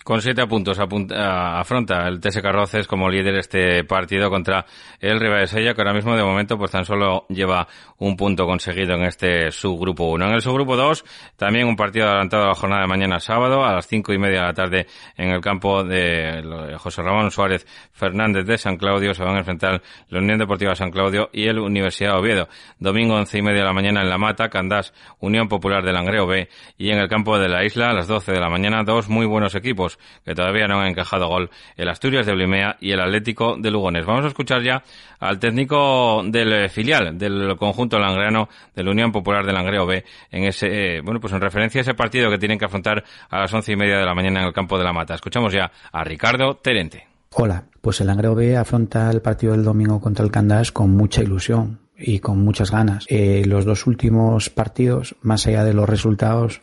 Con 0.03 0.21
siete 0.21 0.47
puntos 0.47 0.79
apunta, 0.79 1.59
afronta 1.59 2.07
el 2.07 2.19
TS 2.19 2.41
Carroces 2.41 2.87
como 2.87 3.09
líder 3.09 3.35
este 3.35 3.83
partido 3.83 4.29
contra 4.29 4.65
el 4.99 5.19
Ribadesella, 5.19 5.73
que 5.73 5.81
ahora 5.81 5.93
mismo 5.93 6.15
de 6.15 6.23
momento 6.23 6.57
pues 6.57 6.71
tan 6.71 6.85
solo 6.85 7.25
lleva 7.27 7.67
un 7.97 8.15
punto 8.15 8.45
conseguido 8.45 8.95
en 8.95 9.03
este 9.03 9.51
subgrupo 9.51 10.05
1. 10.05 10.25
En 10.25 10.33
el 10.33 10.41
subgrupo 10.41 10.77
2, 10.77 11.03
también 11.35 11.67
un 11.67 11.75
partido 11.75 12.07
adelantado 12.07 12.45
a 12.45 12.47
la 12.47 12.55
jornada 12.55 12.81
de 12.83 12.87
mañana 12.87 13.19
sábado 13.19 13.63
a 13.63 13.73
las 13.73 13.87
cinco 13.87 14.13
y 14.13 14.17
media 14.17 14.39
de 14.39 14.45
la 14.47 14.53
tarde 14.53 14.87
en 15.17 15.31
el 15.31 15.41
campo 15.41 15.83
de 15.83 16.75
José 16.79 17.01
Ramón 17.03 17.29
Suárez 17.29 17.67
Fernández 17.91 18.45
de 18.45 18.57
San 18.57 18.77
Claudio. 18.77 19.13
Se 19.13 19.23
van 19.23 19.35
a 19.35 19.39
enfrentar 19.39 19.81
la 20.07 20.19
Unión 20.19 20.39
Deportiva 20.39 20.75
San 20.75 20.91
Claudio 20.91 21.29
y 21.33 21.47
el 21.47 21.59
Universidad 21.59 22.13
de 22.13 22.19
Oviedo. 22.19 22.49
Domingo 22.79 23.15
once 23.15 23.37
y 23.37 23.41
media 23.41 23.59
de 23.59 23.65
la 23.65 23.73
mañana 23.73 24.01
en 24.01 24.09
La 24.09 24.17
Mata, 24.17 24.49
Candás, 24.49 24.93
Unión 25.19 25.49
Popular 25.49 25.83
de 25.83 25.91
Langreo 25.91 26.25
B 26.25 26.49
y 26.77 26.89
en 26.89 26.99
el 26.99 27.09
campo 27.09 27.37
de 27.37 27.49
la 27.49 27.65
Isla 27.65 27.89
a 27.89 27.93
las 27.93 28.07
doce 28.07 28.31
de 28.31 28.39
la 28.39 28.49
mañana 28.49 28.83
dos 28.83 29.09
muy 29.09 29.25
buenos 29.25 29.55
equipos 29.55 29.88
que 30.25 30.35
todavía 30.35 30.67
no 30.67 30.79
han 30.79 30.89
encajado 30.89 31.27
gol, 31.27 31.49
el 31.75 31.89
Asturias 31.89 32.25
de 32.25 32.33
Blimea 32.33 32.77
y 32.79 32.91
el 32.91 32.99
Atlético 32.99 33.55
de 33.57 33.71
Lugones. 33.71 34.05
Vamos 34.05 34.25
a 34.25 34.27
escuchar 34.27 34.61
ya 34.61 34.83
al 35.19 35.39
técnico 35.39 36.21
del 36.25 36.69
filial 36.69 37.17
del 37.17 37.55
conjunto 37.57 37.97
langreano 37.97 38.49
de 38.75 38.83
la 38.83 38.91
Unión 38.91 39.11
Popular 39.11 39.45
de 39.45 39.53
Langreo 39.53 39.85
B 39.85 40.03
en 40.31 40.43
ese, 40.43 41.01
bueno, 41.01 41.19
pues 41.19 41.33
en 41.33 41.41
referencia 41.41 41.79
a 41.79 41.83
ese 41.83 41.93
partido 41.93 42.29
que 42.29 42.37
tienen 42.37 42.57
que 42.57 42.65
afrontar 42.65 43.03
a 43.29 43.39
las 43.39 43.53
once 43.53 43.71
y 43.71 43.75
media 43.75 43.97
de 43.97 44.05
la 44.05 44.13
mañana 44.13 44.41
en 44.41 44.47
el 44.47 44.53
campo 44.53 44.77
de 44.77 44.83
la 44.83 44.93
Mata. 44.93 45.15
Escuchamos 45.15 45.53
ya 45.53 45.71
a 45.91 46.03
Ricardo 46.03 46.55
Terente. 46.55 47.07
Hola, 47.31 47.65
pues 47.81 48.01
el 48.01 48.07
Langreo 48.07 48.33
B 48.33 48.57
afronta 48.57 49.09
el 49.11 49.21
partido 49.21 49.53
del 49.53 49.63
domingo 49.63 50.01
contra 50.01 50.25
el 50.25 50.31
Candás 50.31 50.71
con 50.71 50.91
mucha 50.91 51.21
ilusión 51.21 51.79
y 51.99 52.19
con 52.19 52.39
muchas 52.43 52.71
ganas. 52.71 53.05
Eh, 53.09 53.43
los 53.45 53.65
dos 53.65 53.85
últimos 53.87 54.49
partidos, 54.49 55.15
más 55.21 55.45
allá 55.47 55.63
de 55.63 55.73
los 55.73 55.87
resultados, 55.87 56.61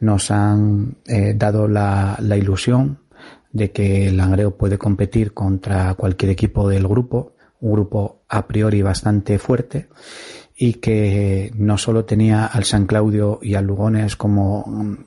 nos 0.00 0.30
han 0.30 0.96
eh, 1.06 1.34
dado 1.36 1.68
la, 1.68 2.16
la, 2.20 2.36
ilusión 2.36 2.98
de 3.52 3.70
que 3.70 4.08
el 4.08 4.16
Langreo 4.16 4.56
puede 4.56 4.78
competir 4.78 5.32
contra 5.32 5.94
cualquier 5.94 6.30
equipo 6.30 6.68
del 6.68 6.86
grupo, 6.86 7.34
un 7.60 7.72
grupo 7.72 8.22
a 8.28 8.46
priori 8.46 8.82
bastante 8.82 9.38
fuerte 9.38 9.88
y 10.56 10.74
que 10.74 11.50
no 11.56 11.78
solo 11.78 12.04
tenía 12.04 12.46
al 12.46 12.64
San 12.64 12.86
Claudio 12.86 13.40
y 13.42 13.54
al 13.54 13.64
Lugones 13.64 14.16
como, 14.16 14.98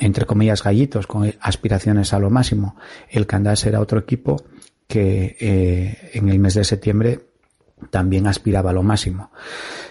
entre 0.00 0.24
comillas, 0.24 0.62
gallitos, 0.62 1.06
con 1.06 1.32
aspiraciones 1.40 2.14
a 2.14 2.18
lo 2.18 2.30
máximo. 2.30 2.76
El 3.10 3.26
Candás 3.26 3.66
era 3.66 3.80
otro 3.80 3.98
equipo 3.98 4.42
que 4.86 5.36
eh, 5.38 6.10
en 6.14 6.30
el 6.30 6.38
mes 6.38 6.54
de 6.54 6.64
septiembre 6.64 7.27
también 7.90 8.26
aspiraba 8.26 8.72
lo 8.72 8.82
máximo. 8.82 9.30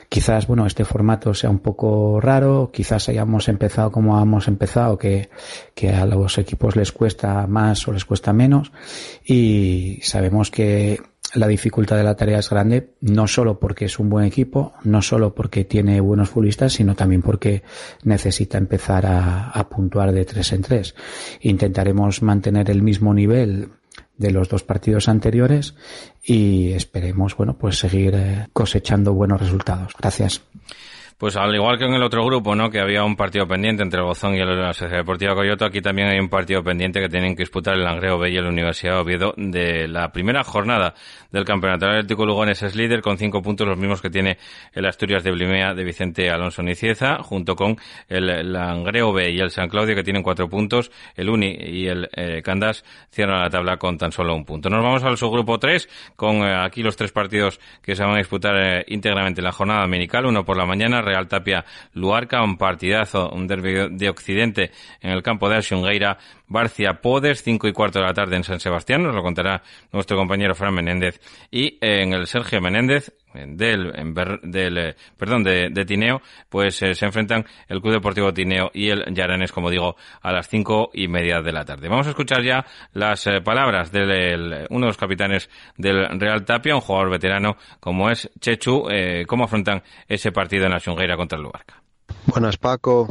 Quizás, 0.10 0.48
bueno, 0.48 0.66
este 0.66 0.86
formato 0.86 1.34
sea 1.34 1.50
un 1.50 1.60
poco 1.60 2.22
raro, 2.22 2.72
quizás 2.72 3.10
hayamos 3.10 3.50
empezado 3.50 3.92
como 3.92 4.22
hemos 4.22 4.48
empezado, 4.48 4.98
que, 4.98 5.30
que 5.76 5.90
a 5.90 6.06
los 6.06 6.38
equipos 6.38 6.76
les 6.76 6.92
cuesta 6.92 7.46
más 7.48 7.88
o 7.88 7.92
les 7.92 8.06
cuesta 8.06 8.32
menos, 8.32 8.72
y 9.26 10.00
sabemos 10.02 10.50
que 10.50 11.02
la 11.34 11.48
dificultad 11.48 11.98
de 11.98 12.04
la 12.04 12.16
tarea 12.16 12.40
es 12.40 12.50
grande, 12.50 12.94
no 13.02 13.28
solo 13.28 13.60
porque 13.60 13.86
es 13.86 14.00
un 14.00 14.10
buen 14.10 14.26
equipo, 14.26 14.74
no 14.84 15.02
solo 15.02 15.36
porque 15.36 15.66
tiene 15.66 16.00
buenos 16.00 16.30
futbolistas, 16.30 16.74
sino 16.74 16.96
también 16.96 17.22
porque 17.22 17.64
necesita 18.04 18.58
empezar 18.58 19.06
a, 19.06 19.50
a 19.50 19.68
puntuar 19.68 20.14
de 20.14 20.24
tres 20.24 20.54
en 20.54 20.62
tres. 20.62 20.96
Intentaremos 21.42 22.22
mantener 22.22 22.70
el 22.72 22.82
mismo 22.82 23.14
nivel 23.14 23.72
de 24.18 24.32
los 24.32 24.50
dos 24.50 24.64
partidos 24.64 25.08
anteriores 25.08 25.76
y 26.24 26.72
esperemos, 26.72 27.36
bueno, 27.36 27.58
pues 27.58 27.78
seguir 27.78 28.16
eh, 28.16 28.48
cosechando 28.54 29.14
buenos 29.14 29.40
resultados. 29.40 29.94
Gracias. 29.98 30.42
Pues 31.18 31.36
al 31.36 31.56
igual 31.56 31.80
que 31.80 31.86
en 31.86 31.96
el 31.96 32.04
otro 32.04 32.24
grupo, 32.24 32.56
¿no? 32.56 32.70
Que 32.70 32.80
había 32.80 33.04
un 33.04 33.16
partido 33.16 33.48
pendiente 33.48 33.82
entre 33.82 34.00
el 34.00 34.06
Gozón 34.06 34.36
y 34.36 34.38
la 34.38 34.72
Sociedad 34.74 35.00
Deportiva 35.00 35.34
Coyoto, 35.34 35.66
aquí 35.66 35.82
también 35.82 36.10
hay 36.10 36.20
un 36.20 36.30
partido 36.30 36.64
pendiente 36.64 37.02
que 37.02 37.10
tienen 37.10 37.36
que 37.36 37.42
disputar 37.42 37.74
el 37.74 37.84
Langreo 37.84 38.20
B 38.20 38.30
y 38.30 38.36
la 38.36 38.50
Universidad 38.50 38.94
de 38.94 39.00
Oviedo 39.00 39.34
de 39.36 39.88
la 39.88 40.12
primera 40.12 40.44
jornada 40.44 40.94
del 41.32 41.44
campeonato. 41.44 41.86
El 41.88 41.94
Atlético 41.94 42.24
Lugones 42.24 42.62
es 42.62 42.76
líder 42.76 43.02
con 43.02 43.18
cinco 43.18 43.42
puntos, 43.42 43.68
los 43.68 43.80
mismos 43.80 44.00
que 44.00 44.12
tiene 44.12 44.38
el 44.74 44.86
Asturias 44.86 45.24
de 45.24 45.32
Blimea 45.32 45.74
de 45.74 45.84
Vicente 45.84 46.30
Alonso 46.30 46.62
Nicieza, 46.62 47.18
junto 47.24 47.56
con 47.56 47.78
el 48.08 48.54
Langreo 48.54 49.12
B 49.12 49.32
y 49.32 49.40
el 49.40 49.50
San 49.50 49.70
Claudio 49.70 49.96
que 49.96 50.04
tienen 50.04 50.22
cuatro 50.22 50.48
puntos. 50.48 50.92
El 51.16 51.32
Uni 51.32 51.48
y 51.48 51.88
el 51.88 52.10
eh, 52.16 52.44
cierran 53.10 53.42
la 53.42 53.50
tabla 53.50 53.78
con 53.78 53.98
tan 53.98 54.12
solo 54.12 54.36
un 54.36 54.46
punto. 54.46 54.70
Nos 54.70 54.84
vamos 54.84 55.04
al 55.04 55.18
subgrupo 55.18 55.58
3 55.58 56.14
con 56.16 56.44
eh, 56.44 56.56
aquí 56.64 56.84
los 56.84 56.96
tres 56.96 57.12
partidos 57.12 57.60
que 57.82 57.96
se 57.96 58.04
van 58.04 58.14
a 58.14 58.18
disputar 58.18 58.56
eh, 58.56 58.86
íntegramente 58.88 59.42
en 59.42 59.46
la 59.46 59.52
jornada 59.52 59.82
dominical. 59.82 60.28
Uno 60.28 60.46
por 60.46 60.58
la 60.58 60.66
mañana, 60.66 61.02
Real 61.08 61.28
Tapia 61.28 61.66
Luarca, 61.94 62.44
un 62.44 62.58
partidazo, 62.58 63.30
un 63.30 63.48
derbi 63.48 63.90
de 63.98 64.10
Occidente 64.10 64.72
en 65.02 65.12
el 65.12 65.24
campo 65.24 65.50
de 65.50 65.56
Arxungueira, 65.56 66.18
Barcia 66.48 67.02
Podes, 67.02 67.44
cinco 67.44 67.68
y 67.68 67.74
cuarto 67.74 68.00
de 68.00 68.06
la 68.06 68.14
tarde 68.14 68.36
en 68.36 68.44
San 68.44 68.60
Sebastián, 68.60 69.04
nos 69.04 69.16
lo 69.16 69.24
contará 69.24 69.64
nuestro 69.92 70.18
compañero 70.18 70.56
Fran 70.56 70.74
Menéndez, 70.74 71.20
y 71.52 71.78
en 71.82 72.14
el 72.14 72.28
Sergio 72.28 72.62
Menéndez, 72.62 73.12
del, 73.34 73.92
del 74.44 74.78
eh, 74.78 74.96
perdón, 75.18 75.44
de, 75.44 75.70
de, 75.70 75.86
Tineo, 75.86 76.22
pues 76.50 76.82
eh, 76.82 76.94
se 76.94 77.06
enfrentan 77.06 77.46
el 77.68 77.82
Club 77.82 77.94
Deportivo 77.94 78.34
Tineo 78.34 78.72
y 78.74 78.90
el 78.90 79.14
Yaranes, 79.14 79.52
como 79.52 79.70
digo, 79.70 79.96
a 80.22 80.32
las 80.32 80.48
cinco 80.48 80.90
y 80.94 81.08
media 81.08 81.42
de 81.42 81.52
la 81.52 81.66
tarde. 81.66 81.90
Vamos 81.90 82.08
a 82.08 82.12
escuchar 82.12 82.44
ya 82.44 82.66
las 82.94 83.28
eh, 83.28 83.42
palabras 83.42 83.92
de 83.92 84.66
uno 84.70 84.86
de 84.86 84.88
los 84.88 84.98
capitanes 84.98 85.50
del 85.78 86.20
Real 86.20 86.46
Tapia, 86.46 86.76
un 86.76 86.82
jugador 86.82 87.12
veterano 87.12 87.58
como 87.80 88.10
es 88.10 88.30
Chechu, 88.40 88.88
eh, 88.90 89.26
cómo 89.28 89.46
afrontan 89.46 89.84
ese 90.08 90.32
partido 90.32 90.66
en 90.66 90.72
la 90.72 90.80
Xungueira 90.80 91.16
contra 91.16 91.38
el 91.38 91.44
Luarca. 91.44 91.87
Buenas 92.28 92.58
Paco. 92.58 93.08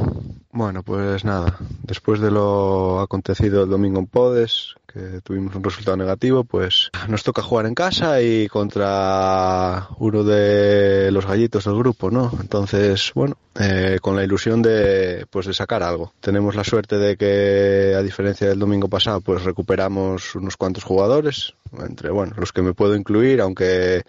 Bueno, 0.51 0.83
pues 0.83 1.25
nada, 1.25 1.57
después 1.83 2.19
de 2.19 2.31
lo 2.31 2.99
acontecido 2.99 3.63
el 3.63 3.69
domingo 3.69 3.99
en 3.99 4.07
Podes, 4.07 4.75
que 4.87 5.21
tuvimos 5.21 5.55
un 5.55 5.63
resultado 5.63 5.97
negativo, 5.97 6.43
pues 6.43 6.89
nos 7.07 7.23
toca 7.23 7.41
jugar 7.41 7.65
en 7.65 7.75
casa 7.75 8.21
y 8.21 8.47
contra 8.47 9.87
uno 9.97 10.23
de 10.23 11.11
los 11.11 11.25
gallitos 11.25 11.65
del 11.65 11.77
grupo, 11.77 12.09
¿no? 12.09 12.31
Entonces, 12.39 13.11
bueno, 13.13 13.37
eh, 13.59 13.99
con 14.01 14.15
la 14.15 14.23
ilusión 14.23 14.61
de, 14.61 15.25
pues 15.29 15.45
de 15.45 15.53
sacar 15.53 15.83
algo. 15.83 16.13
Tenemos 16.19 16.55
la 16.55 16.63
suerte 16.63 16.97
de 16.97 17.17
que, 17.17 17.93
a 17.95 18.01
diferencia 18.01 18.47
del 18.47 18.59
domingo 18.59 18.87
pasado, 18.87 19.21
pues 19.21 19.43
recuperamos 19.43 20.35
unos 20.35 20.57
cuantos 20.57 20.83
jugadores, 20.83 21.53
entre, 21.79 22.09
bueno, 22.11 22.33
los 22.37 22.53
que 22.53 22.61
me 22.61 22.73
puedo 22.73 22.95
incluir, 22.95 23.41
aunque 23.41 24.03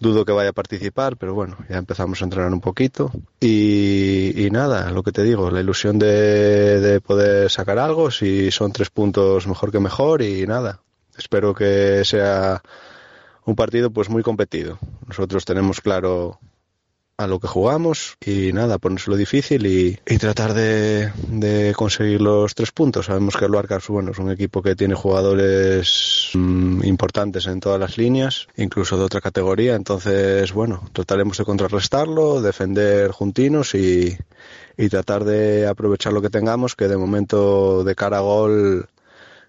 dudo 0.00 0.24
que 0.24 0.32
vaya 0.32 0.50
a 0.50 0.52
participar, 0.52 1.16
pero 1.16 1.34
bueno, 1.34 1.56
ya 1.68 1.76
empezamos 1.76 2.20
a 2.20 2.24
entrenar 2.24 2.52
un 2.52 2.60
poquito. 2.60 3.10
Y, 3.40 4.32
y 4.36 4.50
nada, 4.50 4.90
lo 4.90 5.02
que 5.02 5.12
te 5.12 5.22
digo, 5.22 5.50
la 5.50 5.60
ilusión 5.60 5.98
de, 5.98 6.80
de, 6.80 7.00
poder 7.00 7.50
sacar 7.50 7.78
algo, 7.78 8.10
si 8.10 8.50
son 8.50 8.72
tres 8.72 8.90
puntos 8.90 9.46
mejor 9.46 9.72
que 9.72 9.80
mejor 9.80 10.22
y 10.22 10.46
nada. 10.46 10.80
Espero 11.16 11.54
que 11.54 12.04
sea 12.04 12.62
un 13.44 13.56
partido 13.56 13.90
pues 13.90 14.08
muy 14.08 14.22
competido. 14.22 14.78
Nosotros 15.06 15.44
tenemos 15.44 15.80
claro 15.80 16.38
a 17.18 17.26
lo 17.26 17.40
que 17.40 17.48
jugamos 17.48 18.16
y 18.24 18.52
nada, 18.52 18.78
ponérselo 18.78 19.16
difícil 19.16 19.66
y, 19.66 19.98
y 20.06 20.18
tratar 20.18 20.54
de, 20.54 21.74
conseguir 21.76 22.20
los 22.20 22.54
tres 22.54 22.70
puntos. 22.70 23.06
Sabemos 23.06 23.36
que 23.36 23.44
el 23.44 23.50
Luarcas 23.50 23.88
bueno, 23.88 24.12
es 24.12 24.18
un 24.18 24.30
equipo 24.30 24.62
que 24.62 24.76
tiene 24.76 24.94
jugadores 24.94 26.30
mmm, 26.34 26.84
importantes 26.84 27.46
en 27.46 27.58
todas 27.58 27.80
las 27.80 27.98
líneas, 27.98 28.46
incluso 28.56 28.96
de 28.96 29.04
otra 29.04 29.20
categoría, 29.20 29.74
entonces 29.74 30.52
bueno, 30.52 30.88
trataremos 30.92 31.36
de 31.38 31.44
contrarrestarlo, 31.44 32.40
defender 32.40 33.10
juntinos 33.10 33.74
y, 33.74 34.16
y 34.76 34.88
tratar 34.88 35.24
de 35.24 35.66
aprovechar 35.66 36.12
lo 36.12 36.22
que 36.22 36.30
tengamos, 36.30 36.76
que 36.76 36.86
de 36.86 36.96
momento 36.96 37.82
de 37.82 37.96
cara 37.96 38.18
a 38.18 38.20
gol 38.20 38.88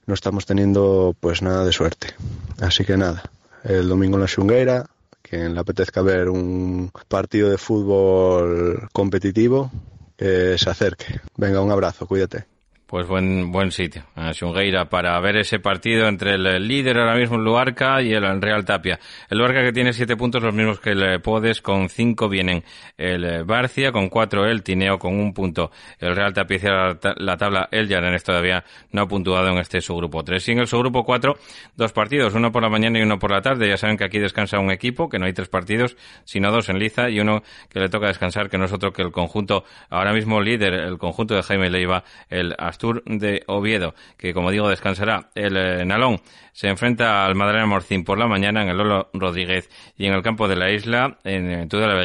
no 0.07 0.13
estamos 0.15 0.47
teniendo 0.47 1.15
pues 1.20 1.43
nada 1.43 1.63
de 1.65 1.72
suerte. 1.72 2.15
Así 2.61 2.84
que 2.84 2.97
nada, 2.97 3.22
el 3.63 3.88
domingo 3.88 4.15
en 4.15 4.22
la 4.22 4.28
Xungueira, 4.28 4.88
quien 5.30 5.53
le 5.53 5.59
apetezca 5.59 6.01
ver 6.01 6.30
un 6.30 6.91
partido 7.07 7.49
de 7.49 7.57
fútbol 7.57 8.89
competitivo, 8.91 9.71
eh, 10.17 10.55
se 10.57 10.69
acerque. 10.69 11.21
Venga, 11.38 11.61
un 11.61 11.71
abrazo, 11.71 12.07
cuídate. 12.07 12.45
Pues 12.89 13.07
buen, 13.07 13.51
buen 13.51 13.71
sitio, 13.71 14.01
Xungueira, 14.33 14.89
para 14.89 15.19
ver 15.19 15.37
ese 15.37 15.59
partido 15.59 16.07
entre 16.07 16.33
el 16.33 16.67
líder 16.67 16.97
ahora 16.97 17.13
mismo, 17.13 17.35
el 17.35 17.43
Luarca, 17.43 18.01
y 18.01 18.13
el 18.13 18.41
Real 18.41 18.65
Tapia. 18.65 18.99
El 19.29 19.37
Luarca 19.37 19.61
que 19.61 19.71
tiene 19.71 19.93
siete 19.93 20.17
puntos, 20.17 20.41
los 20.41 20.55
mismos 20.55 20.79
que 20.79 20.93
el 20.93 21.21
Podes, 21.21 21.61
con 21.61 21.87
cinco 21.89 22.27
vienen 22.27 22.63
el 22.97 23.43
Barcia, 23.43 23.91
con 23.91 24.09
cuatro 24.09 24.47
el 24.47 24.63
Tineo, 24.63 24.97
con 24.97 25.19
un 25.19 25.35
punto. 25.35 25.69
El 25.99 26.15
Real 26.15 26.33
Tapia 26.33 26.97
la 27.17 27.37
tabla, 27.37 27.69
el 27.69 27.87
Llanes 27.87 28.23
todavía 28.23 28.63
no 28.91 29.03
ha 29.03 29.07
puntuado 29.07 29.49
en 29.49 29.59
este 29.59 29.81
subgrupo 29.81 30.23
tres. 30.23 30.49
Y 30.49 30.53
en 30.53 30.59
el 30.59 30.65
subgrupo 30.65 31.03
cuatro, 31.03 31.37
dos 31.75 31.93
partidos, 31.93 32.33
uno 32.33 32.51
por 32.51 32.63
la 32.63 32.69
mañana 32.69 32.97
y 32.97 33.03
uno 33.03 33.19
por 33.19 33.29
la 33.29 33.43
tarde. 33.43 33.69
Ya 33.69 33.77
saben 33.77 33.97
que 33.97 34.05
aquí 34.05 34.17
descansa 34.17 34.57
un 34.57 34.71
equipo, 34.71 35.09
que 35.09 35.19
no 35.19 35.27
hay 35.27 35.33
tres 35.33 35.47
partidos, 35.47 35.95
sino 36.23 36.51
dos 36.51 36.69
en 36.69 36.79
Liza, 36.79 37.11
y 37.11 37.19
uno 37.19 37.43
que 37.69 37.81
le 37.81 37.89
toca 37.89 38.07
descansar, 38.07 38.49
que 38.49 38.57
no 38.57 38.65
es 38.65 38.73
otro 38.73 38.91
que 38.93 39.03
el 39.03 39.11
conjunto, 39.11 39.63
ahora 39.91 40.11
mismo 40.11 40.41
líder, 40.41 40.73
el 40.73 40.97
conjunto 40.97 41.35
de 41.35 41.43
Jaime 41.43 41.69
Leiva, 41.69 42.03
el 42.31 42.55
Tour 42.80 43.03
de 43.05 43.43
Oviedo, 43.45 43.93
que 44.17 44.34
como 44.34 44.49
digo 44.49 44.67
descansará. 44.67 45.30
El 45.36 45.55
eh, 45.55 45.86
Nalón 45.86 46.19
se 46.53 46.67
enfrenta 46.67 47.25
al 47.25 47.36
Madrid 47.36 47.63
Morcín 47.67 48.03
por 48.03 48.17
la 48.17 48.27
mañana 48.27 48.63
en 48.63 48.69
el 48.69 48.77
Lolo 48.77 49.09
Rodríguez 49.13 49.69
y 49.95 50.07
en 50.07 50.13
el 50.13 50.23
campo 50.23 50.47
de 50.47 50.55
la 50.55 50.71
isla, 50.71 51.19
en 51.23 51.51
eh, 51.51 51.67
Tudela 51.67 51.99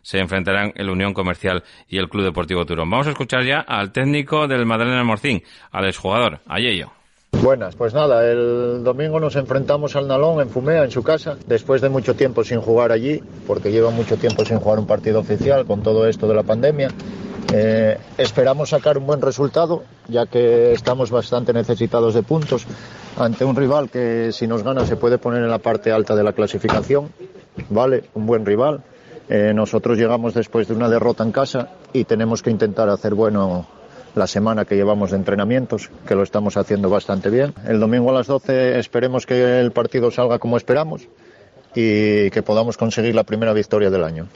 se 0.00 0.18
enfrentarán 0.18 0.72
el 0.76 0.88
Unión 0.88 1.12
Comercial 1.12 1.62
y 1.88 1.98
el 1.98 2.08
Club 2.08 2.24
Deportivo 2.24 2.64
Turón. 2.64 2.88
Vamos 2.88 3.08
a 3.08 3.10
escuchar 3.10 3.44
ya 3.44 3.60
al 3.60 3.92
técnico 3.92 4.48
del 4.48 4.64
Madrid 4.64 5.02
Morcín, 5.04 5.42
al 5.70 5.86
exjugador, 5.86 6.40
Ayello. 6.46 6.92
Buenas, 7.32 7.74
pues 7.74 7.94
nada, 7.94 8.30
el 8.30 8.84
domingo 8.84 9.18
nos 9.18 9.34
enfrentamos 9.34 9.96
al 9.96 10.06
Nalón 10.06 10.40
en 10.42 10.50
Fumea, 10.50 10.84
en 10.84 10.90
su 10.90 11.02
casa, 11.02 11.38
después 11.46 11.80
de 11.80 11.88
mucho 11.88 12.14
tiempo 12.14 12.44
sin 12.44 12.60
jugar 12.60 12.92
allí, 12.92 13.22
porque 13.46 13.70
lleva 13.70 13.90
mucho 13.90 14.16
tiempo 14.18 14.44
sin 14.44 14.58
jugar 14.58 14.78
un 14.78 14.86
partido 14.86 15.20
oficial 15.20 15.64
con 15.64 15.82
todo 15.82 16.06
esto 16.06 16.28
de 16.28 16.34
la 16.34 16.42
pandemia. 16.42 16.88
Eh, 17.52 17.98
esperamos 18.16 18.70
sacar 18.70 18.96
un 18.96 19.06
buen 19.06 19.20
resultado, 19.20 19.82
ya 20.08 20.26
que 20.26 20.72
estamos 20.72 21.10
bastante 21.10 21.52
necesitados 21.52 22.14
de 22.14 22.22
puntos 22.22 22.64
ante 23.18 23.44
un 23.44 23.56
rival 23.56 23.90
que 23.90 24.30
si 24.32 24.46
nos 24.46 24.62
gana 24.62 24.86
se 24.86 24.96
puede 24.96 25.18
poner 25.18 25.42
en 25.42 25.50
la 25.50 25.58
parte 25.58 25.90
alta 25.90 26.14
de 26.14 26.22
la 26.22 26.32
clasificación. 26.32 27.10
Vale, 27.68 28.04
un 28.14 28.26
buen 28.26 28.46
rival. 28.46 28.82
Eh, 29.28 29.52
nosotros 29.54 29.98
llegamos 29.98 30.34
después 30.34 30.68
de 30.68 30.74
una 30.74 30.88
derrota 30.88 31.24
en 31.24 31.32
casa 31.32 31.70
y 31.92 32.04
tenemos 32.04 32.42
que 32.42 32.50
intentar 32.50 32.88
hacer 32.88 33.14
bueno 33.14 33.66
la 34.14 34.26
semana 34.26 34.64
que 34.64 34.76
llevamos 34.76 35.10
de 35.10 35.16
entrenamientos, 35.16 35.90
que 36.06 36.14
lo 36.14 36.22
estamos 36.22 36.56
haciendo 36.56 36.88
bastante 36.88 37.30
bien. 37.30 37.54
El 37.66 37.80
domingo 37.80 38.10
a 38.10 38.14
las 38.14 38.26
12 38.28 38.78
esperemos 38.78 39.26
que 39.26 39.60
el 39.60 39.72
partido 39.72 40.10
salga 40.10 40.38
como 40.38 40.56
esperamos 40.56 41.02
y 41.74 42.30
que 42.30 42.42
podamos 42.44 42.76
conseguir 42.76 43.14
la 43.14 43.24
primera 43.24 43.52
victoria 43.52 43.90
del 43.90 44.04
año. 44.04 44.26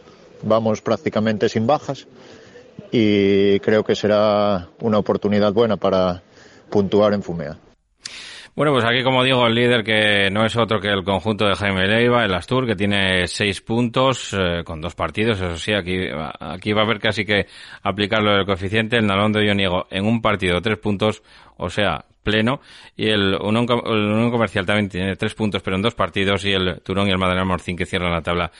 Vamos 0.43 0.83
prácticamente 0.83 1.49
sin 1.49 1.67
bajas 1.67 2.07
y 2.91 3.59
creo 3.61 3.83
que 3.85 3.95
será 3.95 4.69
una 4.81 4.99
oportunidad 4.99 5.53
buena 5.53 5.77
para 5.77 6.23
puntuar 6.71 7.15
en 7.15 7.23
Fumea. 7.23 7.57
Bueno, 8.57 8.73
pues 8.73 8.85
aquí, 8.85 9.03
como 9.03 9.25
digo, 9.25 9.45
el 9.49 9.55
líder 9.57 9.83
que 9.83 10.31
no 10.31 10.47
es 10.47 10.57
otro 10.57 10.79
que 10.79 10.87
el 10.87 11.03
conjunto 11.03 11.45
de 11.45 11.57
Jaime 11.57 11.89
Leiva, 11.89 12.25
el 12.25 12.33
Astur, 12.35 12.67
que 12.67 12.77
tiene 12.77 13.27
seis 13.27 13.61
puntos 13.61 14.33
eh, 14.33 14.63
con 14.65 14.81
dos 14.81 14.95
partidos. 14.95 15.41
Eso 15.41 15.57
sí, 15.57 15.73
aquí, 15.73 16.07
aquí 16.39 16.73
va 16.73 16.83
a 16.83 16.85
haber 16.85 17.01
casi 17.01 17.25
que 17.25 17.47
aplicarlo 17.83 18.33
del 18.33 18.47
coeficiente. 18.47 18.97
El 18.97 19.09
Nalón 19.09 19.33
de 19.33 19.45
Ioniego 19.45 19.89
en 19.91 20.07
un 20.07 20.23
partido 20.23 20.61
tres 20.61 20.79
puntos, 20.79 21.25
o 21.57 21.69
sea, 21.69 22.05
pleno 22.25 22.61
y 22.97 23.09
el 23.09 23.37
Unión, 23.37 23.67
Comercial 23.67 24.67
también 24.67 24.89
tiene 24.89 25.15
tres 25.15 25.35
puntos 25.35 25.63
pero 25.63 25.77
en 25.77 25.83
dos 25.83 25.95
partidos 25.95 26.45
y 26.45 26.53
el 26.53 26.81
Turón 26.83 27.07
y 27.07 27.11
el 27.11 27.19
Madrid 27.19 27.45
Morcín 27.45 27.77
que 27.77 27.87
cierran 27.87 28.11
la 28.11 28.23
tabla 28.23 28.51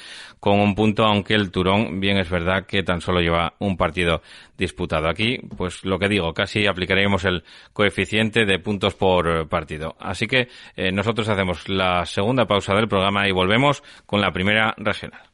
con 0.45 0.61
un 0.61 0.75
punto 0.75 1.07
aunque 1.07 1.33
el 1.33 1.51
Turón 1.51 2.01
bien 2.01 2.19
es 2.19 2.29
verdad 2.29 2.67
que 2.67 2.83
tan 2.83 3.01
solo 3.01 3.21
lleva 3.23 3.55
un 3.61 3.79
partido 3.79 4.21
disputado. 4.59 5.09
Aquí 5.09 5.39
pues 5.57 5.87
lo 5.87 5.99
que 5.99 6.07
digo 6.07 6.35
casi 6.35 6.67
aplicaríamos 6.67 7.25
el 7.25 7.45
coeficiente 7.73 8.45
de 8.45 8.59
puntos 8.59 8.95
por 8.95 9.49
partido. 9.49 9.97
Así 9.99 10.27
que 10.27 10.49
eh, 10.77 10.93
nosotros 10.93 11.31
hacemos 11.31 11.67
la 11.71 12.05
segunda 12.05 12.45
pausa 12.45 12.75
del 12.75 12.89
programa 12.89 13.27
y 13.27 13.33
volvemos 13.33 13.83
con 14.05 14.21
la 14.21 14.33
primera 14.33 14.75
regional 14.77 15.34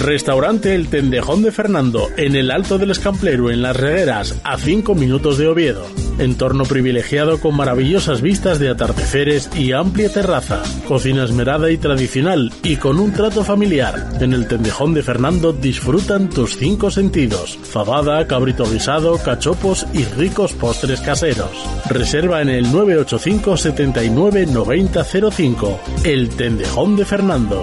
Restaurante 0.00 0.74
El 0.74 0.88
Tendejón 0.88 1.42
de 1.42 1.52
Fernando, 1.52 2.08
en 2.16 2.34
el 2.34 2.50
Alto 2.50 2.78
del 2.78 2.90
Escamplero, 2.90 3.50
en 3.50 3.60
Las 3.60 3.76
Regueras, 3.76 4.40
a 4.44 4.56
5 4.56 4.94
minutos 4.94 5.36
de 5.36 5.46
Oviedo. 5.46 5.86
Entorno 6.18 6.64
privilegiado 6.64 7.38
con 7.38 7.54
maravillosas 7.54 8.22
vistas 8.22 8.58
de 8.58 8.70
atardeceres 8.70 9.50
y 9.56 9.72
amplia 9.72 10.10
terraza. 10.10 10.62
Cocina 10.88 11.24
esmerada 11.24 11.70
y 11.70 11.76
tradicional 11.76 12.52
y 12.62 12.76
con 12.76 12.98
un 12.98 13.12
trato 13.12 13.44
familiar. 13.44 14.08
En 14.20 14.32
El 14.32 14.48
Tendejón 14.48 14.94
de 14.94 15.02
Fernando 15.02 15.52
disfrutan 15.52 16.30
tus 16.30 16.56
cinco 16.56 16.90
sentidos. 16.90 17.58
Fabada, 17.62 18.26
cabrito 18.26 18.64
guisado, 18.70 19.18
cachopos 19.18 19.86
y 19.92 20.04
ricos 20.04 20.54
postres 20.54 21.00
caseros. 21.00 21.50
Reserva 21.88 22.42
en 22.42 22.48
el 22.48 22.72
985 22.72 23.56
79 23.56 24.46
9005. 24.46 25.80
El 26.04 26.30
Tendejón 26.30 26.96
de 26.96 27.04
Fernando. 27.04 27.62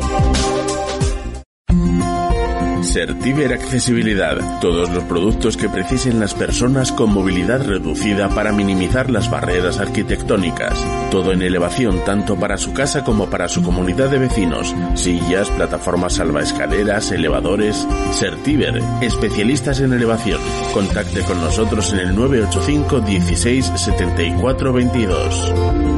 Certiver 2.98 3.54
Accesibilidad. 3.54 4.60
Todos 4.60 4.90
los 4.90 5.04
productos 5.04 5.56
que 5.56 5.70
precisen 5.70 6.20
las 6.20 6.34
personas 6.34 6.92
con 6.92 7.14
movilidad 7.14 7.64
reducida 7.64 8.28
para 8.30 8.52
minimizar 8.52 9.12
las 9.12 9.30
barreras 9.30 9.78
arquitectónicas. 9.78 10.84
Todo 11.12 11.32
en 11.32 11.44
elevación 11.44 12.04
tanto 12.06 12.40
para 12.40 12.58
su 12.58 12.74
casa 12.74 13.04
como 13.04 13.30
para 13.30 13.50
su 13.50 13.62
comunidad 13.62 14.10
de 14.10 14.18
vecinos. 14.18 14.74
Sillas, 14.96 15.48
plataformas 15.52 16.14
salvaescaleras, 16.14 17.12
elevadores. 17.12 17.88
Certiver, 18.14 18.82
especialistas 19.04 19.80
en 19.80 19.94
elevación. 19.94 20.42
Contacte 20.74 21.22
con 21.22 21.40
nosotros 21.40 21.94
en 21.94 22.00
el 22.00 22.16
985 22.16 23.02
16 23.02 23.74
74 23.76 24.74
22. 24.74 25.97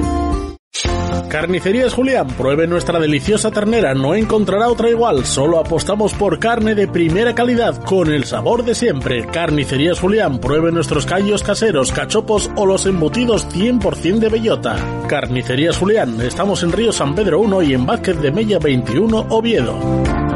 Carnicerías 1.29 1.93
Julián, 1.93 2.27
pruebe 2.27 2.65
nuestra 2.65 2.99
deliciosa 2.99 3.51
ternera, 3.51 3.93
no 3.93 4.15
encontrará 4.15 4.67
otra 4.67 4.89
igual, 4.89 5.25
solo 5.25 5.59
apostamos 5.59 6.13
por 6.15 6.39
carne 6.39 6.73
de 6.73 6.87
primera 6.87 7.35
calidad, 7.35 7.83
con 7.83 8.11
el 8.11 8.25
sabor 8.25 8.65
de 8.65 8.73
siempre. 8.73 9.27
Carnicerías 9.27 9.99
Julián, 9.99 10.39
pruebe 10.39 10.71
nuestros 10.71 11.05
callos 11.05 11.43
caseros, 11.43 11.91
cachopos 11.91 12.49
o 12.55 12.65
los 12.65 12.87
embutidos 12.87 13.47
100% 13.49 14.17
de 14.17 14.29
bellota. 14.29 14.75
Carnicerías 15.07 15.77
Julián, 15.77 16.19
estamos 16.21 16.63
en 16.63 16.71
Río 16.71 16.91
San 16.91 17.13
Pedro 17.13 17.39
1 17.41 17.61
y 17.61 17.73
en 17.75 17.85
Vázquez 17.85 18.19
de 18.19 18.31
Mella 18.31 18.57
21, 18.57 19.27
Oviedo. 19.29 20.28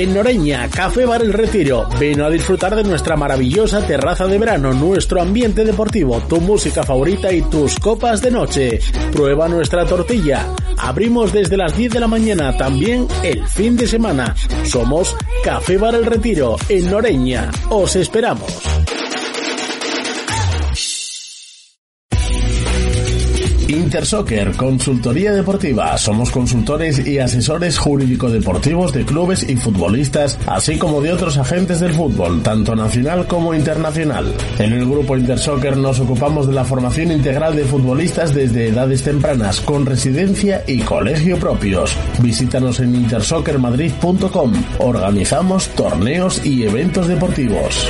En 0.00 0.14
Noreña, 0.14 0.66
Café 0.70 1.04
Bar 1.04 1.20
El 1.20 1.34
Retiro. 1.34 1.86
Ven 1.98 2.22
a 2.22 2.30
disfrutar 2.30 2.74
de 2.74 2.82
nuestra 2.84 3.16
maravillosa 3.16 3.86
terraza 3.86 4.26
de 4.26 4.38
verano, 4.38 4.72
nuestro 4.72 5.20
ambiente 5.20 5.62
deportivo, 5.62 6.22
tu 6.26 6.40
música 6.40 6.84
favorita 6.84 7.30
y 7.30 7.42
tus 7.42 7.78
copas 7.78 8.22
de 8.22 8.30
noche. 8.30 8.80
Prueba 9.12 9.46
nuestra 9.46 9.84
tortilla. 9.84 10.54
Abrimos 10.78 11.34
desde 11.34 11.58
las 11.58 11.76
10 11.76 11.92
de 11.92 12.00
la 12.00 12.06
mañana, 12.06 12.56
también 12.56 13.06
el 13.22 13.46
fin 13.46 13.76
de 13.76 13.86
semana. 13.86 14.34
Somos 14.64 15.14
Café 15.44 15.76
Bar 15.76 15.94
El 15.94 16.06
Retiro, 16.06 16.56
en 16.70 16.90
Noreña. 16.90 17.50
Os 17.68 17.94
esperamos. 17.94 18.62
Intersoccer, 23.70 24.52
consultoría 24.56 25.32
deportiva. 25.32 25.96
Somos 25.96 26.30
consultores 26.30 27.06
y 27.06 27.18
asesores 27.18 27.78
jurídico-deportivos 27.78 28.92
de 28.92 29.04
clubes 29.04 29.48
y 29.48 29.56
futbolistas, 29.56 30.38
así 30.46 30.76
como 30.78 31.00
de 31.00 31.12
otros 31.12 31.38
agentes 31.38 31.80
del 31.80 31.92
fútbol, 31.92 32.42
tanto 32.42 32.74
nacional 32.74 33.26
como 33.26 33.54
internacional. 33.54 34.34
En 34.58 34.72
el 34.72 34.86
grupo 34.86 35.16
Intersoccer 35.16 35.76
nos 35.76 36.00
ocupamos 36.00 36.46
de 36.46 36.54
la 36.54 36.64
formación 36.64 37.12
integral 37.12 37.54
de 37.54 37.64
futbolistas 37.64 38.34
desde 38.34 38.68
edades 38.68 39.02
tempranas, 39.02 39.60
con 39.60 39.86
residencia 39.86 40.64
y 40.66 40.80
colegio 40.80 41.38
propios. 41.38 41.96
Visítanos 42.20 42.80
en 42.80 42.94
intersoccermadrid.com. 42.94 44.52
Organizamos 44.78 45.68
torneos 45.70 46.44
y 46.44 46.64
eventos 46.64 47.06
deportivos. 47.06 47.86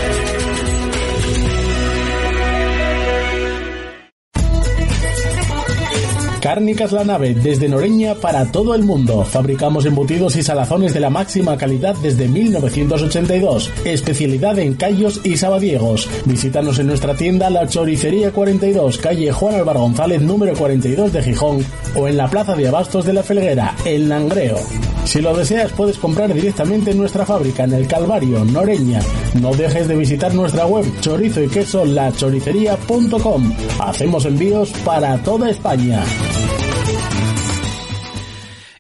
Cárnicas 6.41 6.93
La 6.93 7.05
Nave, 7.05 7.35
desde 7.35 7.69
Noreña 7.69 8.15
para 8.15 8.51
todo 8.51 8.75
el 8.75 8.83
mundo. 8.83 9.25
Fabricamos 9.25 9.85
embutidos 9.85 10.37
y 10.37 10.43
salazones 10.43 10.95
de 10.95 11.01
la 11.01 11.11
máxima 11.11 11.57
calidad 11.57 11.95
desde 12.03 12.29
1982. 12.29 13.71
Especialidad 13.85 14.59
en 14.59 14.75
callos 14.75 15.21
y 15.23 15.37
sabadiegos. 15.37 16.09
Visítanos 16.25 16.79
en 16.79 16.87
nuestra 16.87 17.15
tienda 17.15 17.51
La 17.51 17.67
Choricería 17.67 18.33
42, 18.33 18.99
calle 18.99 19.31
Juan 19.33 19.57
Álvaro 19.57 19.81
González, 19.81 20.23
número 20.23 20.55
42 20.57 21.13
de 21.13 21.23
Gijón, 21.23 21.65
o 21.95 22.09
en 22.09 22.17
la 22.17 22.29
Plaza 22.29 22.55
de 22.55 22.69
Abastos 22.69 23.05
de 23.05 23.13
la 23.13 23.23
Felguera, 23.23 23.77
en 23.85 24.09
Langreo. 24.09 24.59
Si 25.05 25.21
lo 25.21 25.37
deseas, 25.37 25.73
puedes 25.73 25.99
comprar 25.99 26.33
directamente 26.33 26.93
en 26.93 26.99
nuestra 26.99 27.27
fábrica 27.27 27.65
en 27.65 27.73
el 27.75 27.87
Calvario, 27.87 28.45
Noreña. 28.45 29.01
No 29.41 29.53
dejes 29.53 29.89
de 29.89 29.97
visitar 29.97 30.35
nuestra 30.35 30.67
web 30.67 30.85
chorizo 31.01 31.43
y 31.43 31.49
queso 31.49 31.85
lachoricería.com. 31.85 33.53
Hacemos 33.81 34.25
envíos 34.25 34.71
para 34.85 35.19
toda 35.19 35.51
España. 35.51 36.05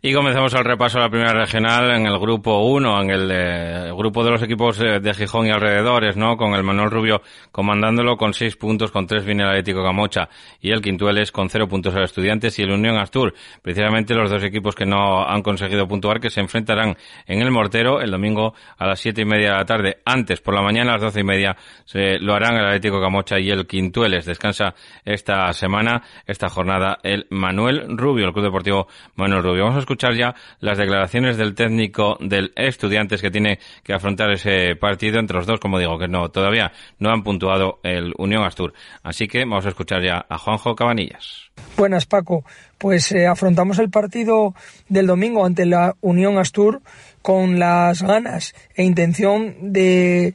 Y 0.02 0.14
comenzamos 0.14 0.54
el 0.54 0.64
repaso 0.64 0.96
a 0.96 1.02
la 1.02 1.10
primera 1.10 1.34
regional 1.34 1.90
en 1.90 2.06
el 2.06 2.18
grupo 2.18 2.60
1, 2.60 3.02
en 3.02 3.10
el, 3.10 3.30
eh, 3.30 3.92
grupo 3.94 4.24
de 4.24 4.30
los 4.30 4.42
equipos 4.42 4.80
eh, 4.80 4.98
de 4.98 5.12
Gijón 5.12 5.46
y 5.46 5.50
alrededores, 5.50 6.16
¿no? 6.16 6.38
Con 6.38 6.54
el 6.54 6.62
Manuel 6.62 6.90
Rubio 6.90 7.20
comandándolo 7.52 8.16
con 8.16 8.32
6 8.32 8.56
puntos, 8.56 8.92
con 8.92 9.06
3 9.06 9.26
viene 9.26 9.42
el 9.42 9.50
Atlético 9.50 9.84
Camocha 9.84 10.30
y 10.58 10.70
el 10.70 10.80
Quintueles 10.80 11.30
con 11.30 11.50
0 11.50 11.68
puntos 11.68 11.94
a 11.94 12.02
Estudiantes 12.02 12.58
y 12.58 12.62
el 12.62 12.70
Unión 12.70 12.96
Astur. 12.96 13.34
Precisamente 13.60 14.14
los 14.14 14.30
dos 14.30 14.42
equipos 14.42 14.74
que 14.74 14.86
no 14.86 15.22
han 15.22 15.42
conseguido 15.42 15.86
puntuar 15.86 16.18
que 16.18 16.30
se 16.30 16.40
enfrentarán 16.40 16.96
en 17.26 17.42
el 17.42 17.50
Mortero 17.50 18.00
el 18.00 18.10
domingo 18.10 18.54
a 18.78 18.86
las 18.86 19.00
7 19.00 19.20
y 19.20 19.24
media 19.26 19.50
de 19.50 19.56
la 19.58 19.64
tarde. 19.66 19.98
Antes, 20.06 20.40
por 20.40 20.54
la 20.54 20.62
mañana 20.62 20.92
a 20.92 20.94
las 20.94 21.02
12 21.02 21.20
y 21.20 21.24
media, 21.24 21.58
se 21.84 22.18
lo 22.20 22.32
harán 22.32 22.54
el 22.54 22.64
Atlético 22.64 23.02
Camocha 23.02 23.38
y 23.38 23.50
el 23.50 23.66
Quintueles. 23.66 24.24
Descansa 24.24 24.74
esta 25.04 25.52
semana, 25.52 26.04
esta 26.26 26.48
jornada, 26.48 27.00
el 27.02 27.26
Manuel 27.28 27.98
Rubio, 27.98 28.24
el 28.24 28.32
Club 28.32 28.46
Deportivo 28.46 28.88
Manuel 29.16 29.42
Rubio. 29.42 29.89
Escuchar 29.90 30.14
ya 30.14 30.36
las 30.60 30.78
declaraciones 30.78 31.36
del 31.36 31.56
técnico 31.56 32.16
del 32.20 32.52
Estudiantes 32.54 33.20
que 33.20 33.30
tiene 33.32 33.58
que 33.82 33.92
afrontar 33.92 34.30
ese 34.30 34.76
partido 34.76 35.18
entre 35.18 35.36
los 35.36 35.46
dos, 35.46 35.58
como 35.58 35.80
digo, 35.80 35.98
que 35.98 36.06
no 36.06 36.28
todavía 36.28 36.70
no 37.00 37.10
han 37.10 37.24
puntuado 37.24 37.80
el 37.82 38.14
Unión 38.16 38.44
Astur. 38.44 38.72
Así 39.02 39.26
que 39.26 39.40
vamos 39.40 39.66
a 39.66 39.70
escuchar 39.70 40.00
ya 40.04 40.24
a 40.28 40.38
Juanjo 40.38 40.76
Cabanillas. 40.76 41.50
Buenas, 41.76 42.06
Paco. 42.06 42.44
Pues 42.78 43.10
eh, 43.10 43.26
afrontamos 43.26 43.80
el 43.80 43.90
partido 43.90 44.54
del 44.88 45.08
domingo 45.08 45.44
ante 45.44 45.66
la 45.66 45.96
Unión 46.00 46.38
Astur 46.38 46.82
con 47.20 47.58
las 47.58 48.02
ganas 48.02 48.54
e 48.76 48.84
intención 48.84 49.72
de 49.72 50.34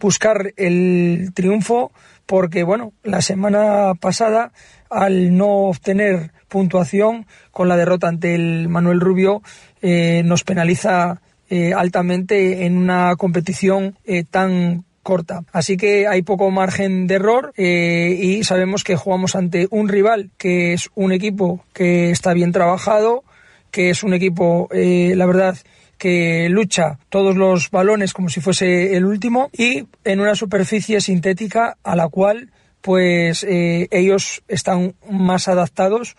buscar 0.00 0.52
el 0.56 1.30
triunfo 1.34 1.92
porque 2.26 2.64
bueno, 2.64 2.92
la 3.04 3.22
semana 3.22 3.94
pasada 3.94 4.52
al 4.90 5.36
no 5.36 5.68
obtener 5.68 6.32
puntuación 6.48 7.26
con 7.50 7.68
la 7.68 7.76
derrota 7.76 8.08
ante 8.08 8.34
el 8.34 8.68
Manuel 8.68 9.00
Rubio 9.00 9.42
eh, 9.82 10.22
nos 10.24 10.44
penaliza 10.44 11.20
eh, 11.50 11.72
altamente 11.74 12.66
en 12.66 12.76
una 12.76 13.16
competición 13.16 13.96
eh, 14.04 14.24
tan 14.24 14.84
corta. 15.02 15.42
Así 15.52 15.76
que 15.76 16.06
hay 16.06 16.22
poco 16.22 16.50
margen 16.50 17.06
de 17.06 17.14
error 17.14 17.54
y 17.56 18.44
sabemos 18.44 18.84
que 18.84 18.96
jugamos 18.96 19.36
ante 19.36 19.66
un 19.70 19.88
rival 19.88 20.30
que 20.36 20.74
es 20.74 20.90
un 20.94 21.12
equipo 21.12 21.64
que 21.72 22.10
está 22.10 22.34
bien 22.34 22.52
trabajado, 22.52 23.24
que 23.70 23.88
es 23.88 24.02
un 24.02 24.12
equipo, 24.12 24.68
la 24.70 25.24
verdad, 25.24 25.56
que 25.96 26.48
lucha 26.50 26.98
todos 27.08 27.36
los 27.36 27.70
balones 27.70 28.12
como 28.12 28.28
si 28.28 28.42
fuese 28.42 28.96
el 28.96 29.06
último 29.06 29.48
y 29.52 29.86
en 30.04 30.20
una 30.20 30.34
superficie 30.34 31.00
sintética 31.00 31.78
a 31.82 31.96
la 31.96 32.08
cual 32.08 32.50
pues 32.80 33.44
eh, 33.44 33.88
ellos 33.90 34.42
están 34.48 34.94
más 35.10 35.48
adaptados 35.48 36.16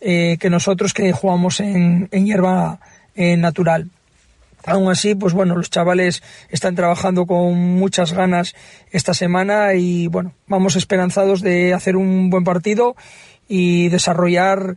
eh, 0.00 0.36
que 0.40 0.50
nosotros 0.50 0.94
que 0.94 1.12
jugamos 1.12 1.60
en, 1.60 2.08
hierba 2.10 2.80
eh, 3.14 3.36
natural. 3.36 3.90
Aún 4.64 4.90
así, 4.90 5.14
pues 5.14 5.32
bueno, 5.32 5.54
los 5.54 5.70
chavales 5.70 6.22
están 6.50 6.74
trabajando 6.74 7.26
con 7.26 7.54
muchas 7.54 8.12
ganas 8.12 8.54
esta 8.90 9.14
semana 9.14 9.74
y 9.74 10.08
bueno, 10.08 10.32
vamos 10.46 10.76
esperanzados 10.76 11.40
de 11.40 11.72
hacer 11.72 11.96
un 11.96 12.28
buen 12.28 12.44
partido 12.44 12.96
y 13.46 13.88
desarrollar 13.88 14.76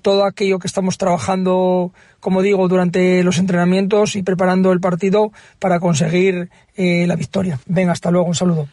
todo 0.00 0.24
aquello 0.24 0.60
que 0.60 0.68
estamos 0.68 0.96
trabajando, 0.96 1.92
como 2.20 2.40
digo, 2.40 2.68
durante 2.68 3.24
los 3.24 3.38
entrenamientos 3.38 4.14
y 4.14 4.22
preparando 4.22 4.70
el 4.70 4.80
partido 4.80 5.32
para 5.58 5.80
conseguir 5.80 6.50
la 6.76 7.16
victoria. 7.16 7.58
Venga, 7.66 7.92
hasta 7.92 8.12
luego, 8.12 8.28
un 8.28 8.34
saludo. 8.36 8.68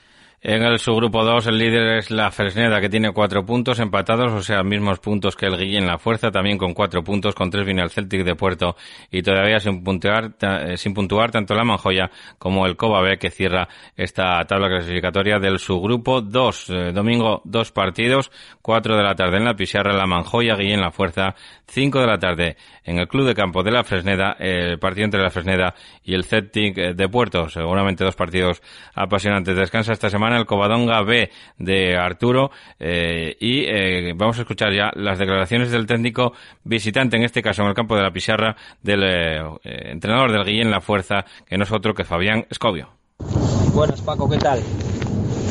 En 0.45 0.61
el 0.61 0.77
subgrupo 0.77 1.23
2 1.23 1.47
el 1.47 1.57
líder 1.57 1.99
es 1.99 2.11
la 2.11 2.29
Fresneda 2.29 2.81
que 2.81 2.89
tiene 2.89 3.13
cuatro 3.13 3.45
puntos 3.45 3.79
empatados, 3.79 4.33
o 4.33 4.41
sea, 4.41 4.61
mismos 4.61 4.99
puntos 4.99 5.37
que 5.37 5.45
el 5.45 5.57
Guillén 5.57 5.87
La 5.87 5.97
Fuerza, 5.97 6.31
también 6.31 6.57
con 6.57 6.73
cuatro 6.73 7.01
puntos, 7.01 7.33
con 7.33 7.49
tres 7.49 7.65
viene 7.65 7.81
el 7.81 7.89
Celtic 7.89 8.25
de 8.25 8.35
Puerto 8.35 8.75
y 9.09 9.21
todavía 9.21 9.61
sin 9.61 9.81
puntuar, 9.85 10.33
eh, 10.41 10.75
sin 10.75 10.93
puntuar 10.93 11.31
tanto 11.31 11.55
la 11.55 11.63
Manjoya 11.63 12.11
como 12.37 12.65
el 12.65 12.75
Coba 12.75 13.01
B 13.01 13.17
que 13.17 13.31
cierra 13.31 13.69
esta 13.95 14.43
tabla 14.43 14.67
clasificatoria 14.67 15.39
del 15.39 15.59
subgrupo 15.59 16.19
2. 16.19 16.69
Eh, 16.71 16.91
domingo 16.91 17.41
dos 17.45 17.71
partidos, 17.71 18.29
cuatro 18.61 18.97
de 18.97 19.03
la 19.03 19.15
tarde 19.15 19.37
en 19.37 19.45
la 19.45 19.55
Pizarra, 19.55 19.93
la 19.93 20.07
Manjoya, 20.07 20.57
Guillén 20.57 20.81
La 20.81 20.91
Fuerza, 20.91 21.35
cinco 21.67 22.01
de 22.01 22.07
la 22.07 22.19
tarde 22.19 22.57
en 22.83 22.99
el 22.99 23.07
Club 23.07 23.27
de 23.27 23.33
Campo 23.33 23.63
de 23.63 23.71
la 23.71 23.85
Fresneda, 23.85 24.35
el 24.37 24.77
partido 24.77 25.05
entre 25.05 25.21
la 25.21 25.29
Fresneda 25.29 25.73
y 26.03 26.13
el 26.15 26.25
Celtic 26.25 26.75
de 26.75 27.07
Puerto. 27.07 27.47
Seguramente 27.47 28.03
dos 28.03 28.17
partidos 28.17 28.61
apasionantes. 28.93 29.55
Descansa 29.55 29.93
esta 29.93 30.09
semana 30.09 30.32
el 30.35 30.45
Covadonga 30.45 31.01
B 31.03 31.29
de 31.57 31.97
Arturo 31.97 32.51
eh, 32.79 33.35
y 33.39 33.63
eh, 33.65 34.13
vamos 34.15 34.37
a 34.37 34.41
escuchar 34.41 34.73
ya 34.73 34.91
las 34.95 35.19
declaraciones 35.19 35.71
del 35.71 35.85
técnico 35.85 36.33
visitante, 36.63 37.17
en 37.17 37.23
este 37.23 37.41
caso 37.41 37.61
en 37.63 37.69
el 37.69 37.73
campo 37.73 37.95
de 37.95 38.03
la 38.03 38.11
Pizarra, 38.11 38.55
del 38.81 39.03
eh, 39.03 39.41
entrenador 39.63 40.31
del 40.31 40.45
Guillén 40.45 40.71
La 40.71 40.81
Fuerza, 40.81 41.25
que 41.45 41.57
no 41.57 41.63
es 41.63 41.71
otro 41.71 41.93
que 41.93 42.03
Fabián 42.03 42.45
Escobio. 42.49 42.89
Buenas 43.73 44.01
Paco, 44.01 44.29
¿qué 44.29 44.37
tal? 44.37 44.59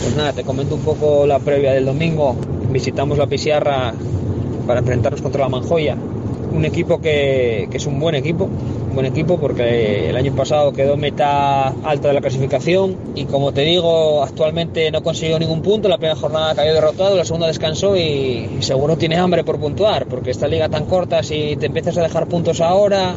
Pues 0.02 0.16
nada, 0.16 0.32
te 0.32 0.44
comento 0.44 0.74
un 0.74 0.84
poco 0.84 1.26
la 1.26 1.38
previa 1.38 1.72
del 1.72 1.86
domingo. 1.86 2.36
Visitamos 2.70 3.18
la 3.18 3.26
Pizarra 3.26 3.92
para 4.66 4.80
enfrentarnos 4.80 5.22
contra 5.22 5.42
la 5.42 5.48
Manjoya 5.48 5.96
un 6.52 6.64
equipo 6.64 7.00
que, 7.00 7.68
es 7.72 7.86
un 7.86 7.98
buen 7.98 8.14
equipo, 8.14 8.44
un 8.44 8.94
buen 8.94 9.06
equipo 9.06 9.38
porque 9.38 10.10
el 10.10 10.16
año 10.16 10.34
pasado 10.34 10.72
quedó 10.72 10.96
meta 10.96 11.68
alta 11.68 12.08
de 12.08 12.14
la 12.14 12.20
clasificación 12.20 12.96
y 13.14 13.24
como 13.24 13.52
te 13.52 13.62
digo, 13.62 14.22
actualmente 14.22 14.90
no 14.90 15.02
consiguió 15.02 15.38
ningún 15.38 15.62
punto, 15.62 15.88
la 15.88 15.98
primera 15.98 16.16
jornada 16.16 16.54
cayó 16.54 16.74
derrotado, 16.74 17.16
la 17.16 17.24
segunda 17.24 17.46
descansó 17.46 17.96
y, 17.96 18.58
seguro 18.60 18.96
tiene 18.96 19.16
hambre 19.16 19.44
por 19.44 19.58
puntuar, 19.58 20.06
porque 20.06 20.30
esta 20.30 20.46
liga 20.46 20.68
tan 20.68 20.86
corta, 20.86 21.22
si 21.22 21.56
te 21.56 21.66
empiezas 21.66 21.96
a 21.98 22.02
dejar 22.02 22.26
puntos 22.26 22.60
ahora, 22.60 23.14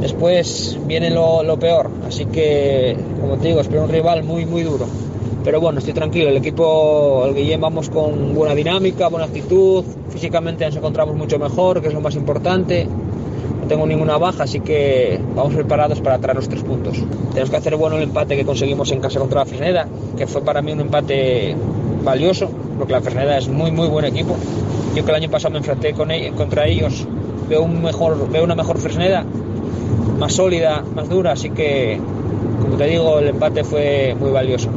después 0.00 0.78
viene 0.86 1.10
lo, 1.10 1.42
lo 1.42 1.58
peor. 1.58 1.90
Así 2.06 2.26
que, 2.26 2.96
como 3.20 3.36
te 3.36 3.48
digo, 3.48 3.60
espero 3.60 3.84
un 3.84 3.90
rival 3.90 4.24
muy, 4.24 4.46
muy 4.46 4.62
duro 4.62 4.86
pero 5.46 5.60
bueno, 5.60 5.78
estoy 5.78 5.94
tranquilo. 5.94 6.28
El 6.28 6.38
equipo, 6.38 7.24
el 7.24 7.32
Guillén, 7.32 7.60
vamos 7.60 7.88
con 7.88 8.34
buena 8.34 8.52
dinámica, 8.52 9.06
buena 9.06 9.26
actitud. 9.26 9.84
Físicamente 10.10 10.66
nos 10.66 10.74
encontramos 10.74 11.14
mucho 11.14 11.38
mejor, 11.38 11.80
que 11.80 11.86
es 11.86 11.94
lo 11.94 12.00
más 12.00 12.16
importante. 12.16 12.84
No 12.84 13.68
tengo 13.68 13.86
ninguna 13.86 14.18
baja, 14.18 14.42
así 14.42 14.58
que 14.58 15.20
vamos 15.36 15.54
preparados 15.54 16.00
para 16.00 16.18
traer 16.18 16.34
los 16.34 16.48
tres 16.48 16.64
puntos. 16.64 17.00
Tenemos 17.28 17.48
que 17.48 17.56
hacer 17.58 17.76
bueno 17.76 17.96
el 17.96 18.02
empate 18.02 18.36
que 18.36 18.44
conseguimos 18.44 18.90
en 18.90 18.98
casa 18.98 19.20
contra 19.20 19.38
la 19.38 19.46
Fresneda, 19.46 19.86
que 20.18 20.26
fue 20.26 20.42
para 20.42 20.62
mí 20.62 20.72
un 20.72 20.80
empate 20.80 21.54
valioso, 22.02 22.50
porque 22.76 22.94
la 22.94 23.00
Fresneda 23.00 23.38
es 23.38 23.46
muy, 23.46 23.70
muy 23.70 23.86
buen 23.86 24.04
equipo. 24.04 24.34
Yo 24.96 25.04
que 25.04 25.10
el 25.12 25.16
año 25.16 25.30
pasado 25.30 25.52
me 25.52 25.58
enfrenté 25.58 25.92
con 25.92 26.10
ellos, 26.10 26.34
contra 26.34 26.66
ellos, 26.66 27.06
veo, 27.48 27.62
un 27.62 27.84
mejor, 27.84 28.28
veo 28.32 28.42
una 28.42 28.56
mejor 28.56 28.78
Fresneda, 28.78 29.24
más 30.18 30.32
sólida, 30.32 30.82
más 30.96 31.08
dura, 31.08 31.30
así 31.30 31.50
que, 31.50 32.00
como 32.62 32.76
te 32.76 32.86
digo, 32.88 33.20
el 33.20 33.28
empate 33.28 33.62
fue 33.62 34.16
muy 34.18 34.32
valioso. 34.32 34.70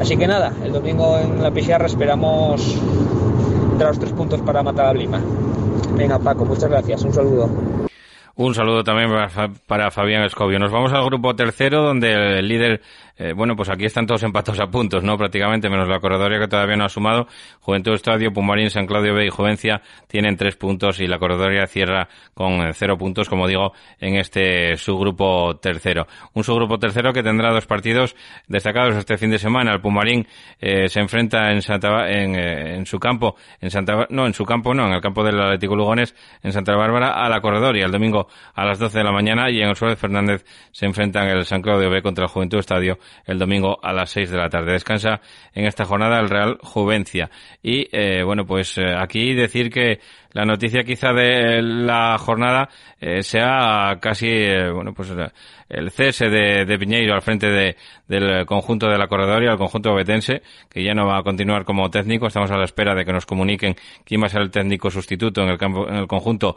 Así 0.00 0.16
que 0.16 0.26
nada, 0.26 0.52
el 0.64 0.72
domingo 0.72 1.18
en 1.18 1.42
la 1.42 1.50
Pizarra 1.50 1.86
esperamos 1.86 2.76
dar 3.78 3.88
los 3.88 3.98
tres 3.98 4.12
puntos 4.12 4.40
para 4.42 4.62
matar 4.62 4.86
a 4.86 4.94
Lima. 4.94 5.20
Venga, 5.96 6.18
Paco, 6.18 6.44
muchas 6.44 6.68
gracias. 6.68 7.02
Un 7.02 7.12
saludo. 7.12 7.48
Un 8.34 8.54
saludo 8.54 8.82
también 8.82 9.10
para 9.66 9.90
Fabián 9.90 10.22
Escobio. 10.24 10.58
Nos 10.58 10.72
vamos 10.72 10.92
al 10.92 11.04
grupo 11.04 11.36
tercero, 11.36 11.82
donde 11.82 12.38
el 12.38 12.48
líder 12.48 12.80
eh, 13.22 13.32
bueno, 13.34 13.54
pues 13.54 13.68
aquí 13.68 13.84
están 13.84 14.04
todos 14.04 14.24
empatados 14.24 14.58
a 14.58 14.66
puntos, 14.66 15.04
¿no? 15.04 15.16
Prácticamente, 15.16 15.70
menos 15.70 15.88
la 15.88 16.00
corredoria 16.00 16.40
que 16.40 16.48
todavía 16.48 16.74
no 16.74 16.86
ha 16.86 16.88
sumado. 16.88 17.28
Juventud 17.60 17.94
Estadio, 17.94 18.32
Pumarín, 18.32 18.68
San 18.68 18.84
Claudio 18.84 19.14
B 19.14 19.26
y 19.26 19.28
Juvencia 19.28 19.80
tienen 20.08 20.36
tres 20.36 20.56
puntos 20.56 20.98
y 20.98 21.06
la 21.06 21.20
corredoria 21.20 21.68
cierra 21.68 22.08
con 22.34 22.54
eh, 22.54 22.72
cero 22.74 22.98
puntos, 22.98 23.28
como 23.28 23.46
digo, 23.46 23.74
en 24.00 24.16
este 24.16 24.76
subgrupo 24.76 25.56
tercero. 25.58 26.08
Un 26.34 26.42
subgrupo 26.42 26.80
tercero 26.80 27.12
que 27.12 27.22
tendrá 27.22 27.52
dos 27.52 27.64
partidos 27.66 28.16
destacados 28.48 28.96
este 28.96 29.16
fin 29.16 29.30
de 29.30 29.38
semana. 29.38 29.72
El 29.72 29.80
Pumarín 29.80 30.26
eh, 30.60 30.88
se 30.88 30.98
enfrenta 30.98 31.52
en 31.52 31.62
Santa 31.62 32.10
en, 32.10 32.84
su 32.86 32.98
campo, 32.98 33.36
en 33.60 33.70
Santa 33.70 34.08
no, 34.10 34.26
en 34.26 34.34
su 34.34 34.44
campo 34.44 34.74
no, 34.74 34.88
en 34.88 34.94
el 34.94 35.00
campo 35.00 35.22
del 35.22 35.40
Atlético 35.40 35.76
Lugones, 35.76 36.16
en 36.42 36.50
Santa 36.50 36.74
Bárbara, 36.74 37.12
a 37.12 37.28
la 37.28 37.40
corredoria 37.40 37.86
el 37.86 37.92
domingo 37.92 38.26
a 38.54 38.64
las 38.64 38.80
12 38.80 38.98
de 38.98 39.04
la 39.04 39.12
mañana 39.12 39.48
y 39.48 39.60
en 39.60 39.68
el 39.68 39.76
Fernández 39.76 40.44
se 40.72 40.86
enfrentan 40.86 41.28
el 41.28 41.44
San 41.44 41.62
Claudio 41.62 41.88
B 41.88 42.02
contra 42.02 42.24
el 42.24 42.30
Juventud 42.30 42.58
Estadio 42.58 42.98
el 43.26 43.38
domingo 43.38 43.78
a 43.82 43.92
las 43.92 44.10
6 44.10 44.30
de 44.30 44.38
la 44.38 44.48
tarde. 44.48 44.72
Descansa 44.72 45.20
en 45.54 45.66
esta 45.66 45.84
jornada 45.84 46.18
el 46.20 46.28
Real 46.28 46.58
Juvencia. 46.62 47.30
Y 47.62 47.88
eh, 47.92 48.22
bueno, 48.22 48.44
pues 48.44 48.76
eh, 48.78 48.94
aquí 48.98 49.34
decir 49.34 49.70
que 49.70 50.00
la 50.32 50.44
noticia 50.44 50.84
quizá 50.84 51.12
de 51.12 51.62
la 51.62 52.16
jornada 52.18 52.68
eh, 53.00 53.22
sea 53.22 53.98
casi, 54.00 54.28
bueno, 54.72 54.92
pues 54.94 55.12
el 55.72 55.90
cese 55.90 56.28
de, 56.28 56.64
de, 56.64 56.78
Piñeiro 56.78 57.14
al 57.14 57.22
frente 57.22 57.48
de, 57.48 57.76
del 58.06 58.46
conjunto 58.46 58.88
de 58.88 58.98
la 58.98 59.06
corredoria, 59.06 59.52
el 59.52 59.58
conjunto 59.58 59.92
obetense, 59.92 60.42
que 60.70 60.84
ya 60.84 60.94
no 60.94 61.06
va 61.06 61.18
a 61.18 61.22
continuar 61.22 61.64
como 61.64 61.90
técnico. 61.90 62.26
Estamos 62.26 62.50
a 62.50 62.56
la 62.56 62.64
espera 62.64 62.94
de 62.94 63.04
que 63.04 63.12
nos 63.12 63.26
comuniquen 63.26 63.74
quién 64.04 64.20
va 64.22 64.26
a 64.26 64.30
ser 64.30 64.42
el 64.42 64.50
técnico 64.50 64.90
sustituto 64.90 65.42
en 65.42 65.48
el 65.48 65.58
campo, 65.58 65.88
en 65.88 65.96
el 65.96 66.06
conjunto 66.06 66.56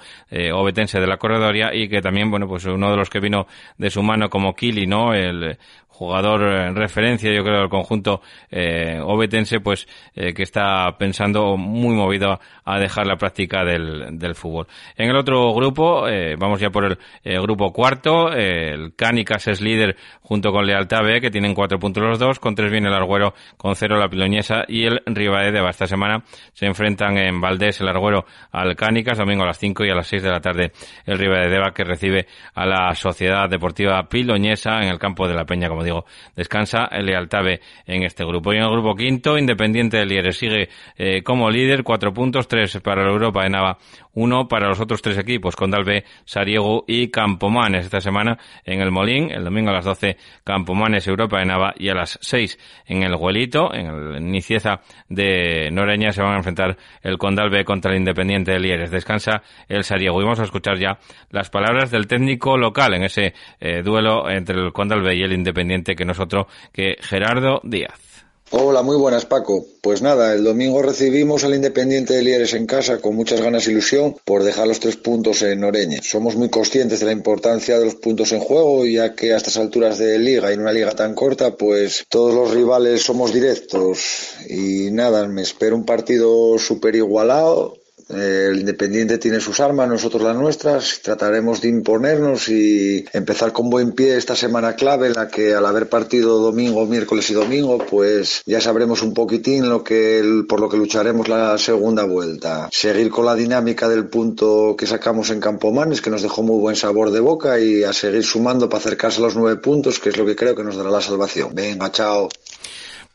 obetense 0.54 1.00
de 1.00 1.08
la 1.08 1.18
corredoria 1.18 1.74
y 1.74 1.88
que 1.88 2.02
también, 2.02 2.30
bueno, 2.30 2.48
pues 2.48 2.66
uno 2.66 2.92
de 2.92 2.98
los 2.98 3.10
que 3.10 3.20
vino 3.20 3.48
de 3.78 3.90
su 3.90 4.04
mano 4.04 4.30
como 4.30 4.54
Kili, 4.54 4.86
¿no? 4.86 5.14
El, 5.14 5.58
jugador 5.96 6.42
en 6.42 6.76
referencia, 6.76 7.34
yo 7.34 7.44
creo, 7.44 7.62
del 7.62 7.70
conjunto 7.70 8.22
eh, 8.52 9.00
obetense, 9.02 9.62
pues 9.62 9.88
eh, 10.14 10.34
que 10.34 10.44
está 10.44 10.98
pensando 10.98 11.56
muy 11.56 11.96
movido 11.96 12.40
a 12.66 12.80
dejar 12.80 13.08
la 13.08 13.16
práctica 13.16 13.64
del, 13.64 14.20
del 14.20 14.36
fútbol. 14.36 14.68
En 14.98 15.10
el 15.10 15.16
otro 15.16 15.54
grupo, 15.54 16.08
eh, 16.08 16.36
vamos 16.38 16.60
ya 16.60 16.70
por 16.70 16.86
el 16.86 16.98
eh, 17.24 17.40
grupo 17.40 17.72
cuarto, 17.72 18.32
el 18.32 18.94
Cánicas 19.06 19.48
es 19.48 19.62
líder 19.62 19.98
junto 20.22 20.52
con 20.52 20.66
Lealtad 20.66 21.04
B, 21.04 21.22
que 21.22 21.30
tienen 21.30 21.54
cuatro 21.54 21.78
puntos 21.78 22.02
los 22.02 22.18
dos, 22.18 22.40
con 22.40 22.56
tres 22.56 22.72
viene 22.72 22.88
el 22.88 22.94
Argüero, 22.96 23.36
con 23.56 23.76
cero 23.76 23.98
la 23.98 24.10
Piloñesa 24.10 24.64
y 24.68 24.86
el 24.86 25.00
Ribaedeva. 25.06 25.70
Esta 25.70 25.86
semana 25.86 26.24
se 26.54 26.66
enfrentan 26.66 27.16
en 27.20 27.40
Valdés 27.40 27.80
el 27.82 27.88
Argüero 27.88 28.26
al 28.52 28.76
Cánicas, 28.76 29.20
domingo 29.20 29.44
a 29.44 29.46
las 29.46 29.60
cinco 29.60 29.86
y 29.86 29.92
a 29.92 29.94
las 29.94 30.08
seis 30.08 30.24
de 30.24 30.32
la 30.32 30.40
tarde 30.40 30.72
el 31.06 31.20
Ribaedeva 31.20 31.72
que 31.72 31.84
recibe 31.84 32.26
a 32.56 32.66
la 32.66 32.96
Sociedad 32.96 33.48
Deportiva 33.48 34.10
Piloñesa 34.10 34.80
en 34.82 34.90
el 34.90 34.98
campo 34.98 35.28
de 35.28 35.36
la 35.36 35.46
Peña, 35.46 35.70
como 35.70 35.84
digo, 35.84 36.06
descansa 36.36 36.86
el 36.86 37.06
Lealtad 37.06 37.46
en 37.86 38.02
este 38.02 38.26
grupo. 38.26 38.54
Y 38.54 38.58
en 38.58 38.64
el 38.64 38.72
grupo 38.72 38.96
quinto, 38.96 39.38
Independiente 39.38 39.98
del 39.98 40.10
Lieres 40.10 40.36
sigue 40.36 40.70
eh, 40.98 41.22
como 41.22 41.52
líder, 41.52 41.84
cuatro 41.84 42.12
puntos, 42.12 42.48
tres 42.48 42.80
para 42.82 43.04
la 43.04 43.12
Europa 43.12 43.44
de 43.44 43.52
Nava, 43.52 43.78
uno 44.16 44.48
para 44.48 44.68
los 44.68 44.80
otros 44.80 45.02
tres 45.02 45.18
equipos, 45.18 45.56
Condalbe, 45.56 46.04
Sariego 46.26 46.84
y 46.88 47.10
Campomanes. 47.10 47.86
Esta 47.86 48.02
semana 48.02 48.38
en 48.64 48.82
el 48.82 48.92
Molín, 48.92 49.30
el 49.32 49.44
domingo 49.44 49.70
a 49.70 49.74
las 49.74 49.86
12, 49.86 50.18
Campomanes, 50.44 51.08
Europa 51.08 51.40
de 51.40 51.46
Nava 51.46 51.74
y 51.78 51.90
a 51.90 51.94
las 51.94 52.18
6 52.22 52.58
en 52.88 53.04
el 53.04 53.16
Huelito, 53.16 53.74
en 53.74 53.88
el 53.88 54.32
Nicieza 54.32 54.82
de 55.10 55.70
Noreña 55.72 56.12
se 56.12 56.22
van 56.22 56.34
a 56.34 56.38
enfrentar 56.38 56.78
el 57.02 57.18
Condalbe 57.18 57.64
contra 57.64 57.92
el 57.92 57.98
Independiente 57.98 58.52
de 58.52 58.60
Lieres. 58.60 58.92
Descansa 58.92 59.44
el 59.68 59.84
Sariego. 59.84 60.20
Y 60.20 60.24
vamos 60.24 60.40
a 60.40 60.44
escuchar 60.44 60.78
ya 60.78 60.98
las 61.30 61.50
palabras 61.50 61.92
del 61.92 62.08
técnico 62.08 62.58
local 62.58 62.94
en 62.94 63.04
ese 63.04 63.34
eh, 63.60 63.82
duelo 63.84 64.30
entre 64.30 64.60
el 64.60 64.72
Condalbe 64.72 65.16
y 65.16 65.22
el 65.22 65.34
Independiente, 65.34 65.96
que 65.96 66.06
no 66.06 66.14
es 66.14 66.20
otro 66.20 66.48
que 66.72 66.96
Gerardo 67.02 67.62
Díaz. 67.64 68.15
Hola, 68.52 68.84
muy 68.84 68.96
buenas 68.96 69.26
Paco. 69.26 69.66
Pues 69.82 70.04
nada, 70.04 70.36
el 70.36 70.44
domingo 70.44 70.84
recibimos 70.84 71.44
al 71.44 71.56
Independiente 71.56 72.14
de 72.14 72.22
Lieres 72.22 72.54
en 72.54 72.68
casa 72.68 73.00
con 73.00 73.16
muchas 73.16 73.42
ganas 73.42 73.66
e 73.66 73.72
ilusión 73.72 74.16
por 74.24 74.44
dejar 74.44 74.68
los 74.68 74.80
tres 74.80 74.98
puntos 74.98 75.42
en 75.42 75.64
Oreña. 75.64 76.00
Somos 76.04 76.36
muy 76.36 76.50
conscientes 76.50 77.00
de 77.00 77.08
la 77.08 77.12
importancia 77.12 77.80
de 77.80 77.86
los 77.86 77.96
puntos 77.96 78.32
en 78.34 78.40
juego, 78.40 78.86
ya 78.86 79.16
que 79.16 79.34
a 79.34 79.38
estas 79.38 79.58
alturas 79.58 79.98
de 79.98 80.20
liga 80.20 80.52
y 80.52 80.54
en 80.54 80.62
una 80.62 80.74
liga 80.74 80.92
tan 80.92 81.16
corta, 81.16 81.56
pues 81.58 82.06
todos 82.08 82.36
los 82.36 82.52
rivales 82.52 83.02
somos 83.02 83.34
directos. 83.34 84.00
Y 84.48 84.92
nada, 84.92 85.28
me 85.28 85.42
espero 85.42 85.76
un 85.76 85.86
partido 85.86 86.60
súper 86.60 86.96
igualado 86.96 87.80
el 88.10 88.60
Independiente 88.60 89.18
tiene 89.18 89.40
sus 89.40 89.60
armas, 89.60 89.90
nosotros 89.90 90.22
las 90.22 90.36
nuestras. 90.36 91.02
Trataremos 91.02 91.62
de 91.62 91.70
imponernos 91.70 92.48
y 92.50 93.06
empezar 93.14 93.52
con 93.52 93.70
buen 93.70 93.94
pie 93.94 94.18
esta 94.18 94.36
semana 94.36 94.76
clave 94.76 95.08
en 95.08 95.14
la 95.14 95.28
que 95.28 95.54
al 95.56 95.66
haber 95.66 95.90
partido 95.90 96.38
domingo, 96.40 96.86
miércoles 96.86 97.30
y 97.32 97.34
domingo, 97.34 97.80
pues 97.80 98.44
ya 98.46 98.62
sabremos 98.62 99.02
un 99.02 99.14
poquitín 99.14 99.70
lo 99.70 99.84
que 99.84 100.24
por 100.48 100.60
lo 100.60 100.70
que 100.70 100.78
lucharemos 100.78 101.28
la 101.28 101.58
segunda 101.58 102.04
vuelta. 102.04 102.70
Seguir 102.72 103.10
con 103.10 103.26
la 103.26 103.36
dinámica 103.36 103.90
del 103.90 104.08
punto 104.08 104.76
que 104.78 104.86
sacamos 104.86 105.32
en 105.32 105.40
Campomanes, 105.40 106.02
que 106.02 106.12
nos 106.12 106.22
dejó 106.22 106.44
muy 106.44 106.60
buen 106.60 106.76
sabor 106.76 107.12
de 107.12 107.20
boca 107.20 107.60
y 107.60 107.84
a 107.84 107.94
seguir 107.94 108.24
sumando 108.24 108.70
para 108.70 108.80
acercarse 108.80 109.20
a 109.20 109.24
los 109.24 109.36
nueve 109.36 109.60
puntos, 109.60 110.00
que 110.00 110.10
es 110.10 110.18
lo 110.18 110.26
que 110.26 110.36
creo 110.36 110.56
que 110.56 110.64
nos 110.64 110.78
dará 110.78 110.92
la 110.92 111.02
salvación. 111.02 111.50
Venga, 111.54 111.92
chao. 111.92 112.30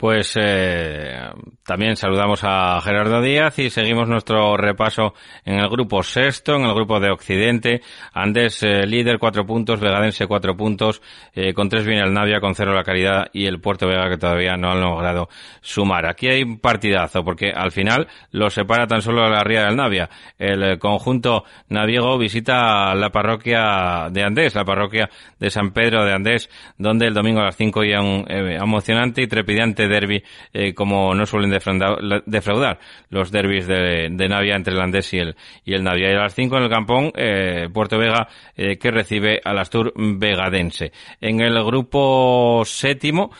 Pues 0.00 0.32
eh, 0.40 1.14
también 1.62 1.94
saludamos 1.94 2.40
a 2.42 2.80
Gerardo 2.80 3.20
Díaz 3.20 3.58
y 3.58 3.68
seguimos 3.68 4.08
nuestro 4.08 4.56
repaso 4.56 5.12
en 5.44 5.56
el 5.56 5.68
grupo 5.68 6.02
sexto, 6.02 6.56
en 6.56 6.62
el 6.62 6.72
grupo 6.72 6.98
de 7.00 7.10
Occidente. 7.10 7.82
Andes 8.14 8.62
eh, 8.62 8.86
líder 8.86 9.18
cuatro 9.18 9.44
puntos, 9.44 9.78
Vegadense 9.78 10.26
cuatro 10.26 10.56
puntos, 10.56 11.02
eh, 11.34 11.52
con 11.52 11.68
tres 11.68 11.84
viene 11.84 12.00
el 12.00 12.14
Navia, 12.14 12.40
con 12.40 12.54
cero 12.54 12.72
la 12.72 12.82
Caridad 12.82 13.26
y 13.34 13.44
el 13.44 13.60
Puerto 13.60 13.86
Vega 13.86 14.08
que 14.08 14.16
todavía 14.16 14.56
no 14.56 14.70
han 14.70 14.80
logrado 14.80 15.28
sumar. 15.60 16.06
Aquí 16.06 16.28
hay 16.28 16.44
un 16.44 16.60
partidazo 16.60 17.22
porque 17.22 17.52
al 17.54 17.70
final 17.70 18.08
lo 18.30 18.48
separa 18.48 18.86
tan 18.86 19.02
solo 19.02 19.28
la 19.28 19.44
Ría 19.44 19.64
del 19.64 19.76
Navia. 19.76 20.08
El 20.38 20.78
conjunto 20.78 21.44
naviego 21.68 22.16
visita 22.16 22.94
la 22.94 23.10
parroquia 23.10 24.08
de 24.10 24.22
Andés, 24.22 24.54
la 24.54 24.64
parroquia 24.64 25.10
de 25.38 25.50
San 25.50 25.72
Pedro 25.72 26.06
de 26.06 26.14
Andés, 26.14 26.48
donde 26.78 27.06
el 27.06 27.12
domingo 27.12 27.40
a 27.40 27.44
las 27.44 27.56
cinco 27.56 27.84
ya 27.84 28.00
un 28.00 28.24
emocionante 28.30 29.20
y 29.20 29.26
trepidante 29.26 29.89
derby 29.90 30.22
eh, 30.52 30.74
como 30.74 31.14
no 31.14 31.26
suelen 31.26 31.50
defraudar, 31.50 32.78
los 33.10 33.30
derbis 33.30 33.66
de, 33.66 34.08
Navia 34.28 34.56
entre 34.56 34.74
el 34.74 34.80
Andés 34.80 35.12
y 35.12 35.18
el, 35.18 35.36
y 35.64 35.74
el 35.74 35.82
Navia. 35.82 36.10
Y 36.10 36.14
a 36.14 36.20
las 36.20 36.34
5 36.34 36.56
en 36.56 36.62
el 36.62 36.70
Campón, 36.70 37.12
eh, 37.14 37.68
Puerto 37.72 37.98
Vega, 37.98 38.28
eh, 38.56 38.78
que 38.78 38.90
recibe 38.90 39.40
al 39.44 39.58
Astur 39.58 39.92
Vegadense. 39.96 40.92
En 41.20 41.40
el 41.40 41.62
grupo 41.64 42.62
séptimo 42.64 43.30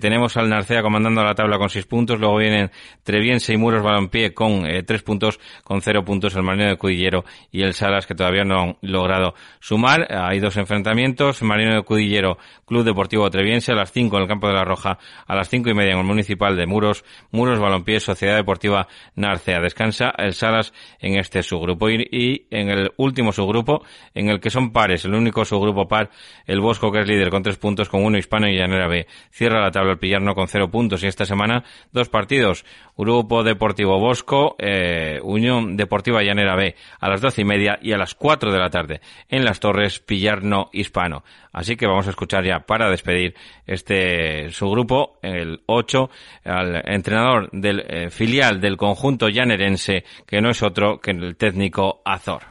tenemos 0.00 0.36
al 0.36 0.48
Narcea 0.48 0.82
comandando 0.82 1.22
la 1.22 1.34
tabla 1.34 1.56
con 1.56 1.68
6 1.68 1.86
puntos, 1.86 2.18
luego 2.18 2.38
vienen 2.38 2.70
Treviense 3.04 3.52
y 3.52 3.56
Muros 3.56 3.82
Balompié 3.82 4.34
con 4.34 4.64
3 4.84 5.02
puntos, 5.02 5.38
con 5.62 5.80
0 5.80 6.04
puntos 6.04 6.34
el 6.34 6.42
Marino 6.42 6.68
de 6.68 6.76
Cudillero 6.76 7.24
y 7.52 7.62
el 7.62 7.74
Salas 7.74 8.06
que 8.06 8.14
todavía 8.14 8.44
no 8.44 8.60
han 8.60 8.76
logrado 8.82 9.34
sumar. 9.60 10.08
Hay 10.10 10.40
dos 10.40 10.56
enfrentamientos, 10.56 11.42
Marino 11.42 11.74
de 11.74 11.82
Cudillero, 11.82 12.38
Club 12.66 12.84
Deportivo 12.84 13.30
Treviense 13.30 13.72
a 13.72 13.76
las 13.76 13.92
5 13.92 14.16
en 14.16 14.22
el 14.22 14.28
campo 14.28 14.48
de 14.48 14.54
la 14.54 14.64
Roja, 14.64 14.98
a 15.26 15.34
las 15.34 15.48
5 15.48 15.70
y 15.70 15.74
media 15.74 15.96
Municipal 16.06 16.56
de 16.56 16.66
Muros, 16.66 17.04
Muros 17.30 17.58
Balompié, 17.58 18.00
Sociedad 18.00 18.36
Deportiva 18.36 18.88
Narcea. 19.14 19.60
Descansa 19.60 20.12
el 20.16 20.34
Salas 20.34 20.72
en 21.00 21.18
este 21.18 21.42
subgrupo 21.42 21.90
y, 21.90 22.46
en 22.50 22.68
el 22.70 22.92
último 22.96 23.32
subgrupo, 23.32 23.84
en 24.14 24.28
el 24.28 24.40
que 24.40 24.50
son 24.50 24.72
pares, 24.72 25.04
el 25.04 25.14
único 25.14 25.44
subgrupo 25.44 25.88
par, 25.88 26.10
el 26.46 26.60
Bosco 26.60 26.92
que 26.92 27.00
es 27.00 27.08
líder 27.08 27.30
con 27.30 27.42
tres 27.42 27.56
puntos, 27.56 27.88
con 27.88 28.04
uno 28.04 28.18
hispano 28.18 28.48
y 28.48 28.56
llanera 28.56 28.88
B. 28.88 29.06
Cierra 29.30 29.60
la 29.60 29.70
tabla 29.70 29.92
el 29.92 29.98
Pillarno 29.98 30.34
con 30.34 30.48
cero 30.48 30.70
puntos 30.70 31.02
y 31.02 31.06
esta 31.06 31.24
semana 31.24 31.64
dos 31.92 32.08
partidos. 32.08 32.64
Grupo 32.96 33.42
Deportivo 33.44 33.98
Bosco, 33.98 34.56
eh, 34.58 35.20
Unión 35.22 35.76
Deportiva 35.76 36.22
Llanera 36.22 36.56
B 36.56 36.74
a 36.98 37.08
las 37.08 37.20
doce 37.20 37.42
y 37.42 37.44
media 37.44 37.78
y 37.80 37.92
a 37.92 37.98
las 37.98 38.14
cuatro 38.14 38.52
de 38.52 38.58
la 38.58 38.70
tarde 38.70 39.00
en 39.28 39.44
las 39.44 39.60
Torres 39.60 40.00
Pillarno 40.00 40.68
Hispano. 40.72 41.22
Así 41.58 41.74
que 41.74 41.88
vamos 41.88 42.06
a 42.06 42.10
escuchar 42.10 42.44
ya 42.44 42.60
para 42.60 42.88
despedir 42.88 43.34
este 43.66 44.48
subgrupo, 44.52 45.18
el 45.22 45.60
8, 45.66 46.08
al 46.44 46.82
entrenador 46.88 47.50
del 47.50 47.80
eh, 47.80 48.10
filial 48.10 48.60
del 48.60 48.76
conjunto 48.76 49.28
llanerense, 49.28 50.04
que 50.24 50.40
no 50.40 50.50
es 50.50 50.62
otro 50.62 51.00
que 51.00 51.10
el 51.10 51.34
técnico 51.34 52.00
Azor. 52.04 52.42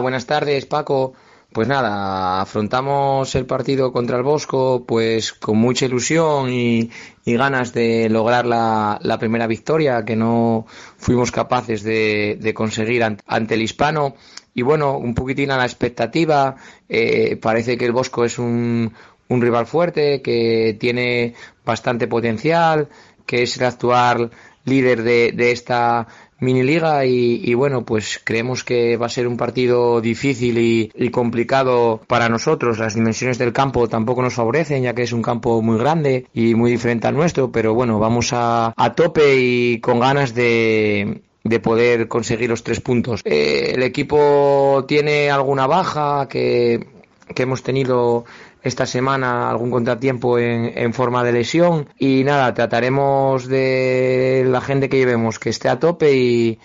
Buenas 0.00 0.26
tardes, 0.26 0.66
Paco. 0.66 1.14
Pues 1.52 1.66
nada, 1.66 2.40
afrontamos 2.40 3.34
el 3.34 3.44
partido 3.44 3.90
contra 3.90 4.18
el 4.18 4.22
Bosco 4.22 4.84
pues 4.86 5.32
con 5.32 5.58
mucha 5.58 5.86
ilusión 5.86 6.48
y, 6.52 6.90
ganas 7.24 7.72
de 7.72 8.08
lograr 8.08 8.46
la, 8.46 9.16
primera 9.18 9.48
victoria 9.48 10.04
que 10.04 10.14
no 10.14 10.66
fuimos 10.96 11.32
capaces 11.32 11.82
de, 11.82 12.52
conseguir 12.54 13.02
ante 13.02 13.54
el 13.54 13.62
hispano. 13.62 14.14
Y 14.58 14.62
bueno, 14.62 14.98
un 14.98 15.14
poquitín 15.14 15.52
a 15.52 15.56
la 15.56 15.66
expectativa, 15.66 16.56
eh, 16.88 17.36
parece 17.40 17.78
que 17.78 17.84
el 17.84 17.92
Bosco 17.92 18.24
es 18.24 18.40
un, 18.40 18.92
rival 19.28 19.66
fuerte, 19.66 20.20
que 20.20 20.76
tiene 20.80 21.34
bastante 21.64 22.08
potencial, 22.08 22.88
que 23.24 23.44
es 23.44 23.56
el 23.56 23.66
actual 23.66 24.32
líder 24.64 25.04
de, 25.04 25.52
esta 25.52 26.08
mini 26.40 26.64
liga 26.64 27.04
y, 27.06 27.54
bueno 27.54 27.84
pues 27.84 28.20
creemos 28.24 28.64
que 28.64 28.96
va 28.96 29.06
a 29.06 29.08
ser 29.08 29.28
un 29.28 29.36
partido 29.36 30.00
difícil 30.00 30.58
y, 30.58 31.10
complicado 31.10 32.00
para 32.08 32.28
nosotros. 32.28 32.80
Las 32.80 32.96
dimensiones 32.96 33.38
del 33.38 33.52
campo 33.52 33.88
tampoco 33.88 34.22
nos 34.22 34.34
favorecen 34.34 34.82
ya 34.82 34.92
que 34.92 35.02
es 35.02 35.12
un 35.12 35.22
campo 35.22 35.62
muy 35.62 35.78
grande 35.78 36.26
y 36.34 36.56
muy 36.56 36.72
diferente 36.72 37.06
al 37.06 37.14
nuestro 37.14 37.52
pero 37.52 37.74
bueno 37.74 38.00
vamos 38.00 38.30
a 38.32 38.74
tope 38.96 39.36
y 39.36 39.80
con 39.80 40.00
ganas 40.00 40.34
de, 40.34 41.22
de 41.48 41.60
poder 41.60 42.08
conseguir 42.08 42.50
los 42.50 42.62
tres 42.62 42.80
puntos. 42.80 43.22
Eh, 43.24 43.72
el 43.74 43.82
equipo 43.82 44.84
tiene 44.86 45.30
alguna 45.30 45.66
baja 45.66 46.28
que, 46.28 46.86
que 47.34 47.42
hemos 47.42 47.62
tenido 47.62 48.24
esta 48.62 48.86
semana 48.86 49.50
algún 49.50 49.70
contratiempo 49.70 50.38
en, 50.38 50.72
en, 50.76 50.92
forma 50.92 51.22
de 51.24 51.32
lesión 51.32 51.88
y 51.98 52.24
nada, 52.24 52.52
trataremos 52.54 53.46
de 53.46 54.44
la 54.46 54.60
gente 54.60 54.88
que 54.88 54.98
llevemos 54.98 55.38
que 55.38 55.50
esté 55.50 55.68
a 55.68 55.78
tope 55.78 56.12
y, 56.14 56.58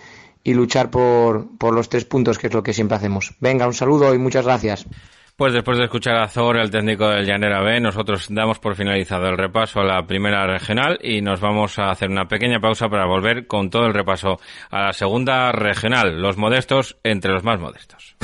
y 0.44 0.54
luchar 0.54 0.90
por, 0.90 1.56
por 1.56 1.74
los 1.74 1.88
tres 1.88 2.04
puntos, 2.04 2.38
que 2.38 2.48
es 2.48 2.54
lo 2.54 2.62
que 2.62 2.74
siempre 2.74 2.96
hacemos. 2.96 3.34
Venga, 3.40 3.66
un 3.66 3.74
saludo 3.74 4.14
y 4.14 4.18
muchas 4.18 4.44
gracias. 4.44 4.86
Pues 5.36 5.52
después 5.52 5.78
de 5.78 5.84
escuchar 5.84 6.16
a 6.16 6.28
Zor, 6.28 6.58
el 6.58 6.70
técnico 6.70 7.08
del 7.08 7.26
Llanera 7.26 7.60
B, 7.60 7.80
nosotros 7.80 8.28
damos 8.30 8.60
por 8.60 8.76
finalizado 8.76 9.26
el 9.26 9.36
repaso 9.36 9.80
a 9.80 9.84
la 9.84 10.06
primera 10.06 10.46
regional 10.46 10.96
y 11.02 11.22
nos 11.22 11.40
vamos 11.40 11.76
a 11.80 11.90
hacer 11.90 12.08
una 12.08 12.28
pequeña 12.28 12.60
pausa 12.60 12.88
para 12.88 13.04
volver 13.04 13.48
con 13.48 13.68
todo 13.68 13.86
el 13.86 13.94
repaso 13.94 14.38
a 14.70 14.82
la 14.84 14.92
segunda 14.92 15.50
regional, 15.50 16.22
los 16.22 16.36
modestos 16.36 16.98
entre 17.02 17.32
los 17.32 17.42
más 17.42 17.58
modestos. 17.58 18.14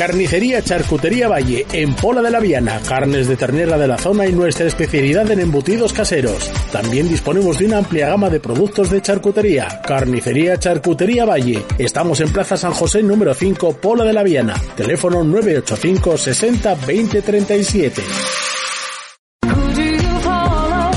Carnicería 0.00 0.62
Charcutería 0.62 1.28
Valle, 1.28 1.66
en 1.74 1.94
Pola 1.94 2.22
de 2.22 2.30
la 2.30 2.40
Viana, 2.40 2.80
carnes 2.88 3.28
de 3.28 3.36
ternera 3.36 3.76
de 3.76 3.86
la 3.86 3.98
zona 3.98 4.26
y 4.26 4.32
nuestra 4.32 4.66
especialidad 4.66 5.30
en 5.30 5.40
embutidos 5.40 5.92
caseros. 5.92 6.50
También 6.72 7.06
disponemos 7.06 7.58
de 7.58 7.66
una 7.66 7.78
amplia 7.78 8.08
gama 8.08 8.30
de 8.30 8.40
productos 8.40 8.88
de 8.88 9.02
charcutería. 9.02 9.82
Carnicería 9.86 10.58
Charcutería 10.58 11.26
Valle. 11.26 11.62
Estamos 11.76 12.18
en 12.20 12.32
Plaza 12.32 12.56
San 12.56 12.72
José 12.72 13.02
número 13.02 13.34
5, 13.34 13.76
Pola 13.76 14.04
de 14.04 14.14
la 14.14 14.22
Viana. 14.22 14.54
Teléfono 14.74 15.22
985 15.22 16.16
60 16.20 16.74
20 16.74 17.22
37. 17.22 18.02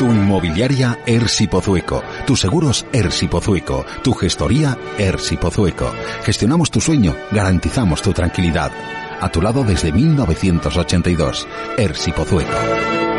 Tu 0.04 0.12
inmobiliaria 0.12 1.00
Ersi 1.06 1.48
Pozueco. 1.48 2.04
Tus 2.28 2.42
seguros 2.42 2.86
Ersi 2.92 3.30
Pozueco. 3.30 3.86
Tu 4.04 4.12
gestoría 4.14 4.78
Ersi 4.98 5.38
Pozueco. 5.38 5.94
Gestionamos 6.26 6.70
tu 6.72 6.82
sueño, 6.82 7.16
garantizamos 7.32 8.02
tu 8.02 8.12
tranquilidad. 8.12 8.74
A 9.22 9.30
tu 9.30 9.42
lado 9.42 9.64
desde 9.64 9.94
1982. 9.94 11.48
Ersi 11.78 12.12
Pozueco. 12.12 13.13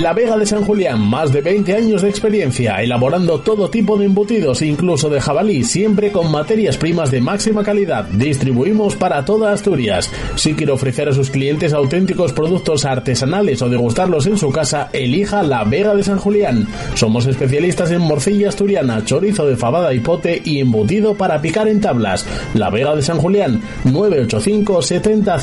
La 0.00 0.12
Vega 0.12 0.36
de 0.36 0.46
San 0.46 0.64
Julián, 0.64 1.00
más 1.00 1.32
de 1.32 1.40
20 1.40 1.74
años 1.74 2.02
de 2.02 2.08
experiencia, 2.08 2.80
elaborando 2.80 3.40
todo 3.40 3.68
tipo 3.68 3.96
de 3.98 4.04
embutidos, 4.04 4.62
incluso 4.62 5.10
de 5.10 5.20
jabalí, 5.20 5.64
siempre 5.64 6.12
con 6.12 6.30
materias 6.30 6.76
primas 6.76 7.10
de 7.10 7.20
máxima 7.20 7.64
calidad. 7.64 8.04
Distribuimos 8.04 8.94
para 8.94 9.24
toda 9.24 9.52
Asturias. 9.52 10.08
Si 10.36 10.54
quiere 10.54 10.70
ofrecer 10.70 11.08
a 11.08 11.12
sus 11.12 11.30
clientes 11.30 11.72
auténticos 11.72 12.32
productos 12.32 12.84
artesanales 12.84 13.60
o 13.60 13.68
degustarlos 13.68 14.28
en 14.28 14.38
su 14.38 14.52
casa, 14.52 14.88
elija 14.92 15.42
La 15.42 15.64
Vega 15.64 15.96
de 15.96 16.04
San 16.04 16.18
Julián. 16.18 16.68
Somos 16.94 17.26
especialistas 17.26 17.90
en 17.90 18.02
morcilla 18.02 18.50
asturiana, 18.50 19.04
chorizo 19.04 19.46
de 19.46 19.56
fabada 19.56 19.92
y 19.92 19.98
pote 19.98 20.40
y 20.44 20.60
embutido 20.60 21.16
para 21.16 21.42
picar 21.42 21.66
en 21.66 21.80
tablas. 21.80 22.24
La 22.54 22.70
Vega 22.70 22.94
de 22.94 23.02
San 23.02 23.18
Julián, 23.18 23.60
985 23.82 24.80
70 24.80 25.38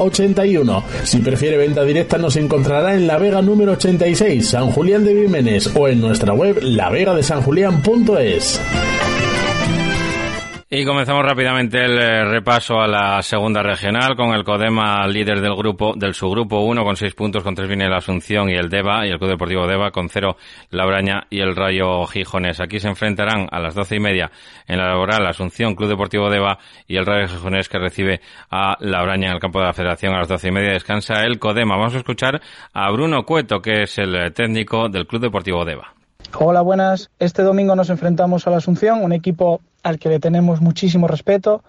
81. 0.00 0.84
Si 1.02 1.18
prefiere 1.20 1.56
venta 1.56 1.82
directa, 1.82 2.18
nos 2.18 2.36
encontrará 2.36 2.94
en 2.94 3.06
La 3.06 3.16
Vega 3.16 3.40
número 3.40 3.78
86, 3.86 4.48
San 4.48 4.72
Julián 4.72 5.04
de 5.04 5.14
Vímenes 5.14 5.70
o 5.76 5.86
en 5.86 6.00
nuestra 6.00 6.32
web 6.32 6.58
lavegadesanjulián.es. 6.60 8.60
Y 10.68 10.84
comenzamos 10.84 11.24
rápidamente 11.24 11.78
el 11.78 11.96
eh, 11.96 12.24
repaso 12.24 12.80
a 12.80 12.88
la 12.88 13.22
segunda 13.22 13.62
regional 13.62 14.16
con 14.16 14.34
el 14.34 14.42
Codema 14.42 15.06
líder 15.06 15.40
del 15.40 15.54
grupo 15.54 15.94
del 15.94 16.12
subgrupo 16.12 16.58
1 16.58 16.82
con 16.82 16.96
6 16.96 17.14
puntos, 17.14 17.44
con 17.44 17.54
3 17.54 17.68
viene 17.68 17.88
la 17.88 17.98
Asunción 17.98 18.50
y 18.50 18.54
el 18.54 18.68
Deva 18.68 19.06
y 19.06 19.10
el 19.10 19.18
Club 19.18 19.30
Deportivo 19.30 19.68
Deva 19.68 19.92
con 19.92 20.08
0 20.08 20.36
Labraña 20.70 21.28
y 21.30 21.38
el 21.38 21.54
Rayo 21.54 22.04
Gijones. 22.06 22.58
Aquí 22.58 22.80
se 22.80 22.88
enfrentarán 22.88 23.46
a 23.52 23.60
las 23.60 23.76
doce 23.76 23.94
y 23.94 24.00
media 24.00 24.32
en 24.66 24.78
la 24.78 24.88
laboral 24.88 25.22
la 25.22 25.30
Asunción, 25.30 25.76
Club 25.76 25.90
Deportivo 25.90 26.28
Deva 26.30 26.58
y 26.88 26.96
el 26.96 27.06
Rayo 27.06 27.28
Gijones 27.28 27.68
que 27.68 27.78
recibe 27.78 28.20
a 28.50 28.76
Labraña 28.80 29.28
en 29.28 29.34
el 29.34 29.40
campo 29.40 29.60
de 29.60 29.66
la 29.66 29.72
Federación 29.72 30.14
a 30.14 30.18
las 30.18 30.28
doce 30.28 30.48
y 30.48 30.50
media. 30.50 30.72
Descansa 30.72 31.22
el 31.22 31.38
Codema. 31.38 31.76
Vamos 31.76 31.94
a 31.94 31.98
escuchar 31.98 32.42
a 32.72 32.90
Bruno 32.90 33.22
Cueto 33.22 33.62
que 33.62 33.82
es 33.82 33.98
el 33.98 34.16
eh, 34.16 34.30
técnico 34.32 34.88
del 34.88 35.06
Club 35.06 35.22
Deportivo 35.22 35.64
Deva. 35.64 35.95
Hola, 36.34 36.60
buenas. 36.60 37.10
Este 37.18 37.42
domingo 37.42 37.76
nos 37.76 37.88
enfrentamos 37.88 38.46
a 38.46 38.50
la 38.50 38.58
Asunción, 38.58 39.02
un 39.02 39.12
equipo 39.12 39.60
al 39.82 39.98
que 39.98 40.08
le 40.08 40.18
tenemos 40.18 40.60
muchísimo 40.60 41.06
respeto, 41.06 41.62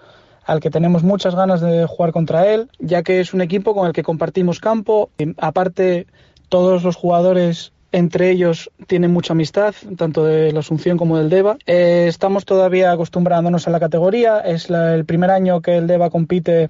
al 0.46 0.60
que 0.60 0.70
tenemos 0.70 1.04
muchas 1.04 1.36
ganas 1.36 1.62
de 1.62 1.86
jugar 1.86 2.12
contra 2.12 2.48
él, 2.48 2.70
ya 2.80 3.04
que 3.04 3.20
es 3.20 3.34
un 3.34 3.42
equipo 3.42 3.74
con 3.74 3.88
el 3.88 3.94
que 3.94 4.04
compartimos 4.04 4.60
campo. 4.60 5.10
Aparte, 5.38 6.08
todos 6.50 6.84
los 6.84 6.96
jugadores 6.96 7.72
entre 7.92 8.32
ellos 8.32 8.70
tienen 8.88 9.14
mucha 9.14 9.34
amistad, 9.34 9.74
tanto 9.96 10.26
de 10.26 10.52
la 10.52 10.60
Asunción 10.60 10.98
como 10.98 11.18
del 11.18 11.30
Deva. 11.30 11.58
Eh, 11.66 12.06
estamos 12.08 12.44
todavía 12.46 12.92
acostumbrándonos 12.92 13.68
a 13.68 13.72
la 13.72 13.80
categoría. 13.80 14.40
Es 14.40 14.70
la, 14.70 14.96
el 14.96 15.06
primer 15.06 15.32
año 15.32 15.62
que 15.62 15.78
el 15.78 15.88
Deva 15.88 16.10
compite 16.10 16.70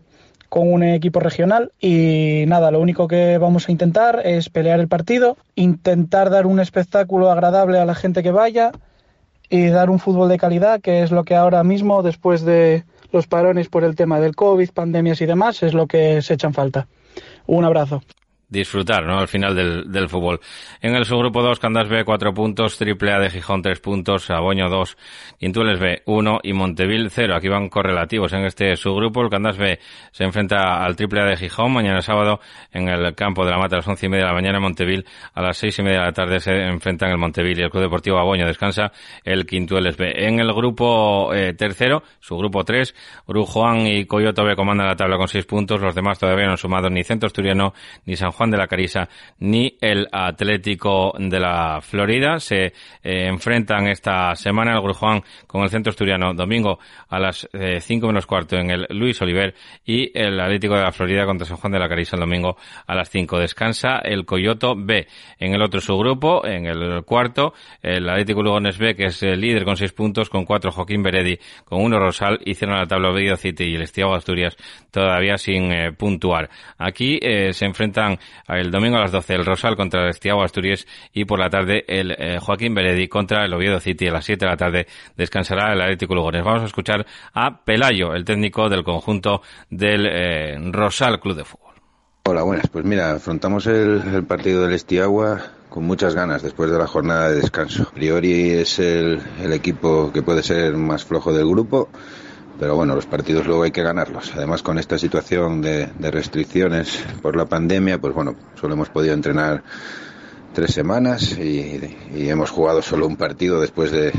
con 0.50 0.72
un 0.72 0.84
equipo 0.84 1.20
regional 1.20 1.72
y 1.80 2.46
nada, 2.48 2.72
lo 2.72 2.80
único 2.80 3.08
que 3.08 3.38
vamos 3.38 3.68
a 3.68 3.72
intentar 3.72 4.22
es 4.26 4.50
pelear 4.50 4.80
el 4.80 4.88
partido, 4.88 5.38
intentar 5.56 6.30
dar 6.30 6.46
un 6.46 6.60
espectáculo 6.60 7.32
agradable 7.32 7.80
a 7.80 7.86
la 7.86 7.96
gente 7.96 8.24
que 8.24 8.32
vaya 8.32 8.72
y 9.50 9.68
dar 9.68 9.90
un 9.90 10.00
fútbol 10.00 10.30
de 10.30 10.38
calidad, 10.38 10.82
que 10.82 11.04
es 11.04 11.12
lo 11.12 11.24
que 11.24 11.36
ahora 11.36 11.64
mismo, 11.64 12.04
después 12.04 12.44
de 12.44 12.84
los 13.12 13.28
parones 13.28 13.70
por 13.70 13.84
el 13.84 13.96
tema 13.96 14.20
del 14.20 14.36
COVID, 14.36 14.70
pandemias 14.72 15.22
y 15.22 15.26
demás, 15.26 15.64
es 15.64 15.74
lo 15.74 15.88
que 15.88 16.22
se 16.22 16.34
echan 16.34 16.54
falta. 16.54 16.88
Un 17.46 17.64
abrazo 17.64 18.02
disfrutar, 18.50 19.06
¿no? 19.06 19.20
Al 19.20 19.28
final 19.28 19.56
del, 19.56 19.92
del 19.92 20.08
fútbol. 20.08 20.40
En 20.82 20.96
el 20.96 21.06
subgrupo 21.06 21.42
2, 21.42 21.60
Candas 21.60 21.90
B, 21.90 22.04
4 22.04 22.34
puntos, 22.34 22.78
Triple 22.78 23.12
A 23.12 23.20
de 23.20 23.30
Gijón, 23.30 23.62
3 23.62 23.80
puntos, 23.80 24.30
Aboño 24.30 24.70
2, 24.70 24.98
Quintueles 25.38 25.80
B, 25.80 26.02
1 26.06 26.40
y 26.44 26.54
Monteville 26.54 27.10
0. 27.10 27.36
Aquí 27.36 27.50
van 27.50 27.70
correlativos 27.70 28.32
en 28.34 28.46
este 28.46 28.76
subgrupo. 28.76 29.22
El 29.22 29.30
Candas 29.30 29.58
B 29.58 29.80
se 30.12 30.24
enfrenta 30.24 30.84
al 30.84 30.96
Triple 30.96 31.22
A 31.22 31.26
de 31.26 31.38
Gijón 31.38 31.74
mañana 31.74 32.02
sábado 32.02 32.40
en 32.72 32.88
el 32.88 33.14
campo 33.16 33.44
de 33.46 33.52
la 33.52 33.58
Mata 33.58 33.76
a 33.76 33.80
las 33.80 33.88
11 33.88 34.06
y 34.06 34.10
media 34.10 34.26
de 34.26 34.30
la 34.30 34.36
mañana. 34.36 34.60
Monteville 34.60 35.06
a 35.34 35.42
las 35.42 35.58
6 35.58 35.80
y 35.80 35.84
media 35.84 36.00
de 36.00 36.06
la 36.06 36.14
tarde 36.14 36.40
se 36.40 36.52
enfrentan 36.52 37.12
el 37.12 37.18
Monteville 37.18 37.62
y 37.62 37.64
el 37.64 37.70
Club 37.70 37.84
Deportivo 37.84 38.18
Aboño. 38.18 38.46
Descansa 38.46 38.92
el 39.24 39.46
Quintueles 39.46 39.98
B. 39.98 40.14
En 40.16 40.40
el 40.40 40.54
grupo 40.54 41.34
eh, 41.34 41.54
tercero, 41.54 42.04
subgrupo 42.20 42.64
3, 42.64 42.96
Brujuan 43.28 43.88
y 43.88 44.06
Coyoto 44.06 44.44
B 44.46 44.56
comandan 44.56 44.88
la 44.88 44.96
tabla 44.96 45.18
con 45.18 45.28
6 45.28 45.46
puntos. 45.46 45.82
Los 45.82 45.96
demás 45.96 46.18
todavía 46.18 46.46
no 46.46 46.52
han 46.52 46.58
sumado 46.58 46.90
ni 46.90 47.04
Centro 47.04 47.28
Asturiano 47.28 47.74
ni 48.06 48.16
San 48.16 48.32
de 48.46 48.58
la 48.58 48.68
Carisa 48.68 49.10
ni 49.40 49.76
el 49.82 50.08
Atlético 50.12 51.14
de 51.18 51.40
la 51.40 51.80
Florida. 51.82 52.40
Se 52.40 52.66
eh, 52.66 52.72
enfrentan 53.04 53.88
esta 53.88 54.36
semana 54.36 54.74
el 54.74 54.82
Grujuan 54.82 55.24
con 55.48 55.64
el 55.64 55.70
Centro 55.70 55.90
Asturiano 55.90 56.34
domingo 56.36 56.78
a 57.10 57.20
las 57.20 57.50
5 57.52 57.58
eh, 57.58 58.08
menos 58.08 58.28
cuarto 58.28 58.56
en 58.58 58.70
el 58.70 58.86
Luis 58.92 59.20
Oliver 59.22 59.56
y 59.86 60.12
el 60.18 60.40
Atlético 60.40 60.76
de 60.76 60.84
la 60.84 60.92
Florida 60.92 61.26
contra 61.26 61.48
San 61.48 61.58
Juan 61.58 61.74
de 61.74 61.80
la 61.80 61.90
Carisa 61.90 62.16
el 62.16 62.22
domingo 62.22 62.58
a 62.86 62.96
las 62.96 63.10
5. 63.10 63.40
Descansa 63.40 63.98
el 64.04 64.26
Coyoto 64.26 64.76
B. 64.78 65.08
En 65.40 65.54
el 65.54 65.62
otro 65.64 65.82
subgrupo, 65.82 66.46
en 66.46 66.68
el 66.68 67.04
cuarto, 67.04 67.54
el 67.82 68.08
Atlético 68.08 68.44
Lugones 68.44 68.78
B, 68.78 68.96
que 68.96 69.06
es 69.06 69.24
el 69.24 69.42
líder 69.42 69.66
con 69.66 69.78
6 69.78 69.92
puntos, 69.94 70.30
con 70.30 70.46
4 70.46 70.72
Joaquín 70.72 71.02
Beredi, 71.02 71.40
con 71.66 71.82
1 71.82 72.00
Rosal, 72.00 72.40
hicieron 72.46 72.78
la 72.78 72.86
tabla 72.86 73.10
Oviedo 73.10 73.36
City 73.36 73.64
y 73.64 73.76
el 73.76 73.82
Estiago 73.82 74.14
Asturias 74.14 74.56
todavía 74.92 75.38
sin 75.38 75.72
eh, 75.72 75.92
puntuar. 75.92 76.50
Aquí 76.78 77.20
se 77.52 77.66
enfrentan 77.66 78.20
el 78.48 78.72
domingo 78.72 78.98
a 78.98 79.02
las 79.02 79.12
12 79.12 79.34
el 79.36 79.46
Rosal 79.46 79.76
contra 79.76 80.04
el 80.04 80.10
Estiago 80.10 80.44
Asturias 80.44 80.86
y 81.14 81.26
por 81.26 81.40
la 81.40 81.50
tarde 81.50 81.84
el 81.88 82.12
eh, 82.12 82.40
Joaquín 82.40 82.74
Beredi 82.74 83.08
contra 83.08 83.46
el 83.46 83.54
Oviedo 83.54 83.80
City. 83.80 84.08
A 84.08 84.14
las 84.14 84.26
7 84.26 84.46
de 84.46 84.52
la 84.52 84.58
tarde 84.58 84.88
descansará 85.16 85.74
el 85.74 85.82
Atlético 85.82 86.16
Lugones. 86.16 86.44
Vamos 86.44 86.64
a 86.64 86.66
escuchar 86.66 87.06
a 87.34 87.64
Pelayo, 87.64 88.14
el 88.14 88.26
técnico 88.26 88.70
del 88.70 88.84
conjunto 88.84 89.42
del 89.70 90.06
eh, 90.06 90.58
Rosal 90.72 91.20
Club 91.20 91.38
de 91.38 91.46
Fútbol. 91.46 91.74
Hola, 92.26 92.44
buenas. 92.44 92.68
Pues 92.68 92.84
mira, 92.86 93.12
afrontamos 93.12 93.68
el, 93.68 94.26
partido 94.28 94.64
del 94.64 94.74
Estiagua 94.74 95.42
con 95.70 95.86
muchas 95.86 96.16
ganas 96.16 96.42
después 96.42 96.70
de 96.72 96.78
la 96.78 96.88
jornada 96.88 97.30
de 97.30 97.38
descanso. 97.38 97.90
Priori 97.94 98.52
es 98.52 98.80
el 98.80 99.22
equipo 99.54 100.12
que 100.12 100.22
puede 100.22 100.44
ser 100.44 100.76
más 100.76 101.06
flojo 101.06 101.32
del 101.32 101.48
grupo 101.48 101.90
pero 102.60 102.76
bueno, 102.76 102.96
los 102.96 103.06
partidos 103.06 103.46
luego 103.46 103.64
hay 103.64 103.72
que 103.72 103.84
ganarlos. 103.84 104.34
Además, 104.36 104.64
con 104.64 104.80
esta 104.80 104.98
situación 104.98 105.62
de, 105.62 105.90
restricciones 106.00 107.04
por 107.22 107.36
la 107.36 107.46
pandemia, 107.46 108.00
pues 108.00 108.14
bueno, 108.14 108.36
solo 108.60 108.74
hemos 108.74 108.90
podido 108.90 109.14
entrenar 109.14 109.64
tres 110.54 110.74
semanas 110.74 111.38
y, 111.38 111.80
hemos 112.16 112.50
jugado 112.50 112.82
solo 112.82 113.06
un 113.06 113.16
partido 113.16 113.62
después 113.62 113.92
de, 113.92 114.12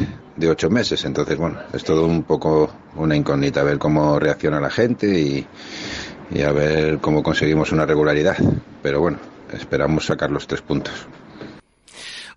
ocho 0.49 0.71
meses. 0.71 1.05
Entonces, 1.05 1.37
bueno, 1.37 1.59
es 1.73 1.83
todo 1.83 2.07
un 2.07 2.23
poco 2.23 2.71
una 2.97 3.17
incógnita, 3.17 3.61
a 3.61 3.65
ver 3.65 3.79
cómo 3.79 4.19
reacciona 4.19 4.61
la 4.61 4.71
gente 4.71 5.07
y, 5.19 5.47
a 6.43 6.53
ver 6.53 6.99
cómo 6.99 7.23
conseguimos 7.23 7.73
una 7.73 7.87
regularidad. 7.87 8.37
Pero 8.83 9.01
bueno, 9.01 9.19
esperamos 9.53 10.07
sacar 10.07 10.31
los 10.31 10.47
tres 10.47 10.63
puntos. 10.63 10.95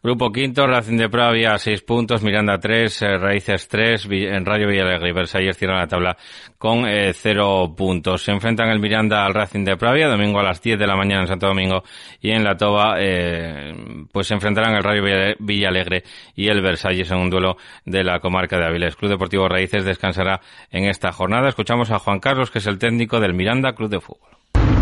Grupo 0.04 0.32
quinto, 0.32 0.66
Racing 0.66 0.97
de 0.97 1.10
Pravia, 1.10 1.60
seis 1.60 1.84
puntos, 1.84 2.24
Miranda 2.24 2.58
tres, 2.58 3.04
eh, 3.04 3.20
Raíces 3.20 3.68
tres, 3.68 4.08
en 4.10 4.43
Radio 4.43 4.68
Villalegre 4.68 5.10
y 5.10 5.14
Versalles 5.14 5.56
cierran 5.56 5.78
la 5.78 5.86
tabla 5.86 6.18
con 6.58 6.88
eh, 6.88 7.14
cero 7.14 7.72
puntos. 7.78 8.24
Se 8.24 8.32
enfrentan 8.32 8.70
el 8.70 8.80
Miranda 8.80 9.24
al 9.24 9.36
Racing 9.36 9.64
de 9.64 9.78
Pravia, 9.78 10.08
domingo 10.08 10.39
a 10.39 10.43
las 10.43 10.60
10 10.60 10.80
de 10.80 10.88
la 10.88 10.95
mañana 10.95 11.22
en 11.22 11.28
Santo 11.28 11.45
Domingo 11.45 11.84
y 12.20 12.32
en 12.32 12.43
La 12.43 12.58
Toba, 12.58 12.95
eh, 12.97 13.76
pues 14.12 14.26
se 14.26 14.34
enfrentarán 14.34 14.74
el 14.74 14.82
Radio 14.82 15.04
Villalegre 15.38 16.04
y 16.36 16.47
el 16.47 16.64
Versalles 16.64 17.12
en 17.12 17.20
un 17.20 17.30
duelo 17.30 17.58
de 17.86 18.04
la 18.04 18.20
comarca 18.20 18.58
de 18.58 18.66
Avilés. 18.66 18.95
Club 18.95 19.12
Deportivo 19.12 19.47
Raíces 19.47 19.86
descansará 19.86 20.41
en 20.72 20.86
esta 20.86 21.12
jornada. 21.12 21.47
Escuchamos 21.47 21.91
a 21.91 21.99
Juan 21.99 22.20
Carlos, 22.20 22.49
que 22.49 22.58
es 22.58 22.66
el 22.66 22.80
técnico 22.80 23.20
del 23.20 23.36
Miranda 23.36 23.74
Club 23.74 23.91
de 23.91 23.99
Fútbol. 23.99 24.32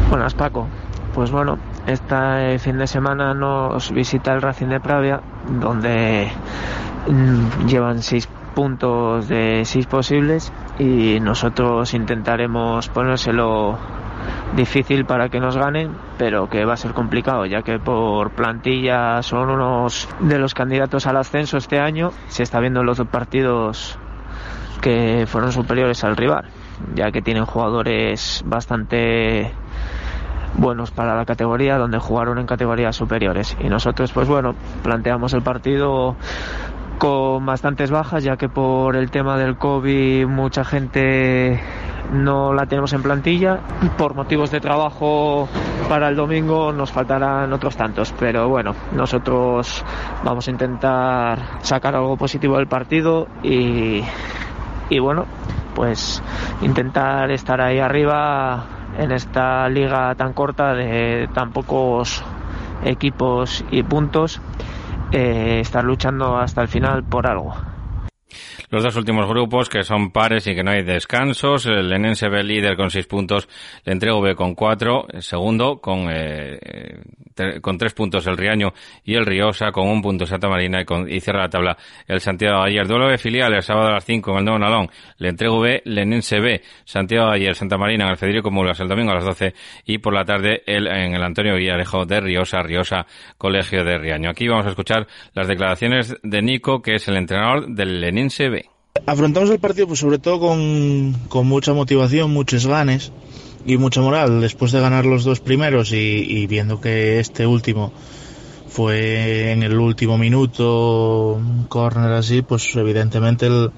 Buenas, 0.09 0.33
Paco. 0.33 0.69
Pues 1.19 1.31
bueno, 1.31 1.57
este 1.85 2.59
fin 2.59 2.77
de 2.77 2.87
semana 2.87 3.33
nos 3.33 3.91
visita 3.91 4.31
el 4.31 4.41
Racing 4.41 4.67
de 4.67 4.79
Pravia, 4.79 5.19
donde 5.59 6.31
mm, 7.09 7.65
llevan 7.67 8.01
seis 8.01 8.25
puntos 8.55 9.27
de 9.27 9.65
seis 9.65 9.85
posibles 9.85 10.53
y 10.79 11.19
nosotros 11.19 11.93
intentaremos 11.93 12.87
ponérselo 12.87 13.77
difícil 14.55 15.03
para 15.03 15.27
que 15.27 15.41
nos 15.41 15.57
ganen, 15.57 15.91
pero 16.17 16.47
que 16.49 16.63
va 16.63 16.75
a 16.75 16.77
ser 16.77 16.93
complicado, 16.93 17.45
ya 17.45 17.63
que 17.63 17.79
por 17.79 18.31
plantilla 18.31 19.21
son 19.21 19.49
unos 19.49 20.07
de 20.21 20.39
los 20.39 20.53
candidatos 20.53 21.05
al 21.05 21.17
ascenso 21.17 21.57
este 21.57 21.81
año. 21.81 22.11
Se 22.29 22.43
está 22.43 22.61
viendo 22.61 22.79
en 22.79 22.85
los 22.85 22.97
dos 22.97 23.07
partidos 23.09 23.99
que 24.79 25.25
fueron 25.27 25.51
superiores 25.51 26.01
al 26.05 26.15
rival, 26.15 26.45
ya 26.95 27.11
que 27.11 27.21
tienen 27.21 27.43
jugadores 27.43 28.41
bastante 28.45 29.51
buenos 30.55 30.91
para 30.91 31.15
la 31.15 31.25
categoría 31.25 31.77
donde 31.77 31.99
jugaron 31.99 32.37
en 32.39 32.45
categorías 32.45 32.95
superiores. 32.95 33.55
Y 33.59 33.69
nosotros 33.69 34.11
pues 34.11 34.27
bueno 34.27 34.55
planteamos 34.83 35.33
el 35.33 35.41
partido 35.41 36.15
con 36.97 37.45
bastantes 37.45 37.91
bajas 37.91 38.23
ya 38.23 38.35
que 38.35 38.49
por 38.49 38.95
el 38.95 39.09
tema 39.09 39.37
del 39.37 39.57
COVID 39.57 40.27
mucha 40.27 40.63
gente 40.65 41.61
no 42.11 42.53
la 42.53 42.65
tenemos 42.65 42.93
en 42.93 43.01
plantilla. 43.01 43.59
Por 43.97 44.15
motivos 44.15 44.51
de 44.51 44.59
trabajo 44.59 45.47
para 45.87 46.09
el 46.09 46.15
domingo 46.15 46.71
nos 46.71 46.91
faltarán 46.91 47.51
otros 47.53 47.75
tantos 47.75 48.13
pero 48.19 48.47
bueno 48.47 48.75
nosotros 48.91 49.83
vamos 50.23 50.47
a 50.47 50.51
intentar 50.51 51.39
sacar 51.61 51.95
algo 51.95 52.15
positivo 52.15 52.57
del 52.57 52.67
partido 52.67 53.27
y 53.41 54.03
y 54.89 54.99
bueno 54.99 55.25
pues 55.73 56.21
intentar 56.61 57.31
estar 57.31 57.61
ahí 57.61 57.79
arriba 57.79 58.78
en 58.97 59.11
esta 59.11 59.69
liga 59.69 60.15
tan 60.15 60.33
corta 60.33 60.73
de 60.73 61.29
tan 61.33 61.51
pocos 61.51 62.23
equipos 62.83 63.63
y 63.71 63.83
puntos, 63.83 64.41
eh, 65.11 65.59
estar 65.61 65.83
luchando 65.83 66.37
hasta 66.37 66.61
el 66.61 66.67
final 66.67 67.03
por 67.03 67.27
algo. 67.27 67.68
Los 68.69 68.83
dos 68.83 68.95
últimos 68.95 69.27
grupos, 69.27 69.67
que 69.67 69.83
son 69.83 70.11
pares 70.11 70.45
y 70.47 70.53
que 70.53 70.63
no 70.63 70.71
hay 70.71 70.83
descansos, 70.83 71.65
el 71.65 71.91
Enense 71.91 72.29
B 72.29 72.43
líder 72.43 72.75
con 72.75 72.91
seis 72.91 73.07
puntos, 73.07 73.49
el 73.83 73.93
Entrego 73.93 74.21
B 74.21 74.35
con 74.35 74.53
cuatro, 74.53 75.07
el 75.09 75.23
segundo 75.23 75.81
con, 75.81 76.07
eh, 76.11 76.99
con 77.61 77.77
tres 77.77 77.93
puntos 77.93 78.27
el 78.27 78.37
Riaño 78.37 78.73
y 79.03 79.15
el 79.15 79.25
Riosa, 79.25 79.71
con 79.71 79.87
un 79.87 80.01
punto 80.01 80.25
Santa 80.25 80.47
Marina 80.47 80.81
y, 80.81 80.85
con, 80.85 81.11
y 81.11 81.19
cierra 81.19 81.41
la 81.41 81.49
tabla 81.49 81.77
el 82.07 82.19
Santiago 82.19 82.63
de 82.63 82.69
ayer. 82.69 82.87
Duelo 82.87 83.07
de 83.07 83.17
filiales, 83.17 83.57
el 83.57 83.63
sábado 83.63 83.87
a 83.87 83.93
las 83.93 84.05
cinco 84.05 84.31
en 84.31 84.37
el 84.37 84.45
Nuevo 84.45 84.59
Nalón, 84.59 84.89
el 85.17 85.25
Entrego 85.25 85.59
B, 85.59 85.81
Lenense 85.85 86.39
B, 86.39 86.61
Santiago 86.85 87.31
ayer, 87.31 87.55
Santa 87.55 87.77
Marina 87.77 88.05
en 88.05 88.11
el 88.11 88.17
Federico 88.17 88.51
Mulas 88.51 88.79
el 88.79 88.87
domingo 88.87 89.11
a 89.11 89.15
las 89.15 89.25
doce 89.25 89.55
y 89.85 89.97
por 89.97 90.13
la 90.13 90.25
tarde 90.25 90.61
el, 90.67 90.87
en 90.87 91.15
el 91.15 91.23
Antonio 91.23 91.55
Villarejo 91.55 92.05
de 92.05 92.21
Riosa, 92.21 92.61
Riosa, 92.61 93.07
Colegio 93.37 93.83
de 93.83 93.97
Riaño. 93.97 94.29
Aquí 94.29 94.47
vamos 94.47 94.67
a 94.67 94.69
escuchar 94.69 95.07
las 95.33 95.47
declaraciones 95.47 96.15
de 96.21 96.41
Nico, 96.43 96.81
que 96.83 96.95
es 96.95 97.07
el 97.07 97.17
entrenador 97.17 97.67
del 97.67 97.99
Lenense 97.99 98.49
B. 98.49 98.58
Afrontamos 99.09 99.49
el 99.49 99.59
partido 99.59 99.87
pues 99.87 99.99
sobre 99.99 100.19
todo 100.19 100.39
con, 100.39 101.47
mucha 101.47 101.73
motivación, 101.73 102.31
muchos 102.31 102.67
ganes 102.67 103.11
y 103.65 103.77
mucha 103.77 104.01
moral. 104.01 104.41
Después 104.41 104.71
de 104.71 104.81
ganar 104.81 105.05
los 105.05 105.23
dos 105.23 105.39
primeros 105.39 105.91
y, 105.93 106.47
viendo 106.47 106.79
que 106.79 107.19
este 107.19 107.47
último 107.47 107.91
fue 108.67 109.51
en 109.51 109.63
el 109.63 109.77
último 109.79 110.17
minuto, 110.17 111.33
un 111.33 111.65
corner 111.65 112.11
así, 112.11 112.41
pues 112.41 112.75
evidentemente 112.75 113.47
el, 113.47 113.71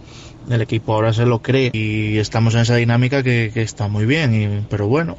equipo 0.61 0.93
ahora 0.93 1.13
se 1.13 1.25
lo 1.25 1.41
cree 1.41 1.71
y 1.73 2.17
estamos 2.17 2.55
en 2.55 2.61
esa 2.61 2.75
dinámica 2.75 3.23
que, 3.23 3.51
está 3.55 3.87
muy 3.87 4.05
bien. 4.05 4.65
Pero 4.69 4.87
bueno, 4.87 5.17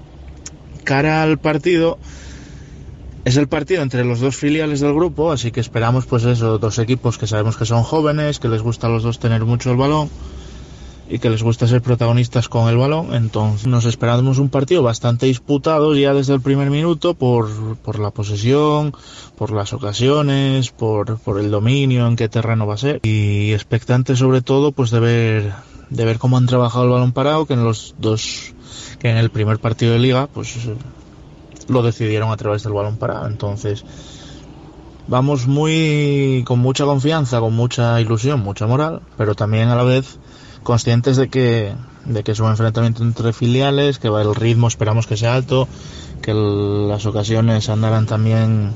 cara 0.84 1.22
al 1.22 1.38
partido 1.38 1.98
es 3.24 3.36
el 3.36 3.48
partido 3.48 3.82
entre 3.82 4.04
los 4.04 4.20
dos 4.20 4.36
filiales 4.36 4.80
del 4.80 4.94
grupo, 4.94 5.30
así 5.30 5.52
que 5.52 5.60
esperamos 5.60 6.06
pues 6.06 6.24
eso, 6.24 6.58
dos 6.58 6.78
equipos 6.78 7.18
que 7.18 7.26
sabemos 7.26 7.56
que 7.56 7.66
son 7.66 7.82
jóvenes, 7.82 8.38
que 8.38 8.48
les 8.48 8.62
gusta 8.62 8.88
a 8.88 8.90
los 8.90 9.02
dos 9.02 9.18
tener 9.18 9.44
mucho 9.44 9.70
el 9.70 9.76
balón 9.76 10.10
y 11.08 11.18
que 11.18 11.30
les 11.30 11.42
gusta 11.42 11.66
ser 11.66 11.82
protagonistas 11.82 12.48
con 12.48 12.68
el 12.68 12.78
balón. 12.78 13.14
Entonces 13.14 13.66
nos 13.66 13.84
esperamos 13.84 14.38
un 14.38 14.48
partido 14.48 14.82
bastante 14.82 15.26
disputado 15.26 15.94
ya 15.94 16.14
desde 16.14 16.34
el 16.34 16.40
primer 16.40 16.70
minuto 16.70 17.14
por, 17.14 17.76
por 17.76 17.98
la 17.98 18.10
posesión, 18.10 18.94
por 19.36 19.52
las 19.52 19.72
ocasiones, 19.72 20.70
por, 20.70 21.18
por 21.18 21.38
el 21.38 21.50
dominio, 21.50 22.06
en 22.06 22.16
qué 22.16 22.28
terreno 22.28 22.66
va 22.66 22.74
a 22.74 22.78
ser. 22.78 23.00
Y 23.02 23.52
expectante 23.52 24.16
sobre 24.16 24.40
todo 24.40 24.72
pues 24.72 24.90
de 24.90 25.00
ver, 25.00 25.52
de 25.90 26.04
ver 26.04 26.18
cómo 26.18 26.38
han 26.38 26.46
trabajado 26.46 26.86
el 26.86 26.90
balón 26.90 27.12
parado, 27.12 27.46
que 27.46 27.54
en 27.54 27.62
los 27.62 27.94
dos, 27.98 28.54
que 28.98 29.10
en 29.10 29.16
el 29.18 29.30
primer 29.30 29.58
partido 29.58 29.92
de 29.92 29.98
liga 29.98 30.28
pues 30.32 30.56
lo 31.72 31.82
decidieron 31.82 32.30
a 32.30 32.36
través 32.36 32.62
del 32.62 32.72
balón 32.72 32.96
parado. 32.96 33.26
Entonces, 33.26 33.84
vamos 35.08 35.46
muy 35.46 36.44
con 36.46 36.58
mucha 36.58 36.84
confianza, 36.84 37.40
con 37.40 37.54
mucha 37.54 38.00
ilusión, 38.00 38.40
mucha 38.40 38.66
moral, 38.66 39.00
pero 39.16 39.34
también 39.34 39.68
a 39.68 39.76
la 39.76 39.82
vez 39.82 40.18
conscientes 40.62 41.16
de 41.16 41.28
que 41.28 41.74
de 42.04 42.24
que 42.24 42.32
es 42.32 42.40
un 42.40 42.50
enfrentamiento 42.50 43.02
entre 43.02 43.32
filiales, 43.32 43.98
que 43.98 44.08
el 44.08 44.34
ritmo 44.34 44.68
esperamos 44.68 45.06
que 45.06 45.16
sea 45.16 45.34
alto, 45.34 45.68
que 46.20 46.34
las 46.34 47.06
ocasiones 47.06 47.68
andarán 47.68 48.06
también 48.06 48.74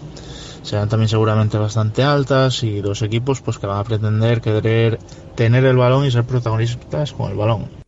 serán 0.62 0.88
también 0.88 1.09
seguramente 1.09 1.59
bastante 1.59 2.03
altas 2.03 2.62
y 2.64 2.80
dos 2.80 3.03
equipos 3.03 3.40
pues 3.40 3.59
que 3.59 3.66
van 3.66 3.78
a 3.78 3.84
pretender 3.84 4.40
querer 4.40 4.99
tener 5.36 5.64
el 5.64 5.76
balón 5.76 6.05
y 6.07 6.11
ser 6.11 6.24
protagonistas 6.24 7.12
con 7.12 7.30
el 7.30 7.36
balón. 7.36 7.86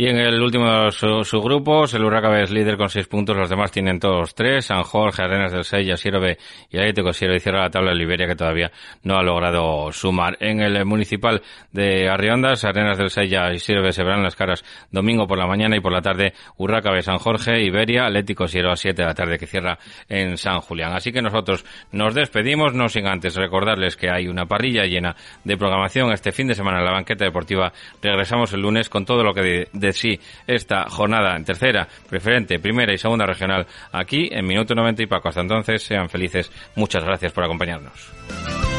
Y 0.00 0.06
en 0.06 0.16
el 0.16 0.40
último 0.40 0.64
de 0.64 0.92
sus 0.92 1.28
subgrupos, 1.28 1.92
el 1.92 2.02
Huracán 2.02 2.40
es 2.40 2.50
líder 2.50 2.78
con 2.78 2.88
seis 2.88 3.06
puntos, 3.06 3.36
los 3.36 3.50
demás 3.50 3.70
tienen 3.70 4.00
todos 4.00 4.34
tres, 4.34 4.64
San 4.64 4.82
Jorge, 4.82 5.22
Arenas 5.22 5.52
del 5.52 5.62
Sella, 5.62 5.94
Sierve 5.98 6.38
y 6.70 6.78
Atlético 6.78 7.12
Sierve 7.12 7.36
y 7.36 7.40
cierra 7.40 7.64
la 7.64 7.68
tabla 7.68 7.90
de 7.90 7.98
Liberia 7.98 8.26
que 8.26 8.34
todavía 8.34 8.72
no 9.02 9.18
ha 9.18 9.22
logrado 9.22 9.92
sumar. 9.92 10.38
En 10.40 10.62
el 10.62 10.86
municipal 10.86 11.42
de 11.70 12.08
Arriondas, 12.08 12.64
Arenas 12.64 12.96
del 12.96 13.10
Sella 13.10 13.52
y 13.52 13.58
Sierve 13.58 13.92
se 13.92 14.02
verán 14.02 14.22
las 14.22 14.36
caras 14.36 14.64
domingo 14.90 15.26
por 15.26 15.36
la 15.36 15.46
mañana 15.46 15.76
y 15.76 15.80
por 15.80 15.92
la 15.92 16.00
tarde 16.00 16.32
Urracabe, 16.56 17.02
San 17.02 17.18
Jorge, 17.18 17.62
Iberia, 17.62 18.06
Atlético 18.06 18.48
Sierve 18.48 18.72
a 18.72 18.76
7 18.76 19.02
de 19.02 19.06
la 19.06 19.12
tarde 19.12 19.38
que 19.38 19.46
cierra 19.46 19.78
en 20.08 20.38
San 20.38 20.62
Julián. 20.62 20.94
Así 20.94 21.12
que 21.12 21.20
nosotros 21.20 21.66
nos 21.92 22.14
despedimos, 22.14 22.72
no 22.72 22.88
sin 22.88 23.06
antes 23.06 23.36
recordarles 23.36 23.98
que 23.98 24.08
hay 24.08 24.28
una 24.28 24.46
parrilla 24.46 24.84
llena 24.84 25.14
de 25.44 25.58
programación 25.58 26.10
este 26.10 26.32
fin 26.32 26.46
de 26.46 26.54
semana 26.54 26.78
en 26.78 26.86
la 26.86 26.92
banqueta 26.92 27.26
deportiva. 27.26 27.70
Regresamos 28.00 28.50
el 28.54 28.62
lunes 28.62 28.88
con 28.88 29.04
todo 29.04 29.22
lo 29.22 29.34
que 29.34 29.68
sí 29.92 30.18
esta 30.46 30.88
jornada 30.88 31.36
en 31.36 31.44
tercera, 31.44 31.88
preferente, 32.08 32.58
primera 32.58 32.92
y 32.92 32.98
segunda 32.98 33.26
regional 33.26 33.66
aquí 33.92 34.28
en 34.30 34.46
Minuto 34.46 34.74
90 34.74 35.02
y 35.02 35.06
Paco. 35.06 35.28
Hasta 35.28 35.40
entonces, 35.40 35.82
sean 35.82 36.08
felices. 36.08 36.50
Muchas 36.76 37.04
gracias 37.04 37.32
por 37.32 37.44
acompañarnos. 37.44 38.69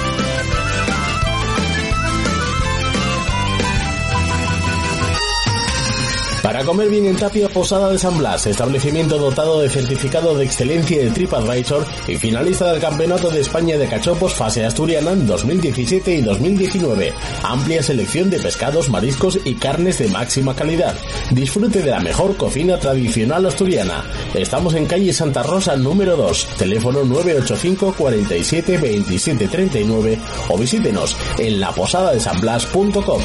Para 6.44 6.64
comer 6.64 6.90
bien 6.90 7.06
en 7.06 7.16
Tapia 7.16 7.48
Posada 7.50 7.90
de 7.90 8.00
San 8.00 8.18
Blas, 8.18 8.48
establecimiento 8.48 9.20
dotado 9.20 9.62
de 9.62 9.70
certificado 9.70 10.36
de 10.36 10.46
excelencia 10.46 10.98
de 10.98 11.12
TripAdvisor 11.12 11.86
y 12.08 12.16
finalista 12.16 12.72
del 12.72 12.82
Campeonato 12.82 13.30
de 13.30 13.42
España 13.42 13.78
de 13.78 13.88
Cachopos 13.88 14.34
fase 14.34 14.66
asturiana 14.66 15.12
en 15.12 15.28
2017 15.28 16.16
y 16.16 16.22
2019. 16.22 17.14
Amplia 17.44 17.84
selección 17.84 18.32
de 18.32 18.40
pescados, 18.40 18.90
mariscos 18.90 19.40
y 19.46 19.54
carnes 19.56 20.00
de 20.00 20.10
máxima 20.10 20.56
calidad. 20.56 20.96
Disfrute 21.30 21.84
de 21.84 21.92
la 21.92 22.00
mejor 22.00 22.36
cocina 22.38 22.80
tradicional 22.80 23.46
asturiana. 23.46 24.04
Estamos 24.34 24.74
en 24.74 24.88
calle 24.88 25.14
Santa 25.14 25.44
Rosa 25.44 25.76
número 25.76 26.18
2, 26.18 26.48
teléfono 26.58 27.04
985 27.04 27.94
47 27.96 28.78
27 28.78 29.48
39 29.48 30.20
o 30.50 30.58
visítenos 30.58 31.16
en 31.38 31.60
laposadadesanblas.com. 31.60 33.22